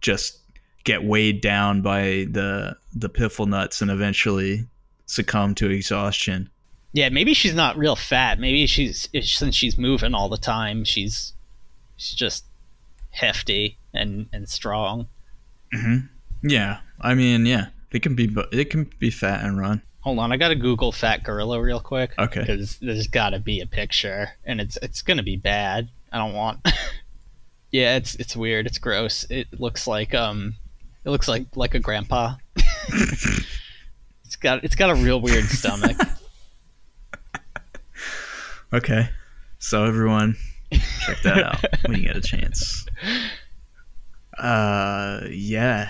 just 0.00 0.38
get 0.84 1.04
weighed 1.04 1.40
down 1.40 1.82
by 1.82 2.26
the 2.30 2.76
the 2.94 3.08
piffle 3.08 3.46
nuts 3.46 3.80
and 3.80 3.90
eventually 3.90 4.66
succumb 5.06 5.54
to 5.54 5.70
exhaustion. 5.70 6.50
Yeah, 6.92 7.08
maybe 7.10 7.34
she's 7.34 7.54
not 7.54 7.76
real 7.76 7.96
fat. 7.96 8.40
Maybe 8.40 8.66
she's 8.66 9.08
since 9.22 9.54
she's 9.54 9.76
moving 9.76 10.14
all 10.14 10.28
the 10.28 10.38
time, 10.38 10.84
she's 10.84 11.34
she's 11.96 12.16
just 12.16 12.44
hefty 13.10 13.78
and 13.92 14.28
and 14.32 14.48
strong. 14.48 15.08
Yeah, 16.42 16.78
I 17.00 17.14
mean, 17.14 17.44
yeah, 17.44 17.66
they 17.90 18.00
can 18.00 18.14
be 18.14 18.34
they 18.52 18.64
can 18.64 18.90
be 18.98 19.10
fat 19.10 19.44
and 19.44 19.58
run. 19.58 19.82
Hold 20.06 20.20
on, 20.20 20.30
I 20.30 20.36
gotta 20.36 20.54
Google 20.54 20.92
fat 20.92 21.24
gorilla 21.24 21.60
real 21.60 21.80
quick. 21.80 22.12
Okay. 22.16 22.38
Because 22.38 22.76
there's 22.76 23.08
gotta 23.08 23.40
be 23.40 23.60
a 23.60 23.66
picture, 23.66 24.28
and 24.44 24.60
it's 24.60 24.78
it's 24.80 25.02
gonna 25.02 25.24
be 25.24 25.36
bad. 25.36 25.88
I 26.12 26.18
don't 26.18 26.32
want. 26.32 26.60
yeah, 27.72 27.96
it's 27.96 28.14
it's 28.14 28.36
weird. 28.36 28.68
It's 28.68 28.78
gross. 28.78 29.26
It 29.30 29.48
looks 29.58 29.88
like 29.88 30.14
um, 30.14 30.54
it 31.04 31.10
looks 31.10 31.26
like 31.26 31.46
like 31.56 31.74
a 31.74 31.80
grandpa. 31.80 32.36
it's 32.88 34.36
got 34.38 34.62
it's 34.62 34.76
got 34.76 34.90
a 34.90 34.94
real 34.94 35.20
weird 35.20 35.46
stomach. 35.46 35.96
Okay, 38.72 39.08
so 39.60 39.84
everyone, 39.84 40.36
check 40.72 41.22
that 41.22 41.42
out 41.44 41.64
when 41.86 41.98
you 41.98 42.02
get 42.04 42.16
a 42.16 42.20
chance. 42.20 42.84
Uh, 44.36 45.20
yeah, 45.30 45.88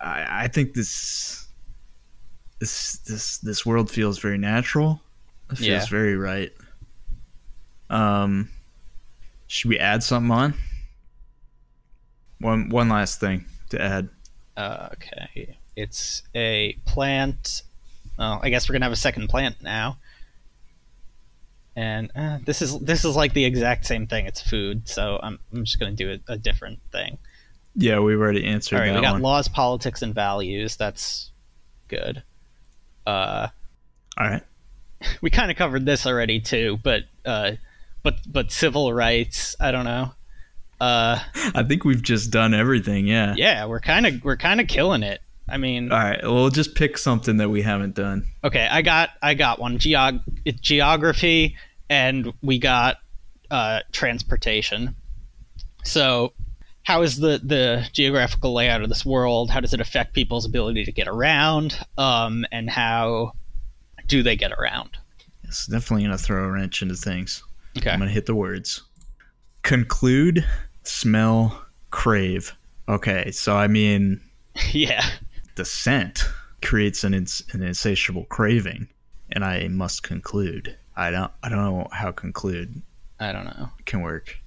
I 0.00 0.44
I 0.44 0.48
think 0.48 0.74
this 0.74 1.49
this 2.60 2.98
this 2.98 3.38
this 3.38 3.66
world 3.66 3.90
feels 3.90 4.18
very 4.20 4.38
natural. 4.38 5.00
It 5.50 5.56
feels 5.58 5.66
Yeah. 5.68 5.86
very 5.86 6.16
right. 6.16 6.52
Um, 7.88 8.48
should 9.48 9.68
we 9.68 9.78
add 9.78 10.02
something 10.04 10.30
on? 10.30 10.54
One 12.38 12.68
one 12.68 12.88
last 12.88 13.18
thing 13.20 13.44
to 13.70 13.80
add. 13.82 14.08
Uh, 14.56 14.88
okay, 14.92 15.56
it's 15.76 16.22
a 16.34 16.74
plant. 16.86 17.62
Oh, 18.18 18.38
I 18.42 18.50
guess 18.50 18.68
we're 18.68 18.74
gonna 18.74 18.84
have 18.84 18.92
a 18.92 18.96
second 18.96 19.28
plant 19.28 19.60
now. 19.62 19.98
And 21.76 22.10
uh, 22.16 22.38
this 22.44 22.62
is 22.62 22.78
this 22.80 23.04
is 23.04 23.16
like 23.16 23.32
the 23.32 23.44
exact 23.44 23.86
same 23.86 24.06
thing. 24.06 24.26
It's 24.26 24.40
food, 24.40 24.88
so 24.88 25.18
I'm 25.22 25.38
I'm 25.52 25.64
just 25.64 25.78
gonna 25.78 25.92
do 25.92 26.12
a, 26.28 26.32
a 26.32 26.36
different 26.38 26.78
thing. 26.92 27.18
Yeah, 27.76 28.00
we've 28.00 28.18
already 28.20 28.44
answered 28.44 28.76
All 28.76 28.80
right, 28.82 28.88
that 28.92 28.96
we 29.00 29.02
got 29.02 29.12
one. 29.14 29.22
laws, 29.22 29.48
politics, 29.48 30.02
and 30.02 30.14
values. 30.14 30.76
That's 30.76 31.30
good. 31.88 32.22
Uh, 33.10 33.48
All 34.18 34.28
right. 34.28 34.42
we 35.22 35.30
kind 35.30 35.50
of 35.50 35.56
covered 35.56 35.84
this 35.86 36.06
already 36.06 36.40
too, 36.40 36.78
but 36.82 37.02
uh, 37.24 37.52
but 38.02 38.16
but 38.26 38.52
civil 38.52 38.92
rights. 38.92 39.56
I 39.60 39.70
don't 39.70 39.84
know. 39.84 40.12
Uh, 40.80 41.18
I 41.54 41.62
think 41.62 41.84
we've 41.84 42.02
just 42.02 42.30
done 42.30 42.54
everything. 42.54 43.06
Yeah. 43.06 43.34
yeah, 43.36 43.66
we're 43.66 43.80
kind 43.80 44.06
of 44.06 44.24
we're 44.24 44.36
kind 44.36 44.60
of 44.60 44.68
killing 44.68 45.02
it. 45.02 45.20
I 45.48 45.56
mean, 45.56 45.90
All 45.90 45.98
right. 45.98 46.22
Well, 46.22 46.34
we'll 46.34 46.50
just 46.50 46.74
pick 46.74 46.96
something 46.96 47.38
that 47.38 47.48
we 47.50 47.62
haven't 47.62 47.94
done. 47.96 48.24
okay, 48.44 48.68
I 48.70 48.82
got 48.82 49.10
I 49.20 49.34
got 49.34 49.58
one 49.58 49.78
geog 49.78 50.20
it's 50.44 50.60
geography, 50.60 51.56
and 51.88 52.32
we 52.42 52.58
got 52.58 52.98
uh, 53.50 53.80
transportation. 53.92 54.94
So, 55.82 56.32
how 56.90 57.02
is 57.02 57.18
the 57.18 57.40
the 57.44 57.88
geographical 57.92 58.52
layout 58.52 58.82
of 58.82 58.88
this 58.88 59.06
world? 59.06 59.48
How 59.48 59.60
does 59.60 59.72
it 59.72 59.80
affect 59.80 60.12
people's 60.12 60.44
ability 60.44 60.84
to 60.84 60.90
get 60.92 61.06
around? 61.06 61.78
Um, 61.96 62.44
and 62.50 62.68
how 62.68 63.32
do 64.08 64.24
they 64.24 64.34
get 64.34 64.50
around? 64.50 64.98
It's 65.44 65.66
definitely 65.66 66.02
gonna 66.02 66.18
throw 66.18 66.44
a 66.44 66.50
wrench 66.50 66.82
into 66.82 66.96
things. 66.96 67.44
Okay. 67.78 67.90
I'm 67.90 68.00
gonna 68.00 68.10
hit 68.10 68.26
the 68.26 68.34
words. 68.34 68.82
Conclude, 69.62 70.44
smell, 70.82 71.64
crave. 71.92 72.52
Okay, 72.88 73.30
so 73.30 73.56
I 73.56 73.68
mean, 73.68 74.20
yeah. 74.72 75.08
the 75.54 75.64
scent 75.64 76.24
creates 76.60 77.04
an 77.04 77.14
ins- 77.14 77.44
an 77.52 77.62
insatiable 77.62 78.24
craving, 78.24 78.88
and 79.30 79.44
I 79.44 79.68
must 79.68 80.02
conclude. 80.02 80.76
I 80.96 81.12
don't 81.12 81.30
I 81.44 81.48
don't 81.50 81.58
know 81.58 81.86
how 81.92 82.10
conclude 82.10 82.82
I 83.20 83.30
don't 83.30 83.44
know. 83.44 83.68
can 83.84 84.00
work. 84.00 84.39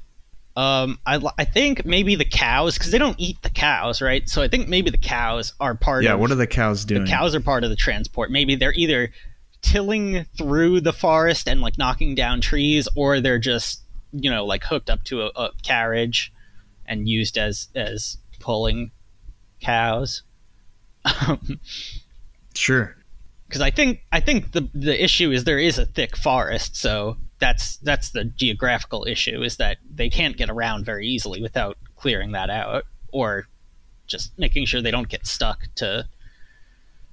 Um, 0.56 1.00
I, 1.06 1.20
I 1.38 1.46
think 1.46 1.84
maybe 1.86 2.14
the 2.16 2.26
cows 2.26 2.78
because 2.78 2.92
they 2.92 3.00
don't 3.00 3.20
eat 3.20 3.42
the 3.42 3.50
cows, 3.50 4.02
right? 4.04 4.28
So 4.30 4.42
I 4.44 4.48
think 4.48 4.68
maybe 4.68 4.92
the 4.92 4.98
cows 5.00 5.54
are 5.60 5.74
part 5.74 6.04
Yeah, 6.04 6.14
of 6.14 6.20
what 6.20 6.30
are 6.32 6.36
the 6.36 6.46
cows 6.46 6.86
doing? 6.86 7.06
the 7.06 7.10
cows 7.10 7.34
are 7.34 7.40
part 7.40 7.64
of 7.64 7.72
the 7.72 7.76
transport. 7.76 8.30
Maybe 8.30 8.56
they're 8.56 8.74
either 8.74 9.12
tilling 9.64 10.26
through 10.38 10.82
the 10.82 10.94
forest 10.94 11.48
and 11.50 11.60
like 11.62 11.78
knocking 11.80 12.14
down 12.14 12.40
trees, 12.42 12.88
or 12.96 13.20
they're 13.20 13.40
just 13.40 13.82
you 14.12 14.30
know 14.30 14.46
like 14.46 14.64
hooked 14.64 14.92
up 14.92 15.04
to 15.06 15.24
a, 15.24 15.32
a 15.36 15.50
carriage 15.64 16.32
and 16.86 17.10
used 17.10 17.38
as 17.38 17.70
as 17.74 18.18
pulling 18.40 18.92
cows. 19.60 20.22
Sure. 22.54 22.96
Because 23.48 23.62
I 23.62 23.70
think 23.70 24.00
I 24.12 24.20
think 24.20 24.52
the 24.54 24.68
the 24.74 25.04
issue 25.04 25.30
is 25.30 25.44
there 25.44 25.60
is 25.60 25.78
a 25.78 25.86
thick 25.86 26.18
forest, 26.18 26.76
so 26.76 27.18
that's 27.44 27.76
that's 27.78 28.12
the 28.12 28.24
geographical 28.24 29.06
issue 29.06 29.44
is 29.44 29.58
that 29.58 29.78
they 29.94 30.10
can't 30.10 30.38
get 30.38 30.50
around 30.50 30.86
very 30.86 31.06
easily 31.06 31.42
without 31.42 31.78
clearing 31.98 32.32
that 32.32 32.50
out 32.50 32.86
or 33.12 33.50
just 34.08 34.32
making 34.40 34.66
sure 34.66 34.82
they 34.82 34.92
don't 34.92 35.10
get 35.10 35.28
stuck 35.28 35.68
to 35.76 36.08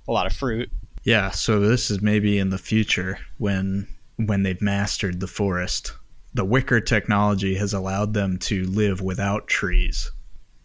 a 0.06 0.12
lot 0.12 0.26
of 0.26 0.32
fruit. 0.32 0.70
Yeah, 1.02 1.32
so 1.32 1.58
this 1.58 1.90
is 1.90 2.00
maybe 2.00 2.38
in 2.38 2.50
the 2.50 2.58
future 2.58 3.18
when 3.38 3.88
when 4.18 4.44
they've 4.44 4.62
mastered 4.62 5.18
the 5.18 5.26
forest. 5.26 5.94
The 6.34 6.44
wicker 6.44 6.80
technology 6.80 7.56
has 7.56 7.74
allowed 7.74 8.14
them 8.14 8.38
to 8.50 8.62
live 8.66 9.00
without 9.00 9.48
trees. 9.48 10.12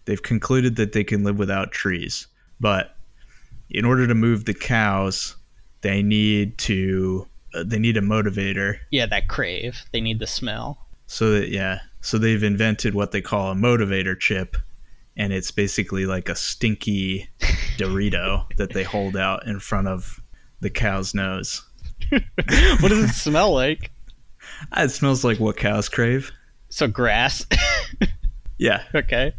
They've 0.06 0.22
concluded 0.22 0.76
that 0.76 0.92
they 0.92 1.04
can 1.04 1.24
live 1.24 1.40
without 1.40 1.72
trees, 1.72 2.28
but 2.60 2.96
in 3.72 3.84
order 3.84 4.06
to 4.06 4.14
move 4.14 4.46
the 4.46 4.54
cows, 4.54 5.36
they 5.82 6.04
need 6.04 6.60
to 6.60 7.28
uh, 7.56 7.64
they 7.66 7.80
need 7.80 7.98
a 7.98 8.02
motivator. 8.02 8.78
Yeah, 8.92 9.06
that 9.08 9.28
crave. 9.28 9.84
They 9.92 10.02
need 10.02 10.20
the 10.20 10.28
smell. 10.28 10.78
So 11.08 11.32
that 11.32 11.50
yeah, 11.50 11.80
so 12.02 12.18
they've 12.18 12.44
invented 12.44 12.96
what 12.96 13.12
they 13.12 13.22
call 13.22 13.52
a 13.52 13.56
motivator 13.56 14.20
chip 14.20 14.58
and 15.18 15.32
it's 15.32 15.52
basically 15.52 16.06
like 16.06 16.30
a 16.30 16.36
stinky 16.36 17.30
Dorito 17.78 18.46
that 18.58 18.74
they 18.74 18.84
hold 18.84 19.16
out 19.16 19.46
in 19.46 19.60
front 19.60 19.88
of 19.88 20.22
the 20.60 20.70
cow's 20.70 21.14
nose. 21.14 21.64
what 22.10 22.90
does 22.90 23.10
it 23.10 23.14
smell 23.14 23.54
like? 23.54 23.92
It 24.78 24.92
smells 24.92 25.24
like 25.24 25.40
what 25.40 25.58
cows 25.58 25.90
crave. 25.90 26.32
So 26.70 26.88
grass. 26.88 27.46
Yeah, 28.58 28.84
okay. 28.94 29.34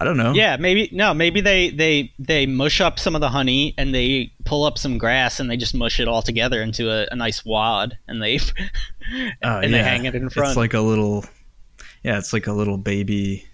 I 0.00 0.04
don't 0.04 0.16
know. 0.16 0.32
Yeah, 0.32 0.56
maybe 0.56 0.88
no, 0.92 1.14
maybe 1.14 1.40
they 1.40 1.70
they 1.70 2.12
they 2.18 2.46
mush 2.46 2.80
up 2.80 2.98
some 2.98 3.14
of 3.14 3.20
the 3.20 3.28
honey 3.28 3.74
and 3.76 3.94
they 3.94 4.32
pull 4.44 4.64
up 4.64 4.78
some 4.78 4.98
grass 4.98 5.40
and 5.40 5.50
they 5.50 5.56
just 5.56 5.74
mush 5.74 6.00
it 6.00 6.08
all 6.08 6.22
together 6.22 6.62
into 6.62 6.90
a, 6.90 7.06
a 7.10 7.16
nice 7.16 7.44
wad 7.44 7.98
and 8.06 8.22
they 8.22 8.38
Oh, 9.42 9.58
and 9.58 9.72
they 9.72 9.78
yeah. 9.78 9.84
hang 9.84 10.04
it 10.04 10.14
in 10.14 10.28
front. 10.28 10.50
It's 10.50 10.56
like 10.56 10.74
a 10.74 10.80
little, 10.80 11.24
yeah, 12.02 12.18
it's 12.18 12.32
like 12.32 12.46
a 12.46 12.52
little 12.52 12.76
baby 12.76 13.46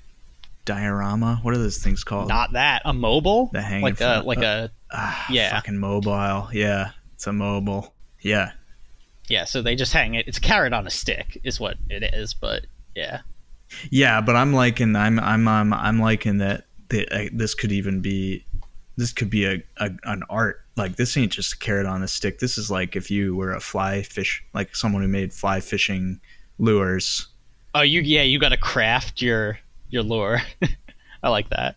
diorama. 0.65 1.39
What 1.43 1.55
are 1.55 1.59
those 1.59 1.79
things 1.79 2.05
called? 2.05 2.29
not 2.29 2.53
that 2.53 2.83
a 2.85 2.93
mobile 2.93 3.51
The 3.53 3.63
hang 3.63 3.83
like 3.83 4.01
a 4.01 4.23
like 4.25 4.39
uh, 4.39 4.69
a 4.69 4.71
ah, 4.93 5.27
yeah. 5.31 5.55
fucking 5.55 5.79
mobile. 5.79 6.49
Yeah, 6.53 6.91
it's 7.15 7.27
a 7.27 7.33
mobile. 7.33 7.95
Yeah, 8.21 8.53
yeah. 9.29 9.45
So 9.45 9.63
they 9.63 9.77
just 9.77 9.93
hang 9.93 10.15
it. 10.15 10.27
It's 10.27 10.39
a 10.39 10.41
carrot 10.41 10.73
on 10.73 10.87
a 10.87 10.91
stick 10.91 11.41
is 11.45 11.61
what 11.61 11.77
it 11.89 12.03
is. 12.15 12.35
But 12.35 12.67
yeah, 12.95 13.21
yeah, 13.91 14.21
but 14.21 14.37
I'm 14.37 14.53
liking, 14.53 14.97
I'm, 14.97 15.19
I'm, 15.19 15.47
I'm, 15.49 15.73
I'm 15.73 16.01
liking 16.01 16.39
that. 16.39 16.67
that 16.89 17.13
uh, 17.13 17.29
this 17.33 17.55
could 17.55 17.73
even 17.73 18.01
be, 18.01 18.45
this 18.97 19.13
could 19.13 19.31
be 19.31 19.45
a, 19.45 19.63
a 19.79 19.91
an 20.05 20.23
art. 20.31 20.61
Like 20.77 20.97
this 20.97 21.17
ain't 21.17 21.33
just 21.33 21.55
a 21.55 21.59
carrot 21.59 21.87
on 21.87 22.03
a 22.03 22.09
stick. 22.09 22.39
This 22.39 22.59
is 22.59 22.71
like 22.71 22.97
if 22.97 23.11
you 23.11 23.35
were 23.37 23.53
a 23.53 23.61
fly 23.61 24.03
fish, 24.03 24.45
like 24.55 24.75
someone 24.75 25.03
who 25.03 25.09
made 25.09 25.33
fly 25.33 25.61
fishing 25.61 26.21
lures. 26.59 27.29
oh 27.75 27.81
you 27.83 28.01
yeah 28.01 28.23
you 28.23 28.39
got 28.39 28.51
to 28.51 28.57
craft 28.57 29.23
your 29.23 29.59
your 29.89 30.03
lure. 30.03 30.41
I 31.23 31.29
like 31.29 31.51
that. 31.51 31.77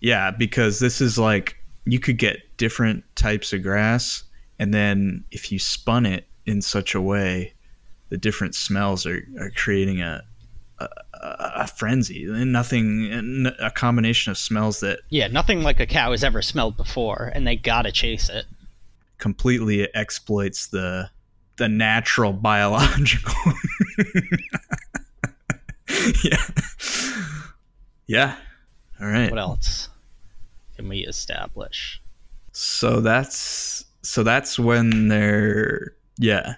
Yeah, 0.00 0.30
because 0.30 0.80
this 0.80 1.00
is 1.00 1.18
like 1.18 1.56
you 1.84 2.00
could 2.00 2.18
get 2.18 2.56
different 2.56 3.04
types 3.16 3.52
of 3.52 3.62
grass, 3.62 4.24
and 4.58 4.72
then 4.72 5.24
if 5.30 5.52
you 5.52 5.58
spun 5.58 6.06
it 6.06 6.26
in 6.46 6.62
such 6.62 6.94
a 6.94 7.00
way, 7.00 7.52
the 8.10 8.18
different 8.18 8.54
smells 8.54 9.06
are, 9.06 9.22
are 9.40 9.50
creating 9.56 10.02
a, 10.02 10.22
a 10.78 10.88
a 11.20 11.66
frenzy. 11.66 12.24
And 12.24 12.52
nothing 12.52 13.46
a 13.58 13.70
combination 13.70 14.30
of 14.30 14.38
smells 14.38 14.80
that 14.80 15.00
Yeah, 15.10 15.26
nothing 15.28 15.62
like 15.62 15.80
a 15.80 15.86
cow 15.86 16.10
has 16.12 16.22
ever 16.24 16.40
smelled 16.42 16.76
before, 16.76 17.30
and 17.34 17.46
they 17.46 17.56
gotta 17.56 17.92
chase 17.92 18.28
it. 18.28 18.46
completely 19.18 19.92
exploits 19.94 20.68
the 20.68 21.10
the 21.56 21.68
natural 21.68 22.32
biological. 22.32 23.34
Yeah. 26.24 26.42
Yeah. 28.06 28.36
All 29.00 29.08
right. 29.08 29.30
What 29.30 29.40
else 29.40 29.88
can 30.76 30.88
we 30.88 31.00
establish? 31.00 32.00
so 32.52 33.00
that's 33.00 33.84
so 34.02 34.22
that's 34.24 34.58
when 34.58 35.06
they're 35.08 35.94
yeah 36.18 36.54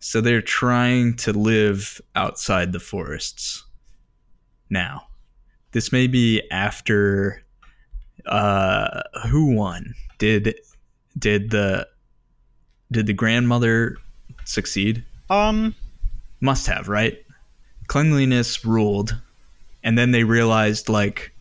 so 0.00 0.20
they're 0.20 0.42
trying 0.42 1.16
to 1.16 1.32
live 1.32 2.00
outside 2.14 2.72
the 2.72 2.80
forests 2.80 3.64
now. 4.70 5.06
This 5.72 5.92
may 5.92 6.06
be 6.06 6.42
after 6.50 7.42
uh 8.26 9.02
who 9.28 9.54
won? 9.54 9.94
Did 10.18 10.58
did 11.18 11.50
the 11.50 11.88
did 12.90 13.06
the 13.06 13.12
grandmother 13.12 13.96
succeed? 14.44 15.04
Um, 15.28 15.74
must 16.40 16.66
have 16.66 16.88
right? 16.88 17.18
Cleanliness 17.88 18.64
ruled 18.64 19.16
and 19.86 19.96
then 19.96 20.10
they 20.10 20.24
realized 20.24 20.88
like 20.88 21.32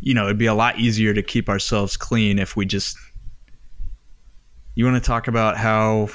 you 0.00 0.12
know 0.12 0.24
it'd 0.24 0.36
be 0.36 0.46
a 0.46 0.54
lot 0.54 0.78
easier 0.78 1.14
to 1.14 1.22
keep 1.22 1.48
ourselves 1.48 1.96
clean 1.96 2.40
if 2.40 2.56
we 2.56 2.66
just 2.66 2.98
you 4.74 4.84
want 4.84 5.00
to 5.00 5.06
talk 5.06 5.28
about 5.28 5.56
how 5.56 6.08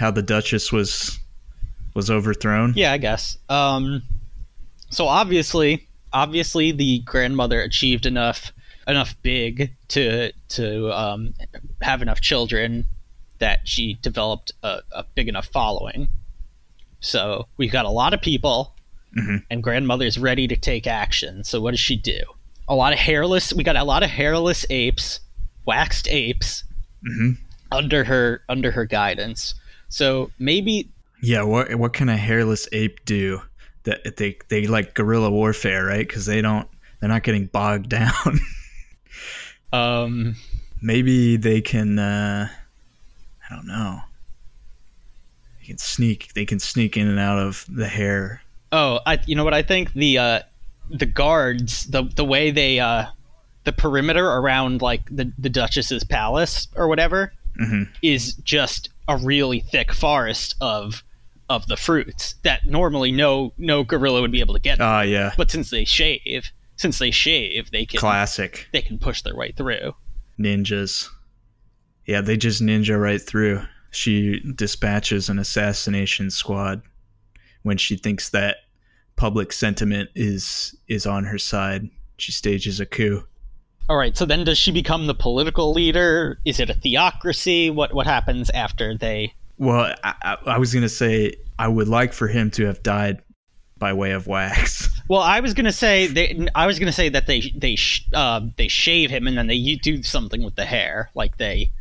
how 0.00 0.10
the 0.10 0.22
duchess 0.22 0.72
was 0.72 1.20
was 1.94 2.10
overthrown 2.10 2.72
yeah, 2.76 2.92
I 2.92 2.98
guess. 2.98 3.36
Um, 3.48 4.02
so 4.90 5.06
obviously, 5.06 5.86
obviously, 6.12 6.72
the 6.72 7.00
grandmother 7.00 7.60
achieved 7.60 8.06
enough 8.06 8.52
enough 8.88 9.14
big 9.22 9.70
to 9.88 10.32
to 10.48 10.90
um, 10.98 11.34
have 11.82 12.02
enough 12.02 12.20
children 12.20 12.86
that 13.38 13.60
she 13.68 13.94
developed 14.02 14.52
a, 14.62 14.80
a 14.92 15.04
big 15.14 15.28
enough 15.28 15.46
following. 15.46 16.08
So 17.00 17.46
we've 17.56 17.72
got 17.72 17.84
a 17.86 17.90
lot 17.90 18.12
of 18.14 18.20
people, 18.20 18.74
Mhm. 19.16 19.42
and 19.50 19.62
grandmother's 19.62 20.18
ready 20.18 20.46
to 20.48 20.56
take 20.56 20.86
action. 20.86 21.42
So 21.44 21.60
what 21.60 21.70
does 21.72 21.80
she 21.80 21.96
do? 21.96 22.20
A 22.68 22.74
lot 22.74 22.92
of 22.92 22.98
hairless. 22.98 23.52
We 23.52 23.64
got 23.64 23.76
a 23.76 23.82
lot 23.84 24.02
of 24.02 24.10
hairless 24.10 24.64
apes, 24.70 25.20
waxed 25.66 26.06
apes, 26.08 26.64
Mhm. 27.04 27.38
under 27.72 28.04
her 28.04 28.42
under 28.48 28.70
her 28.70 28.84
guidance. 28.84 29.54
So 29.90 30.30
maybe 30.38 30.88
yeah 31.22 31.42
what 31.42 31.74
what 31.74 31.92
can 31.92 32.08
a 32.08 32.16
hairless 32.16 32.66
ape 32.72 33.04
do 33.04 33.42
that 33.82 34.16
they 34.16 34.38
they 34.48 34.66
like 34.66 34.94
guerrilla 34.94 35.30
warfare 35.30 35.84
right? 35.84 36.06
Because 36.06 36.26
they 36.26 36.40
don't 36.40 36.68
they're 37.00 37.08
not 37.08 37.22
getting 37.22 37.46
bogged 37.46 37.88
down. 37.90 38.40
Um, 39.72 40.36
maybe 40.82 41.36
they 41.36 41.60
can 41.60 41.98
uh 41.98 42.48
i 43.48 43.54
don't 43.54 43.66
know. 43.66 44.00
They 45.60 45.66
can 45.66 45.78
sneak 45.78 46.32
they 46.34 46.44
can 46.44 46.58
sneak 46.58 46.96
in 46.96 47.08
and 47.08 47.18
out 47.18 47.38
of 47.38 47.66
the 47.68 47.86
hair. 47.86 48.42
Oh, 48.72 49.00
I 49.06 49.18
you 49.26 49.34
know 49.34 49.44
what? 49.44 49.54
I 49.54 49.62
think 49.62 49.92
the 49.92 50.18
uh 50.18 50.40
the 50.90 51.06
guards 51.06 51.86
the 51.86 52.02
the 52.02 52.24
way 52.24 52.50
they 52.50 52.80
uh 52.80 53.06
the 53.64 53.72
perimeter 53.72 54.26
around 54.26 54.82
like 54.82 55.04
the 55.10 55.32
the 55.38 55.48
Duchess's 55.48 56.04
palace 56.04 56.68
or 56.76 56.88
whatever 56.88 57.32
hmm 57.56 57.82
is 58.02 58.34
just 58.34 58.88
a 59.10 59.16
really 59.16 59.60
thick 59.60 59.92
forest 59.92 60.54
of 60.60 61.02
of 61.48 61.66
the 61.66 61.76
fruits 61.76 62.36
that 62.44 62.64
normally 62.64 63.10
no 63.10 63.52
no 63.58 63.82
gorilla 63.82 64.20
would 64.20 64.30
be 64.30 64.38
able 64.40 64.54
to 64.54 64.60
get. 64.60 64.80
ah 64.80 65.02
yeah. 65.02 65.32
But 65.36 65.50
since 65.50 65.70
they 65.70 65.84
shave, 65.84 66.50
since 66.76 66.98
they 67.00 67.10
shave, 67.10 67.72
they 67.72 67.84
can 67.86 67.98
classic. 67.98 68.68
they 68.72 68.82
can 68.82 68.98
push 68.98 69.22
their 69.22 69.34
way 69.34 69.50
through. 69.52 69.94
ninjas. 70.38 71.08
Yeah 72.06 72.20
they 72.20 72.36
just 72.36 72.62
ninja 72.62 72.98
right 73.00 73.20
through. 73.20 73.62
She 73.90 74.40
dispatches 74.54 75.28
an 75.28 75.40
assassination 75.40 76.30
squad 76.30 76.82
when 77.64 77.76
she 77.76 77.96
thinks 77.96 78.28
that 78.30 78.58
public 79.16 79.52
sentiment 79.52 80.08
is 80.14 80.76
is 80.86 81.04
on 81.04 81.24
her 81.24 81.38
side. 81.38 81.88
She 82.16 82.30
stages 82.30 82.78
a 82.78 82.86
coup 82.86 83.26
All 83.90 83.96
right, 83.96 84.16
so 84.16 84.24
then 84.24 84.44
does 84.44 84.56
she 84.56 84.70
become 84.70 85.08
the 85.08 85.16
political 85.16 85.72
leader? 85.72 86.38
Is 86.44 86.60
it 86.60 86.70
a 86.70 86.74
theocracy? 86.74 87.70
What 87.70 87.92
what 87.92 88.06
happens 88.06 88.48
after 88.50 88.96
they 88.96 89.34
Well, 89.58 89.92
I, 90.04 90.36
I, 90.46 90.58
was 90.58 90.72
gonna 90.72 90.88
say 90.88 91.34
I 91.58 91.66
would 91.66 91.88
like 91.88 92.12
for 92.12 92.28
him 92.28 92.52
to 92.52 92.66
have 92.66 92.84
died 92.84 93.20
by 93.78 93.92
way 93.92 94.12
of 94.12 94.28
wax. 94.28 94.88
Well, 95.08 95.22
I 95.22 95.40
was 95.40 95.54
gonna 95.54 95.72
say 95.72 96.06
they. 96.06 96.46
I 96.54 96.68
was 96.68 96.78
gonna 96.78 96.92
say 96.92 97.08
that 97.08 97.26
they 97.26 97.52
they 97.56 97.74
sh- 97.74 98.06
uh, 98.14 98.42
they 98.56 98.68
shave 98.68 99.10
him 99.10 99.26
and 99.26 99.36
then 99.36 99.48
they 99.48 99.74
do 99.74 100.04
something 100.04 100.44
with 100.44 100.54
the 100.54 100.64
hair, 100.64 101.10
like 101.16 101.36
they 101.36 101.72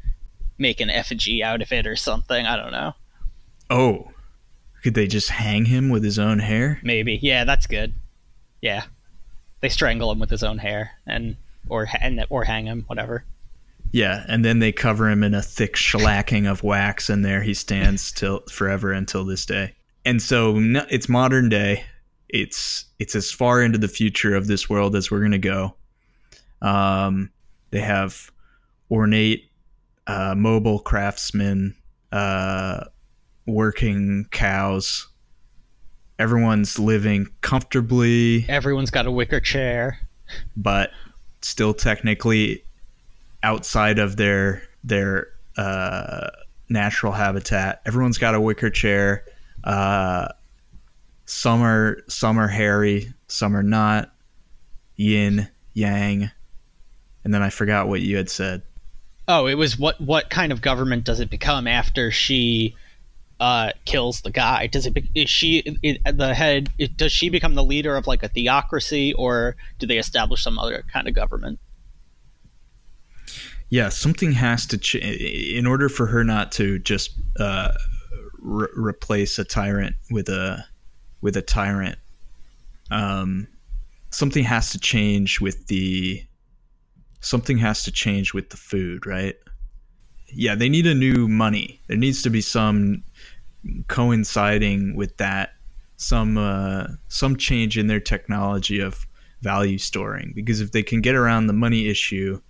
make 0.58 0.82
an 0.82 0.90
effigy 0.90 1.44
out 1.44 1.62
of 1.62 1.72
it 1.72 1.86
or 1.86 1.96
something. 1.96 2.44
I 2.44 2.56
don't 2.56 2.72
know. 2.72 2.94
Oh, 3.70 4.10
could 4.82 4.96
they 4.96 5.06
just 5.06 5.30
hang 5.30 5.66
him 5.66 5.90
with 5.90 6.04
his 6.04 6.18
own 6.18 6.40
hair? 6.40 6.80
Maybe. 6.82 7.20
Yeah, 7.22 7.44
that's 7.44 7.68
good. 7.68 7.94
Yeah, 8.64 8.86
they 9.62 9.70
strangle 9.70 10.12
him 10.12 10.18
with 10.18 10.32
his 10.32 10.42
own 10.42 10.58
hair 10.58 10.94
and 11.06 11.36
or 11.70 11.88
and 12.00 12.26
or 12.30 12.44
hang 12.44 12.66
him, 12.66 12.84
whatever. 12.88 13.26
Yeah, 13.92 14.24
and 14.28 14.46
then 14.46 14.60
they 14.60 14.72
cover 14.72 15.10
him 15.10 15.24
in 15.24 15.34
a 15.34 15.42
thick 15.42 15.76
shellacking 15.76 16.50
of 16.50 16.64
wax, 16.64 17.10
and 17.10 17.26
there 17.26 17.42
he 17.42 17.54
stands 17.54 18.12
till 18.14 18.42
forever 18.52 18.92
until 18.92 19.26
this 19.26 19.46
day. 19.46 19.74
And 20.06 20.22
so 20.22 20.54
no, 20.60 20.86
it's 20.90 21.10
modern 21.10 21.50
day. 21.50 21.84
It's 22.30 22.86
it's 23.00 23.16
as 23.16 23.32
far 23.32 23.62
into 23.62 23.78
the 23.78 23.88
future 23.88 24.36
of 24.36 24.48
this 24.48 24.70
world 24.70 24.96
as 24.96 25.10
we're 25.10 25.22
gonna 25.22 25.38
go. 25.40 25.76
Um, 26.62 27.32
they 27.72 27.80
have 27.82 28.32
ornate, 28.92 29.50
uh, 30.08 30.36
mobile 30.36 30.80
craftsmen, 30.80 31.76
uh, 32.12 32.86
working 33.48 34.26
cows. 34.32 35.08
Everyone's 36.20 36.78
living 36.78 37.28
comfortably, 37.42 38.46
Everyone's 38.50 38.92
got 38.92 39.06
a 39.06 39.12
wicker 39.12 39.40
chair. 39.40 40.00
but 40.58 40.92
still 41.42 41.74
technically 41.74 42.64
outside 43.44 44.00
of 44.00 44.18
their 44.18 44.64
their 44.84 45.28
uh, 45.58 46.30
natural 46.70 47.12
habitat. 47.12 47.82
Everyone's 47.86 48.18
got 48.18 48.36
a 48.36 48.42
wicker 48.42 48.70
chair. 48.70 49.26
Uh, 49.64 50.30
some 51.26 51.62
are 51.62 52.04
some 52.08 52.40
are 52.40 52.48
hairy, 52.48 53.14
some 53.28 53.56
are 53.56 53.64
not. 53.64 54.12
Yin, 54.96 55.48
yang, 55.74 56.30
and 57.24 57.34
then 57.34 57.42
I 57.42 57.50
forgot 57.50 57.88
what 57.88 58.02
you 58.02 58.18
had 58.18 58.30
said. 58.30 58.64
Oh, 59.30 59.46
it 59.46 59.54
was 59.54 59.78
what 59.78 60.02
what 60.02 60.30
kind 60.30 60.52
of 60.52 60.62
government 60.62 61.04
does 61.04 61.20
it 61.20 61.30
become 61.30 61.68
after 61.68 62.12
she 62.12 62.76
uh, 63.40 63.72
kills 63.86 64.22
the 64.22 64.32
guy? 64.32 64.68
Does 64.68 64.86
it 64.86 64.94
be, 64.94 65.10
is 65.16 65.30
she 65.30 65.62
the 66.06 66.34
head? 66.34 66.70
Does 66.96 67.12
she 67.12 67.30
become 67.30 67.56
the 67.56 67.64
leader 67.64 67.96
of 67.96 68.08
like 68.08 68.24
a 68.24 68.28
theocracy, 68.28 69.14
or 69.14 69.56
do 69.80 69.88
they 69.88 69.98
establish 69.98 70.44
some 70.44 70.60
other 70.60 70.84
kind 70.92 71.08
of 71.08 71.14
government? 71.14 71.60
Yeah, 73.70 73.90
something 73.90 74.32
has 74.32 74.66
to 74.68 74.78
change 74.78 75.22
in 75.22 75.68
order 75.68 75.90
for 75.90 76.08
her 76.08 76.24
not 76.24 76.52
to 76.54 76.80
just 76.80 77.12
uh, 77.40 77.72
re- 78.40 78.68
replace 78.74 79.38
a 79.38 79.44
tyrant 79.44 79.96
with 80.10 80.28
a 80.28 80.66
with 81.22 81.38
a 81.38 81.42
tyrant. 81.42 81.98
Um, 82.92 83.48
something 84.10 84.44
has 84.44 84.72
to 84.72 84.80
change 84.80 85.40
with 85.40 85.68
the 85.68 86.24
something 87.22 87.58
has 87.60 87.84
to 87.84 87.92
change 87.92 88.34
with 88.34 88.50
the 88.50 88.58
food, 88.58 89.06
right? 89.06 89.36
Yeah, 90.32 90.56
they 90.56 90.70
need 90.70 90.88
a 90.88 90.94
new 90.94 91.28
money. 91.28 91.82
There 91.88 91.98
needs 91.98 92.22
to 92.24 92.30
be 92.30 92.42
some 92.42 93.04
coinciding 93.88 94.96
with 94.96 95.18
that 95.18 95.54
some 95.98 96.38
uh, 96.38 96.88
some 97.10 97.36
change 97.36 97.78
in 97.78 97.88
their 97.88 98.00
technology 98.00 98.80
of 98.80 99.06
value 99.42 99.78
storing 99.78 100.32
because 100.36 100.62
if 100.62 100.72
they 100.72 100.84
can 100.84 101.02
get 101.02 101.16
around 101.16 101.48
the 101.48 101.54
money 101.54 101.88
issue 101.88 102.42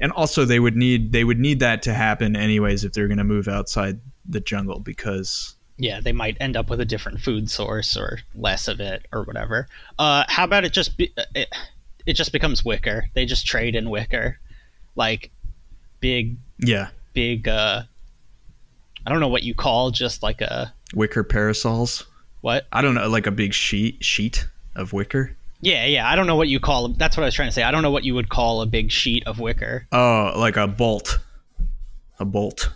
and 0.00 0.12
also 0.12 0.44
they 0.44 0.60
would 0.60 0.76
need 0.76 1.12
they 1.12 1.24
would 1.24 1.38
need 1.38 1.60
that 1.60 1.82
to 1.82 1.94
happen 1.94 2.36
anyways 2.36 2.84
if 2.84 2.92
they're 2.92 3.08
going 3.08 3.18
to 3.18 3.24
move 3.24 3.48
outside 3.48 4.00
the 4.28 4.40
jungle 4.40 4.80
because 4.80 5.54
Yeah, 5.76 6.00
they 6.00 6.12
might 6.12 6.36
end 6.40 6.56
up 6.56 6.70
with 6.70 6.80
a 6.80 6.84
different 6.84 7.20
food 7.20 7.50
source 7.50 7.96
or 7.96 8.20
less 8.34 8.68
of 8.68 8.80
it 8.80 9.06
or 9.12 9.24
whatever. 9.24 9.68
Uh, 9.98 10.24
how 10.28 10.44
about 10.44 10.64
it 10.64 10.72
just 10.72 10.96
be 10.96 11.12
it, 11.34 11.48
it 12.06 12.12
just 12.14 12.32
becomes 12.32 12.64
wicker? 12.64 13.08
They 13.14 13.26
just 13.26 13.46
trade 13.46 13.74
in 13.74 13.90
wicker, 13.90 14.38
like 14.96 15.30
big 16.00 16.36
yeah 16.58 16.88
big. 17.12 17.48
Uh, 17.48 17.82
I 19.06 19.10
don't 19.10 19.20
know 19.20 19.28
what 19.28 19.42
you 19.42 19.54
call 19.54 19.90
just 19.90 20.22
like 20.22 20.40
a 20.40 20.72
wicker 20.94 21.24
parasols 21.24 22.04
what? 22.40 22.66
i 22.72 22.80
don't 22.82 22.94
know 22.94 23.08
like 23.08 23.26
a 23.26 23.30
big 23.30 23.52
sheet 23.54 24.02
sheet 24.04 24.46
of 24.76 24.92
wicker 24.92 25.36
Yeah, 25.60 25.86
yeah. 25.86 26.06
I 26.10 26.14
don't 26.14 26.26
know 26.26 26.36
what 26.36 26.48
you 26.48 26.60
call. 26.60 26.82
Them. 26.88 26.94
That's 26.98 27.16
what 27.16 27.22
I 27.22 27.26
was 27.26 27.34
trying 27.34 27.48
to 27.48 27.52
say. 27.52 27.62
I 27.62 27.70
don't 27.70 27.80
know 27.82 27.90
what 27.90 28.04
you 28.04 28.14
would 28.14 28.28
call 28.28 28.60
a 28.60 28.66
big 28.66 28.90
sheet 28.92 29.26
of 29.26 29.38
wicker. 29.40 29.86
Oh, 29.92 30.32
like 30.36 30.58
a 30.58 30.66
bolt. 30.66 31.18
A 32.18 32.24
bolt. 32.26 32.70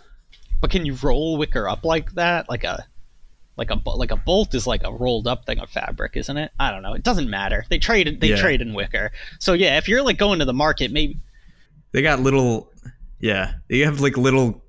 But 0.59 0.71
can 0.71 0.85
you 0.87 0.95
roll 1.03 1.37
wicker 1.37 1.69
up 1.69 1.85
like 1.85 2.13
that? 2.13 2.49
Like 2.49 2.63
a 2.63 2.85
like 3.57 3.69
a 3.69 3.79
like 3.89 4.09
a 4.11 4.15
bolt 4.15 4.55
is 4.55 4.65
like 4.65 4.83
a 4.83 4.91
rolled 4.91 5.27
up 5.27 5.45
thing 5.45 5.59
of 5.59 5.69
fabric, 5.69 6.17
isn't 6.17 6.35
it? 6.37 6.51
I 6.59 6.71
don't 6.71 6.81
know. 6.81 6.93
It 6.93 7.03
doesn't 7.03 7.29
matter. 7.29 7.63
They 7.69 7.77
trade 7.77 8.19
they 8.21 8.29
Yeah. 8.29 8.37
trade 8.41 8.61
in 8.61 8.73
wicker. 8.73 9.11
So 9.37 9.53
yeah, 9.53 9.77
if 9.77 9.87
you're 9.87 10.01
like 10.01 10.17
going 10.17 10.39
to 10.39 10.45
the 10.45 10.53
market, 10.53 10.91
maybe 10.91 11.19
They 11.91 12.01
got 12.01 12.21
little, 12.21 12.71
yeah. 13.19 13.53
They 13.69 13.79
have 13.79 13.99
like 13.99 14.17
little 14.17 14.63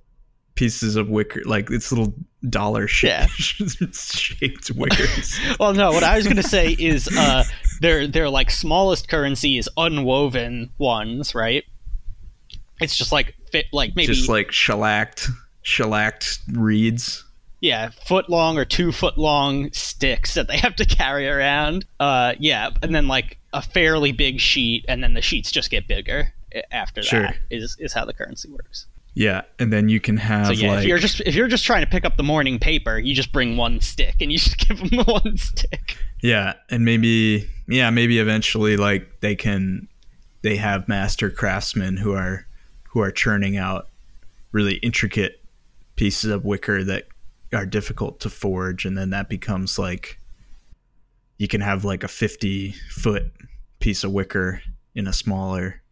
pieces 0.60 0.94
of 0.96 1.08
wicker, 1.08 1.40
like 1.46 1.70
it's 1.70 1.90
little 1.90 2.12
dollar 2.48 2.86
Yeah. 3.02 3.26
shaped, 3.30 4.70
wickers. 4.76 5.38
Well, 5.58 5.72
no. 5.74 5.90
What 5.90 6.02
I 6.04 6.16
was 6.16 6.26
gonna 6.26 6.42
say 6.42 6.76
is, 6.78 7.08
uh, 7.16 7.44
their 7.80 8.06
their 8.06 8.28
like 8.28 8.50
smallest 8.50 9.08
currency 9.08 9.56
is 9.58 9.68
unwoven 9.76 10.70
ones, 10.78 11.34
right? 11.34 11.64
It's 12.80 12.94
just 12.96 13.10
like 13.12 13.34
fit, 13.52 13.66
like 13.72 13.96
maybe 13.96 14.12
Just 14.12 14.28
like 14.28 14.52
shellacked, 14.52 15.28
shellacked 15.62 16.40
reeds. 16.52 17.24
yeah, 17.60 17.90
foot 18.06 18.28
long 18.30 18.58
or 18.58 18.64
two 18.64 18.92
foot 18.92 19.16
long 19.18 19.72
sticks 19.72 20.34
that 20.34 20.46
they 20.48 20.56
have 20.58 20.76
to 20.76 20.84
carry 20.84 21.26
around. 21.28 21.84
Uh, 21.98 22.34
yeah, 22.38 22.70
and 22.82 22.94
then 22.94 23.08
like 23.08 23.38
a 23.52 23.62
fairly 23.62 24.12
big 24.12 24.40
sheet, 24.40 24.84
and 24.88 25.02
then 25.02 25.14
the 25.14 25.22
sheets 25.22 25.50
just 25.50 25.70
get 25.70 25.88
bigger 25.88 26.32
a- 26.54 26.74
after 26.74 27.02
Sure. 27.02 27.22
that. 27.22 27.36
Is 27.50 27.76
is 27.78 27.92
how 27.94 28.04
the 28.04 28.12
currency 28.14 28.48
works. 28.50 28.86
Yeah, 29.14 29.42
and 29.58 29.72
then 29.72 29.88
you 29.88 30.00
can 30.00 30.16
have 30.18 30.46
So 30.46 30.52
yeah, 30.52 30.70
like 30.70 30.78
if 30.80 30.84
you're 30.84 30.98
just 30.98 31.20
if 31.22 31.34
you're 31.34 31.48
just 31.48 31.64
trying 31.64 31.84
to 31.84 31.90
pick 31.90 32.04
up 32.04 32.16
the 32.16 32.22
morning 32.22 32.58
paper, 32.58 32.98
you 32.98 33.14
just 33.14 33.32
bring 33.32 33.56
one 33.56 33.80
stick 33.80 34.16
and 34.20 34.30
you 34.30 34.38
just 34.38 34.58
give 34.58 34.78
them 34.78 34.88
the 34.90 35.04
one 35.04 35.36
stick. 35.36 35.96
yeah, 36.22 36.54
and 36.70 36.84
maybe 36.84 37.48
yeah, 37.68 37.90
maybe 37.90 38.18
eventually 38.18 38.76
like 38.76 39.20
they 39.20 39.34
can 39.34 39.88
they 40.42 40.56
have 40.56 40.88
master 40.88 41.30
craftsmen 41.30 41.96
who 41.96 42.12
are 42.12 42.46
who 42.84 43.00
are 43.00 43.10
churning 43.10 43.56
out 43.56 43.88
really 44.52 44.74
intricate 44.76 45.40
pieces 45.96 46.30
of 46.30 46.44
wicker 46.44 46.82
that 46.82 47.06
are 47.52 47.66
difficult 47.66 48.20
to 48.20 48.30
forge 48.30 48.84
and 48.84 48.96
then 48.96 49.10
that 49.10 49.28
becomes 49.28 49.78
like 49.78 50.18
you 51.38 51.48
can 51.48 51.60
have 51.60 51.84
like 51.84 52.04
a 52.04 52.08
50 52.08 52.72
foot 52.90 53.32
piece 53.80 54.04
of 54.04 54.12
wicker 54.12 54.62
in 54.94 55.06
a 55.06 55.12
smaller 55.12 55.82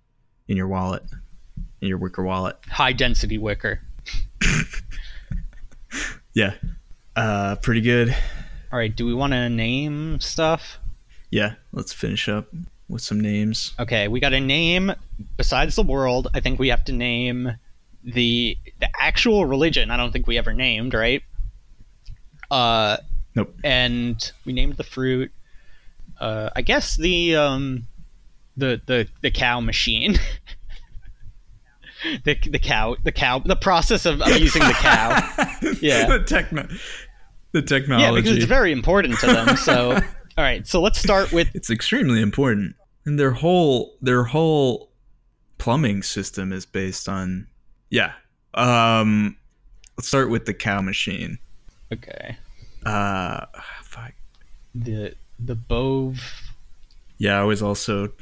in 0.47 0.57
your 0.57 0.69
wallet 0.69 1.03
in 1.81 1.89
your 1.89 1.99
wicker 1.99 2.23
wallet 2.23 2.57
High 2.69 2.93
density 2.93 3.39
wicker. 3.39 3.81
yeah 6.35 6.55
uh 7.17 7.57
pretty 7.57 7.81
good 7.81 8.15
All 8.73 8.79
right, 8.79 8.95
do 8.95 9.07
we 9.07 9.15
want 9.15 9.33
to 9.33 9.49
name 9.49 10.21
stuff? 10.21 10.79
yeah 11.31 11.55
let's 11.73 11.93
finish 11.93 12.29
up 12.29 12.49
with 12.89 13.03
some 13.03 13.21
names 13.21 13.75
Okay, 13.79 14.09
we 14.09 14.19
got 14.21 14.31
to 14.31 14.41
name 14.41 14.93
besides 15.37 15.77
the 15.77 15.83
world. 15.83 16.29
I 16.35 16.41
think 16.41 16.59
we 16.59 16.69
have 16.69 16.85
to 16.85 16.93
name 16.93 17.53
the 18.05 18.57
the 18.81 18.89
actual 18.99 19.45
religion. 19.45 19.91
I 19.91 19.97
don't 19.97 20.11
think 20.13 20.27
we 20.27 20.39
ever 20.39 20.55
named, 20.55 20.95
right? 20.95 21.23
Uh, 22.51 22.97
nope 23.35 23.55
and 23.63 24.33
we 24.47 24.53
named 24.55 24.77
the 24.79 24.85
fruit. 24.85 25.31
Uh, 26.19 26.49
I 26.57 26.63
guess 26.63 26.97
the 26.97 27.37
um, 27.37 27.87
the 28.57 28.81
the 28.87 29.07
the 29.21 29.31
cow 29.31 29.61
machine. 29.61 30.17
the 32.25 32.39
the 32.51 32.59
cow 32.59 32.97
the 33.05 33.13
cow 33.13 33.39
the 33.41 33.57
process 33.57 34.07
of, 34.07 34.21
of 34.21 34.29
using 34.39 34.63
the 34.63 34.75
cow. 34.75 35.11
Yeah. 35.81 36.07
the 36.07 36.25
techno 36.25 36.69
the 37.53 37.63
technology 37.63 38.05
yeah, 38.05 38.13
because 38.13 38.37
it's 38.37 38.47
very 38.47 38.73
important 38.73 39.19
to 39.21 39.27
them. 39.27 39.57
So, 39.57 39.93
all 40.39 40.45
right, 40.45 40.67
so 40.67 40.81
let's 40.81 40.99
start 40.99 41.33
with 41.33 41.49
it's 41.55 41.71
extremely 41.71 42.21
important 42.21 42.77
and 43.09 43.19
their 43.19 43.31
whole 43.31 43.97
their 44.03 44.23
whole 44.23 44.91
plumbing 45.57 46.03
system 46.03 46.53
is 46.53 46.67
based 46.67 47.09
on 47.09 47.47
yeah 47.89 48.13
um 48.53 49.35
let's 49.97 50.07
start 50.07 50.29
with 50.29 50.45
the 50.45 50.53
cow 50.53 50.83
machine 50.83 51.39
okay 51.91 52.37
uh 52.85 53.47
fuck. 53.83 54.13
the 54.75 55.15
the 55.39 55.55
bove 55.55 56.21
yeah 57.17 57.41
i 57.41 57.45
was 57.45 57.63
also 57.63 58.13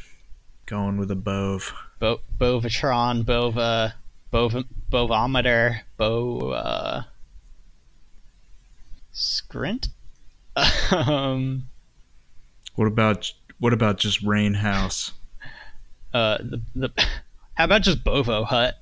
going 0.67 0.97
with 0.97 1.11
a 1.11 1.17
bove 1.17 1.75
Bo- 1.99 2.21
Bovatron, 2.39 3.25
Bova, 3.25 3.95
Bova, 4.31 4.65
Bovometer, 4.91 5.81
Bo, 5.97 6.51
uh, 6.51 7.03
Scrint? 9.13 9.89
um, 10.91 11.69
what 12.77 12.87
about 12.87 13.31
what 13.59 13.73
about 13.75 13.99
just 13.99 14.23
rain 14.23 14.55
house 14.55 15.13
uh, 16.15 16.39
the, 16.39 16.61
the, 16.75 16.91
how 17.55 17.65
about 17.65 17.83
just 17.83 18.03
Bovo 18.05 18.45
Hut? 18.45 18.75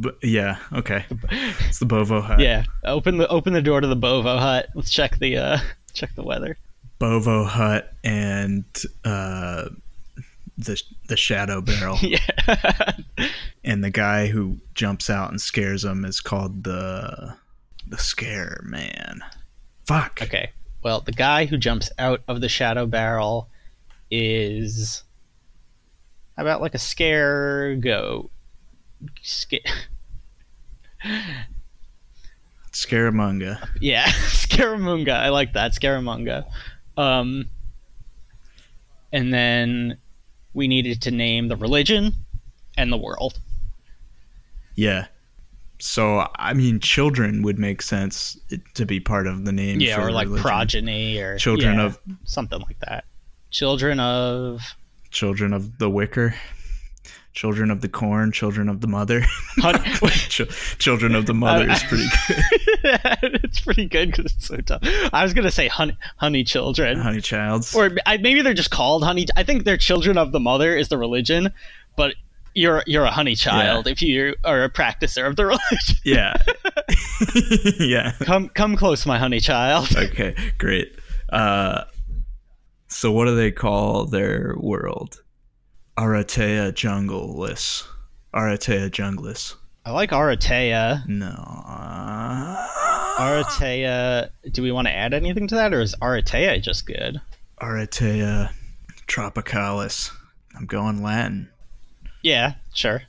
B- 0.00 0.10
yeah 0.22 0.58
okay 0.72 1.04
it's 1.68 1.78
the 1.78 1.86
bovo 1.86 2.20
hut 2.20 2.40
Yeah, 2.40 2.64
open 2.84 3.18
the, 3.18 3.28
open 3.28 3.52
the 3.52 3.62
door 3.62 3.80
to 3.80 3.86
the 3.86 3.94
Bovo 3.96 4.36
Hut. 4.36 4.68
Let's 4.74 4.90
check 4.90 5.18
the, 5.18 5.36
uh, 5.36 5.58
check 5.94 6.14
the 6.14 6.22
weather. 6.22 6.56
bovo 6.98 7.44
hut 7.44 7.92
and 8.02 8.64
uh 9.04 9.68
the 10.58 10.80
the 11.06 11.16
shadow 11.16 11.60
barrel 11.60 11.96
yeah. 12.02 12.18
and 13.64 13.82
the 13.82 13.90
guy 13.90 14.26
who 14.26 14.58
jumps 14.74 15.08
out 15.08 15.30
and 15.30 15.40
scares 15.40 15.82
them 15.82 16.04
is 16.04 16.20
called 16.20 16.64
the 16.64 17.34
the 17.86 17.98
scare 17.98 18.60
man. 18.64 19.20
Fuck. 19.86 20.20
okay. 20.22 20.50
Well, 20.82 21.00
the 21.00 21.12
guy 21.12 21.46
who 21.46 21.56
jumps 21.56 21.90
out 21.98 22.22
of 22.28 22.40
the 22.40 22.48
shadow 22.48 22.86
barrel 22.86 23.48
is 24.10 25.02
how 26.36 26.42
about 26.42 26.60
like 26.60 26.74
a 26.74 26.78
scare 26.78 27.76
goat? 27.76 28.30
Sca- 29.22 29.58
Scaramunga. 32.72 33.66
Yeah, 33.80 34.04
Scaramunga. 34.06 35.12
I 35.12 35.28
like 35.30 35.52
that 35.54 35.72
Scaramunga. 35.72 36.44
Um, 36.96 37.48
and 39.12 39.32
then 39.32 39.98
we 40.54 40.68
needed 40.68 41.02
to 41.02 41.10
name 41.10 41.48
the 41.48 41.56
religion 41.56 42.12
and 42.76 42.92
the 42.92 42.96
world. 42.96 43.38
Yeah. 44.74 45.06
So 45.80 46.28
I 46.36 46.54
mean, 46.54 46.80
children 46.80 47.42
would 47.42 47.58
make 47.58 47.82
sense 47.82 48.38
eh, 48.50 48.56
to 48.74 48.84
be 48.84 49.00
part 49.00 49.26
of 49.26 49.44
the 49.44 49.52
name. 49.52 49.80
Yeah, 49.80 50.02
or 50.02 50.10
like 50.10 50.26
religion. 50.26 50.42
progeny 50.42 51.18
or 51.18 51.38
Children 51.38 51.78
yeah, 51.78 51.86
of 51.86 51.98
something 52.24 52.60
like 52.60 52.78
that. 52.80 53.04
Children 53.50 54.00
of 54.00 54.62
children 55.10 55.52
of 55.52 55.78
the 55.78 55.88
wicker, 55.88 56.34
children 57.32 57.70
of 57.70 57.80
the 57.82 57.88
corn, 57.88 58.32
children 58.32 58.68
of 58.68 58.80
the 58.80 58.86
mother. 58.88 59.22
Ch- 60.28 60.42
children 60.78 61.14
of 61.14 61.26
the 61.26 61.34
mother 61.34 61.70
is 61.70 61.82
pretty 61.84 62.06
good. 62.82 63.40
it's 63.44 63.60
pretty 63.60 63.86
good 63.86 64.10
because 64.10 64.32
it's 64.32 64.46
so 64.46 64.56
tough. 64.58 64.80
I 65.12 65.22
was 65.22 65.34
gonna 65.34 65.50
say 65.50 65.68
honey, 65.68 65.96
honey 66.16 66.44
children, 66.44 66.98
Honey 66.98 67.20
childs. 67.20 67.74
or 67.74 67.90
I, 68.06 68.16
maybe 68.18 68.42
they're 68.42 68.54
just 68.54 68.70
called 68.70 69.04
honey. 69.04 69.26
I 69.36 69.42
think 69.44 69.64
they're 69.64 69.76
children 69.76 70.18
of 70.18 70.32
the 70.32 70.40
mother 70.40 70.76
is 70.76 70.88
the 70.88 70.98
religion, 70.98 71.52
but 71.96 72.14
you're 72.54 72.82
you're 72.86 73.04
a 73.04 73.10
honey 73.10 73.36
child 73.36 73.86
if 73.86 74.02
you 74.02 74.34
are 74.44 74.64
a 74.64 74.70
practicer 74.70 75.26
of 75.26 75.36
the 75.36 75.46
religion. 75.46 75.96
yeah. 76.04 76.34
yeah. 77.78 78.12
come 78.20 78.48
come 78.48 78.76
close, 78.76 79.06
my 79.06 79.18
honey 79.18 79.38
child. 79.40 79.94
okay, 79.96 80.34
great. 80.58 80.92
Uh, 81.28 81.84
so 82.88 83.12
what 83.12 83.26
do 83.26 83.36
they 83.36 83.50
call 83.52 84.06
their 84.06 84.54
world? 84.58 85.22
Aratea 85.98 86.72
Jungleless. 86.72 87.84
Aratea 88.32 88.88
Jungless. 88.88 89.56
I 89.84 89.90
like 89.90 90.10
Aratea. 90.10 91.04
No. 91.08 91.34
Aratea. 93.18 94.30
Do 94.52 94.62
we 94.62 94.70
want 94.70 94.86
to 94.86 94.94
add 94.94 95.12
anything 95.12 95.48
to 95.48 95.56
that, 95.56 95.74
or 95.74 95.80
is 95.80 95.96
Aratea 96.00 96.62
just 96.62 96.86
good? 96.86 97.20
Aratea 97.60 98.52
Tropicalis. 99.08 100.12
I'm 100.54 100.66
going 100.66 101.02
Latin. 101.02 101.48
Yeah, 102.22 102.54
sure. 102.74 103.02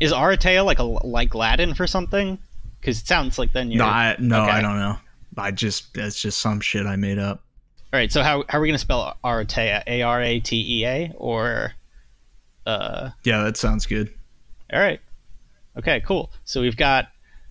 Is 0.00 0.12
Aratea 0.12 0.64
like 0.64 0.80
a 0.80 0.82
like 0.82 1.36
Latin 1.36 1.72
for 1.74 1.86
something? 1.86 2.40
Because 2.80 3.00
it 3.00 3.06
sounds 3.06 3.38
like 3.38 3.52
then 3.52 3.70
you're. 3.70 3.78
No, 3.78 3.86
I, 3.88 4.16
no, 4.18 4.42
okay. 4.42 4.50
I 4.50 4.60
don't 4.60 4.78
know. 4.78 4.96
I 5.38 5.52
just 5.52 5.94
that's 5.94 6.20
just 6.20 6.38
some 6.38 6.58
shit 6.60 6.84
I 6.84 6.96
made 6.96 7.20
up. 7.20 7.44
All 7.92 7.98
right, 8.00 8.10
so 8.10 8.24
how 8.24 8.42
how 8.48 8.58
are 8.58 8.60
we 8.60 8.66
gonna 8.66 8.78
spell 8.78 9.16
Aratea? 9.22 9.84
A 9.86 10.02
R 10.02 10.20
A 10.20 10.40
T 10.40 10.80
E 10.80 10.84
A 10.84 11.12
or? 11.16 11.74
Uh. 12.66 13.10
Yeah, 13.24 13.42
that 13.44 13.56
sounds 13.56 13.86
good. 13.86 14.12
All 14.72 14.80
right. 14.80 15.00
Okay, 15.76 16.00
cool. 16.00 16.30
So 16.44 16.60
we've 16.60 16.76
got 16.76 17.08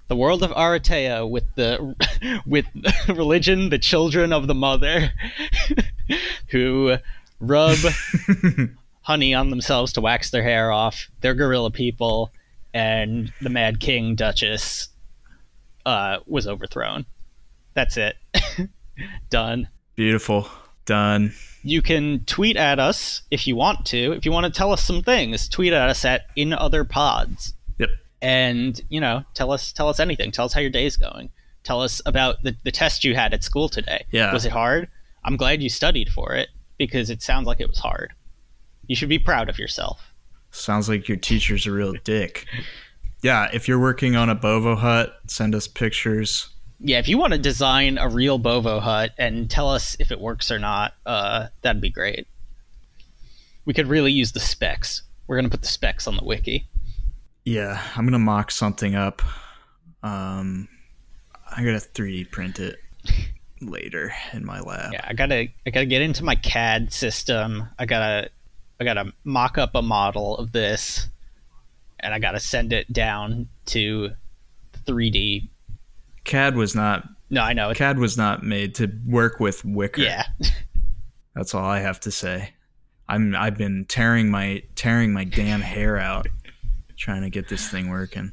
the 0.08 0.16
world 0.16 0.44
of 0.44 0.52
Aratea 0.52 1.30
with 1.30 1.44
the 1.56 1.96
with 2.46 2.66
the 2.74 2.94
religion, 3.16 3.70
the 3.70 3.80
children 3.80 4.34
of 4.34 4.48
the 4.48 4.54
mother, 4.54 5.12
who 6.48 6.96
rub 7.40 7.78
honey 9.02 9.34
on 9.34 9.50
themselves 9.50 9.94
to 9.94 10.02
wax 10.02 10.32
their 10.32 10.44
hair 10.44 10.72
off. 10.72 11.10
They're 11.22 11.34
gorilla 11.34 11.72
people, 11.72 12.32
and 12.74 13.32
the 13.42 13.50
Mad 13.50 13.80
King 13.80 14.16
Duchess 14.16 14.90
uh, 15.86 16.18
was 16.26 16.48
overthrown. 16.48 17.06
That's 17.74 17.98
it. 17.98 18.16
Done. 19.30 19.68
Beautiful. 19.96 20.48
Done. 20.86 21.34
You 21.64 21.82
can 21.82 22.26
tweet 22.26 22.58
at 22.58 22.80
us 22.80 23.22
if 23.32 23.48
you 23.48 23.56
want 23.56 23.86
to. 23.88 24.12
If 24.14 24.26
you 24.26 24.32
want 24.32 24.46
to 24.46 24.52
tell 24.52 24.72
us 24.72 24.84
some 24.84 25.02
things, 25.02 25.48
tweet 25.48 25.74
at 25.74 25.90
us 25.90 26.04
at 26.04 26.28
in 26.36 26.54
other 26.54 26.84
pods. 26.84 27.54
Yep. 27.78 27.90
And, 28.22 28.82
you 28.90 29.00
know, 29.00 29.24
tell 29.34 29.52
us 29.52 29.72
tell 29.72 29.88
us 29.88 30.00
anything. 30.00 30.32
Tell 30.32 30.46
us 30.46 30.54
how 30.54 30.62
your 30.62 30.70
day's 30.70 30.98
going. 30.98 31.30
Tell 31.64 31.82
us 31.82 32.02
about 32.06 32.44
the, 32.44 32.56
the 32.64 32.72
test 32.72 33.04
you 33.04 33.16
had 33.16 33.34
at 33.34 33.44
school 33.44 33.70
today. 33.70 34.06
Yeah. 34.12 34.34
Was 34.34 34.46
it 34.46 34.52
hard? 34.52 34.90
I'm 35.24 35.38
glad 35.38 35.64
you 35.64 35.70
studied 35.70 36.10
for 36.10 36.34
it 36.34 36.50
because 36.78 37.10
it 37.10 37.22
sounds 37.22 37.48
like 37.48 37.62
it 37.62 37.70
was 37.70 37.80
hard. 37.80 38.12
You 38.88 38.96
should 38.96 39.10
be 39.10 39.20
proud 39.20 39.48
of 39.48 39.58
yourself. 39.58 40.14
Sounds 40.52 40.90
like 40.90 41.08
your 41.08 41.18
teacher's 41.18 41.66
a 41.66 41.72
real 41.72 41.94
dick. 42.04 42.46
Yeah, 43.22 43.48
if 43.54 43.70
you're 43.70 43.80
working 43.80 44.18
on 44.18 44.30
a 44.30 44.36
Bovo 44.36 44.76
hut, 44.76 45.18
send 45.28 45.56
us 45.56 45.68
pictures. 45.68 46.50
Yeah, 46.86 47.00
if 47.00 47.08
you 47.08 47.18
want 47.18 47.32
to 47.32 47.40
design 47.40 47.98
a 47.98 48.10
real 48.10 48.38
Bovo 48.38 48.82
hut 48.82 49.12
and 49.18 49.50
tell 49.50 49.70
us 49.70 49.96
if 50.00 50.12
it 50.12 50.20
works 50.20 50.52
or 50.52 50.60
not, 50.60 50.94
uh, 51.06 51.48
that'd 51.62 51.82
be 51.82 51.90
great. 51.90 52.28
We 53.64 53.74
could 53.74 53.88
really 53.88 54.12
use 54.12 54.34
the 54.34 54.42
specs. 54.42 55.04
We're 55.26 55.38
gonna 55.38 55.50
put 55.50 55.62
the 55.62 55.68
specs 55.68 56.08
on 56.08 56.18
the 56.18 56.26
wiki. 56.26 56.68
Yeah, 57.46 57.82
I'm 57.96 58.06
gonna 58.06 58.20
mock 58.20 58.52
something 58.52 58.96
up. 58.96 59.22
Um, 60.04 60.68
I 61.56 61.64
gotta 61.64 61.80
3D 61.80 62.30
print 62.32 62.60
it 62.60 62.78
later 63.62 64.12
in 64.34 64.46
my 64.46 64.60
lab. 64.60 64.92
Yeah, 64.92 65.06
I 65.08 65.14
gotta 65.14 65.48
I 65.66 65.70
gotta 65.70 65.86
get 65.86 66.02
into 66.02 66.26
my 66.26 66.36
CAD 66.36 66.92
system. 66.92 67.64
I 67.80 67.86
gotta 67.86 68.30
I 68.82 68.84
gotta 68.84 69.14
mock 69.24 69.58
up 69.58 69.76
a 69.76 69.82
model 69.82 70.38
of 70.38 70.52
this, 70.52 71.08
and 72.02 72.14
I 72.14 72.20
gotta 72.20 72.42
send 72.42 72.74
it 72.74 72.92
down 72.92 73.48
to 73.68 74.12
3D. 74.86 75.48
CAD 76.26 76.56
was 76.56 76.74
not 76.76 77.04
No, 77.30 77.42
I 77.42 77.54
know. 77.54 77.74
CAD 77.74 78.00
was 78.00 78.18
not 78.18 78.44
made 78.44 78.76
to 78.76 78.92
work 79.06 79.40
with 79.40 79.64
Wicker. 79.66 80.02
yeah, 80.02 80.26
That's 81.36 81.54
all 81.56 81.66
I 81.66 81.80
have 81.80 82.00
to 82.02 82.12
say. 82.12 82.54
I'm 83.10 83.36
I've 83.36 83.58
been 83.58 83.86
tearing 83.88 84.30
my 84.32 84.64
tearing 84.76 85.12
my 85.14 85.24
damn 85.26 85.62
hair 85.62 85.98
out 85.98 86.28
trying 86.98 87.22
to 87.24 87.30
get 87.30 87.50
this 87.50 87.68
thing 87.70 87.90
working. 87.90 88.32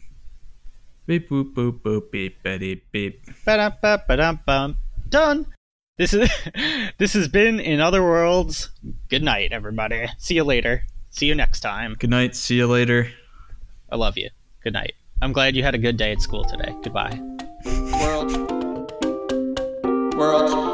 Beep 1.07 1.29
boop 1.29 1.55
boop 1.55 1.81
boop 1.81 2.11
beep 2.13 2.43
beep 2.43 2.85
beep. 2.93 3.25
Ba-dum-ba-ba-dum-bum. 3.45 4.77
done. 5.09 5.47
This 5.99 6.15
is 6.15 6.31
this 6.99 7.15
has 7.15 7.27
been 7.27 7.59
in 7.59 7.81
other 7.81 8.03
worlds. 8.03 8.71
Good 9.09 9.23
night, 9.25 9.53
everybody. 9.53 10.07
See 10.19 10.35
you 10.35 10.45
later. 10.45 10.85
See 11.11 11.27
you 11.27 11.35
next 11.35 11.61
time. 11.61 11.97
Good 11.99 12.11
night. 12.11 12.37
See 12.37 12.57
you 12.57 12.69
later. 12.69 13.11
I 13.91 13.97
love 13.97 14.17
you. 14.17 14.31
Good 14.63 14.75
night. 14.75 14.93
I'm 15.21 15.33
glad 15.33 15.57
you 15.57 15.65
had 15.65 15.75
a 15.75 15.79
good 15.79 15.97
day 15.97 16.13
at 16.13 16.21
school 16.21 16.45
today. 16.45 16.73
Goodbye. 16.85 17.21
World. 18.01 18.33
World. 20.17 20.70